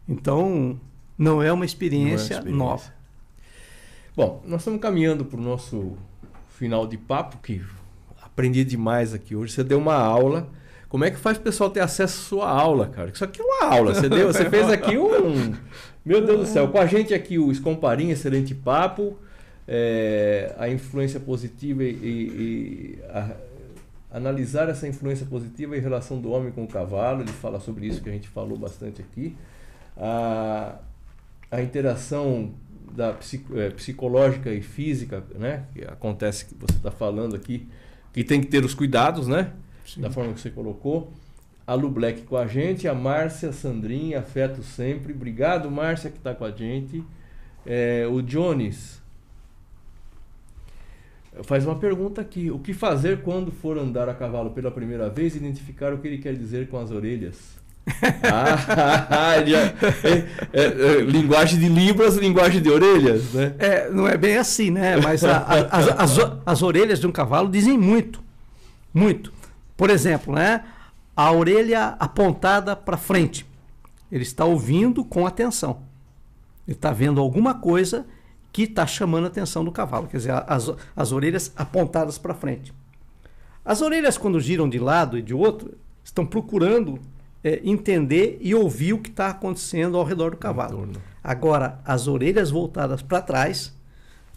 [0.07, 0.79] Então,
[1.17, 2.57] não é uma experiência, é uma experiência.
[2.57, 2.93] nova.
[4.15, 5.97] Bom, nós estamos caminhando para o nosso
[6.49, 7.61] final de papo, que
[8.21, 9.53] aprendi demais aqui hoje.
[9.53, 10.49] Você deu uma aula.
[10.87, 13.11] Como é que faz o pessoal ter acesso à sua aula, cara?
[13.11, 13.93] Isso aqui é uma aula.
[13.93, 15.55] Você, deu, você fez aqui um.
[16.03, 16.67] Meu Deus do céu.
[16.69, 19.17] Com a gente aqui, o Escomparim, excelente papo.
[19.67, 23.35] É, a influência positiva e, e, e a,
[24.11, 27.21] analisar essa influência positiva em relação do homem com o cavalo.
[27.21, 29.35] Ele fala sobre isso que a gente falou bastante aqui.
[29.95, 30.79] A,
[31.51, 32.53] a interação
[32.91, 33.15] da
[33.55, 35.65] é, psicológica e física, né?
[35.73, 37.67] Que acontece que você está falando aqui,
[38.11, 39.53] que tem que ter os cuidados, né?
[39.85, 40.01] Sim.
[40.01, 41.13] Da forma que você colocou.
[41.67, 45.13] A Lu Black com a gente, a Márcia, a Sandrinha, afeto sempre.
[45.13, 47.03] Obrigado, Márcia, que está com a gente.
[47.63, 48.99] É, o Jones
[51.43, 52.51] faz uma pergunta aqui.
[52.51, 56.07] O que fazer quando for andar a cavalo pela primeira vez e identificar o que
[56.07, 57.59] ele quer dizer com as orelhas?
[58.23, 63.55] ah, é, é, é, linguagem de libras, linguagem de orelhas, né?
[63.57, 64.97] É, não é bem assim, né?
[64.97, 68.21] Mas a, a, as, as, as, orelhas de um cavalo dizem muito,
[68.93, 69.33] muito.
[69.75, 70.63] Por exemplo, né?
[71.15, 73.45] A orelha apontada para frente,
[74.11, 75.81] ele está ouvindo com atenção.
[76.67, 78.05] Ele está vendo alguma coisa
[78.51, 82.73] que está chamando a atenção do cavalo, quer dizer, as, as orelhas apontadas para frente.
[83.63, 86.99] As orelhas, quando giram de lado e de outro, estão procurando
[87.43, 90.89] é, entender e ouvir o que está acontecendo ao redor do cavalo.
[91.23, 93.73] Agora, as orelhas voltadas para trás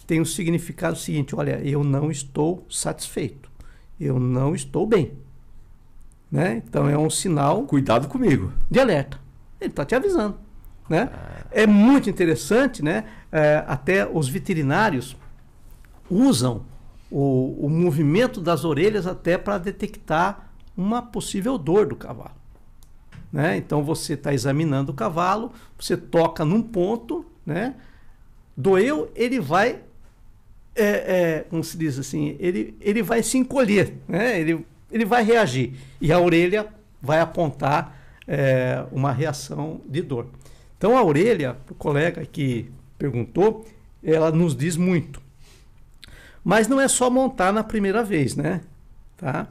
[0.07, 3.51] têm o significado seguinte: olha, eu não estou satisfeito,
[3.99, 5.13] eu não estou bem.
[6.31, 6.63] Né?
[6.67, 7.65] Então é um sinal.
[7.65, 8.53] Cuidado comigo.
[8.71, 9.21] De alerta.
[9.61, 10.37] Ele está te avisando.
[10.89, 11.11] Né?
[11.13, 11.45] Ah.
[11.51, 13.05] É muito interessante, né?
[13.33, 15.17] É, até os veterinários
[16.11, 16.65] usam
[17.11, 22.35] o, o movimento das orelhas até para detectar uma possível dor do cavalo.
[23.33, 23.57] Né?
[23.57, 27.75] Então você está examinando o cavalo, você toca num ponto, né?
[28.57, 29.81] doeu, ele vai,
[30.75, 34.39] é, é, como se diz assim, ele, ele vai se encolher, né?
[34.39, 36.69] ele, ele vai reagir e a orelha
[37.01, 37.97] vai apontar
[38.27, 40.29] é, uma reação de dor.
[40.77, 42.71] Então a orelha, o colega que
[43.03, 43.67] perguntou,
[44.01, 45.21] ela nos diz muito.
[46.45, 48.61] Mas não é só montar na primeira vez, né?
[49.17, 49.49] Tá?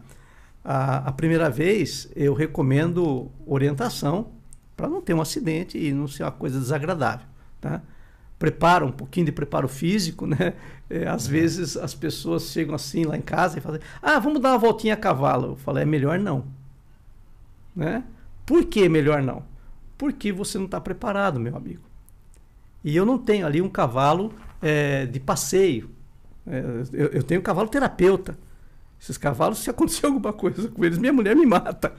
[0.63, 4.31] a, a primeira vez, eu recomendo orientação
[4.77, 7.27] para não ter um acidente e não ser uma coisa desagradável.
[7.59, 7.81] Tá?
[8.39, 10.53] Prepara um pouquinho de preparo físico, né?
[10.89, 11.31] É, às é.
[11.31, 14.93] vezes as pessoas chegam assim lá em casa e falam: Ah, vamos dar uma voltinha
[14.93, 15.49] a cavalo.
[15.49, 16.45] Eu falo: É melhor não.
[17.75, 18.03] Né?
[18.45, 19.43] Por que melhor não?
[19.97, 21.90] Porque você não está preparado, meu amigo.
[22.83, 25.89] E eu não tenho ali um cavalo é, de passeio.
[26.45, 26.59] É,
[26.93, 28.37] eu, eu tenho um cavalo terapeuta.
[28.99, 31.93] Esses cavalos, se acontecer alguma coisa com eles, minha mulher me mata.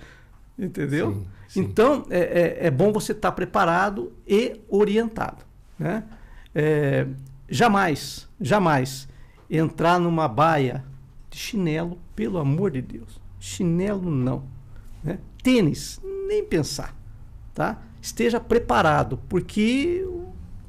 [0.58, 1.12] Entendeu?
[1.12, 1.60] Sim, sim.
[1.60, 5.44] Então, é, é, é, bom você estar tá preparado e orientado.
[5.78, 6.04] Né?
[6.54, 7.06] É,
[7.48, 9.08] jamais, jamais
[9.50, 10.84] entrar numa baia
[11.30, 13.20] de chinelo, pelo amor de Deus.
[13.40, 14.44] Chinelo não.
[15.02, 15.18] Né?
[15.42, 16.94] Tênis, nem pensar.
[17.54, 17.82] Tá?
[18.00, 20.06] Esteja preparado, porque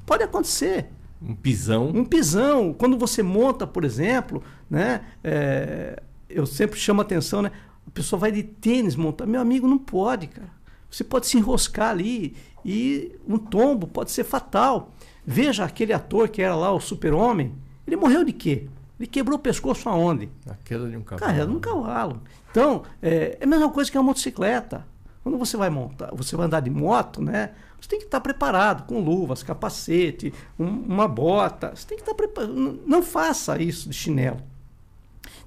[0.06, 0.90] pode acontecer.
[1.22, 1.88] Um pisão.
[1.88, 2.74] Um pisão.
[2.74, 5.02] Quando você monta, por exemplo, né?
[5.24, 7.52] É, eu sempre chamo a atenção, né?
[7.88, 9.26] A pessoa vai de tênis montar.
[9.26, 10.50] Meu amigo, não pode, cara.
[10.90, 14.94] Você pode se enroscar ali e um tombo pode ser fatal.
[15.26, 17.54] Veja aquele ator que era lá o super-homem.
[17.88, 18.68] Ele morreu de quê?
[19.00, 20.30] Ele quebrou o pescoço aonde?
[20.46, 21.32] Na queda de um cavalo.
[21.32, 22.22] Carrega um cavalo.
[22.52, 24.86] Então, é, é a mesma coisa que a motocicleta.
[25.24, 27.52] Quando você vai montar, você vai andar de moto, né?
[27.80, 31.74] Você tem que estar preparado com luvas, capacete, um, uma bota.
[31.74, 32.54] Você tem que estar preparado.
[32.54, 34.42] Não, não faça isso de chinelo.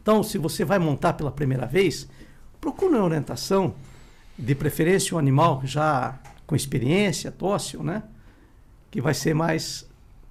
[0.01, 2.09] Então, se você vai montar pela primeira vez,
[2.61, 3.75] procure uma orientação,
[4.39, 8.03] de preferência um animal já com experiência, tóxil, né?
[8.91, 9.87] Que vai ser mais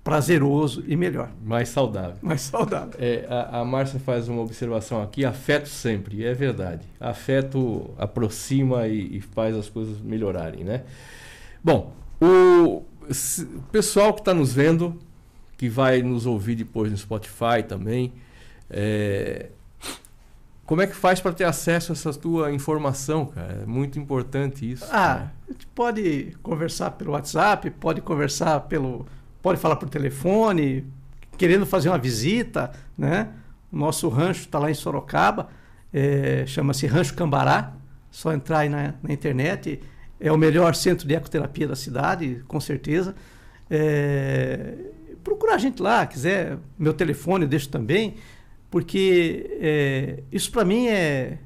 [0.05, 1.31] prazeroso e melhor.
[1.43, 2.17] Mais saudável.
[2.21, 2.93] Mais saudável.
[2.99, 6.87] É, a, a Márcia faz uma observação aqui, afeto sempre, é verdade.
[6.99, 10.83] Afeto aproxima e, e faz as coisas melhorarem, né?
[11.63, 11.91] Bom,
[12.21, 12.83] o,
[13.71, 14.95] pessoal que está nos vendo,
[15.57, 18.13] que vai nos ouvir depois no Spotify também,
[18.69, 19.47] é,
[20.67, 23.61] como é que faz para ter acesso a essa tua informação, cara?
[23.63, 24.85] É muito importante isso.
[24.91, 29.07] Ah, a gente pode conversar pelo WhatsApp, pode conversar pelo.
[29.45, 30.83] Pode falar por telefone,
[31.37, 33.29] querendo fazer uma visita, né?
[33.71, 35.49] O nosso rancho está lá em Sorocaba,
[35.93, 37.73] é, chama-se Rancho Cambará.
[38.09, 39.79] Só entrar aí na, na, internet.
[40.19, 43.13] É o melhor centro de ecoterapia da cidade, com certeza.
[43.69, 44.73] É,
[45.23, 48.15] procurar a gente lá, quiser, meu telefone eu deixo também,
[48.71, 51.37] porque é, isso para mim é,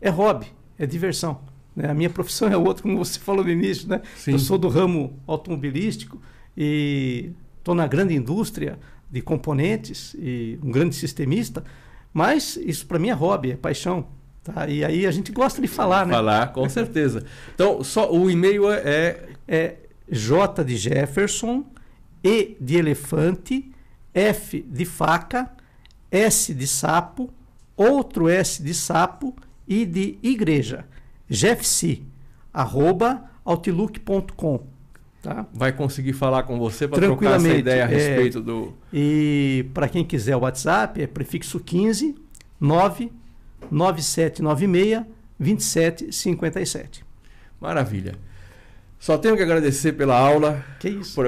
[0.00, 0.46] é hobby,
[0.78, 1.40] é diversão.
[1.74, 1.90] Né?
[1.90, 4.00] A minha profissão é outra, como você falou no início, né?
[4.14, 4.30] Sim.
[4.30, 6.22] Eu sou do ramo automobilístico
[6.56, 7.32] e
[7.68, 8.78] estou na grande indústria
[9.10, 11.62] de componentes e um grande sistemista,
[12.14, 14.06] mas isso para mim é hobby, é paixão.
[14.42, 14.66] Tá?
[14.66, 16.14] E aí a gente gosta de falar, né?
[16.14, 17.22] Falar, com certeza.
[17.54, 19.76] Então, só o e-mail é, é, é
[20.10, 21.66] J de Jefferson,
[22.24, 23.70] E de elefante,
[24.14, 25.50] F de faca,
[26.10, 27.30] S de sapo,
[27.76, 29.36] outro S de sapo
[29.66, 30.86] e de igreja.
[31.28, 32.02] Jeffc,
[32.52, 34.77] arroba outlook.com.
[35.22, 35.46] Tá?
[35.52, 37.94] Vai conseguir falar com você para trocar essa ideia a é.
[37.94, 38.72] respeito é, do.
[38.92, 42.14] E para quem quiser o WhatsApp, é prefixo 15
[42.60, 45.02] 99796
[45.38, 47.04] 2757.
[47.60, 48.14] Maravilha.
[48.98, 50.64] Só tenho que agradecer pela aula.
[50.78, 51.14] Que isso.
[51.14, 51.26] Por,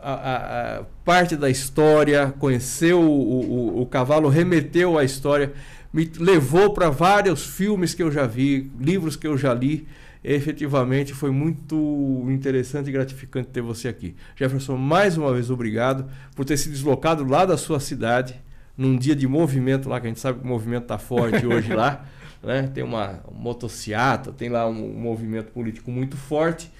[0.00, 5.52] a, a, a parte da história, conheceu o, o, o cavalo, remeteu à história,
[5.92, 9.86] me levou para vários filmes que eu já vi, livros que eu já li
[10.34, 14.14] efetivamente foi muito interessante e gratificante ter você aqui.
[14.36, 16.04] Jefferson, mais uma vez obrigado
[16.36, 18.38] por ter se deslocado lá da sua cidade,
[18.76, 21.72] num dia de movimento lá, que a gente sabe que o movimento está forte hoje
[21.72, 22.04] lá.
[22.42, 22.70] Né?
[22.72, 26.70] Tem uma motociata, tem lá um movimento político muito forte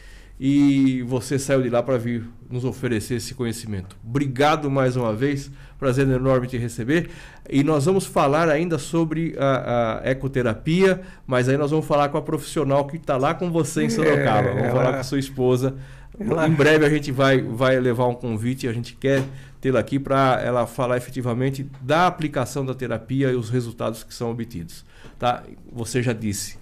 [0.40, 3.96] e você saiu de lá para vir nos oferecer esse conhecimento.
[4.04, 7.10] Obrigado mais uma vez, prazer enorme te receber.
[7.50, 12.18] E nós vamos falar ainda sobre a, a ecoterapia, mas aí nós vamos falar com
[12.18, 14.48] a profissional que está lá com você em Sorocaba.
[14.48, 14.72] É, vamos ela...
[14.72, 15.74] falar com a sua esposa.
[16.18, 16.48] Ela...
[16.48, 19.24] Em breve a gente vai, vai levar um convite, a gente quer
[19.60, 24.30] tê-la aqui para ela falar efetivamente da aplicação da terapia e os resultados que são
[24.30, 24.84] obtidos.
[25.18, 25.42] Tá?
[25.72, 26.56] Você já disse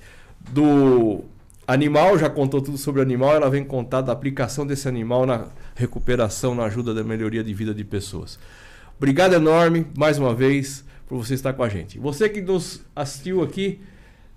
[0.50, 1.24] do
[1.68, 5.48] Animal, já contou tudo sobre o animal, ela vem contar da aplicação desse animal na
[5.74, 8.38] recuperação, na ajuda da melhoria de vida de pessoas.
[8.96, 11.98] Obrigado enorme, mais uma vez, por você estar com a gente.
[11.98, 13.80] Você que nos assistiu aqui,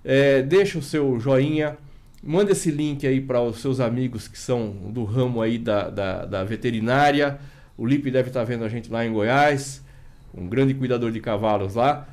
[0.03, 1.77] é, deixa o seu joinha,
[2.23, 6.26] manda esse link aí para os seus amigos que são do ramo aí da, da,
[6.26, 7.39] da veterinária.
[7.77, 9.84] O Lipe deve estar vendo a gente lá em Goiás,
[10.34, 12.10] um grande cuidador de cavalos lá,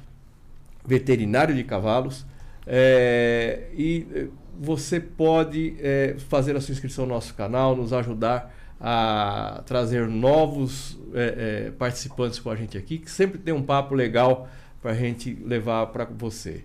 [0.84, 2.26] veterinário de cavalos.
[2.66, 4.28] É, e
[4.61, 10.99] você pode é, fazer a sua inscrição no nosso canal, nos ajudar a trazer novos
[11.15, 14.49] é, é, participantes com a gente aqui, que sempre tem um papo legal
[14.83, 16.65] para a gente levar para você.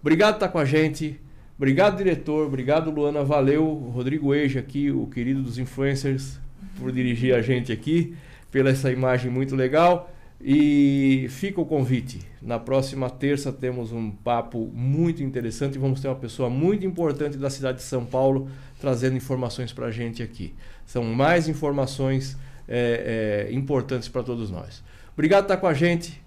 [0.00, 1.20] Obrigado por estar com a gente.
[1.56, 2.46] Obrigado, diretor.
[2.46, 3.22] Obrigado, Luana.
[3.22, 3.64] Valeu,
[3.94, 6.38] Rodrigo Eja aqui, o querido dos influencers,
[6.78, 8.14] por dirigir a gente aqui,
[8.50, 10.10] pela essa imagem muito legal.
[10.40, 12.20] E fica o convite.
[12.44, 15.78] Na próxima terça temos um papo muito interessante.
[15.78, 19.90] Vamos ter uma pessoa muito importante da cidade de São Paulo trazendo informações para a
[19.90, 20.54] gente aqui.
[20.84, 22.36] São mais informações
[22.68, 24.84] é, é, importantes para todos nós.
[25.14, 26.22] Obrigado por estar com a gente.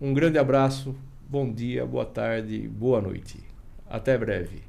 [0.00, 0.96] Um grande abraço.
[1.28, 3.38] Bom dia, boa tarde, boa noite.
[3.86, 4.62] Até breve.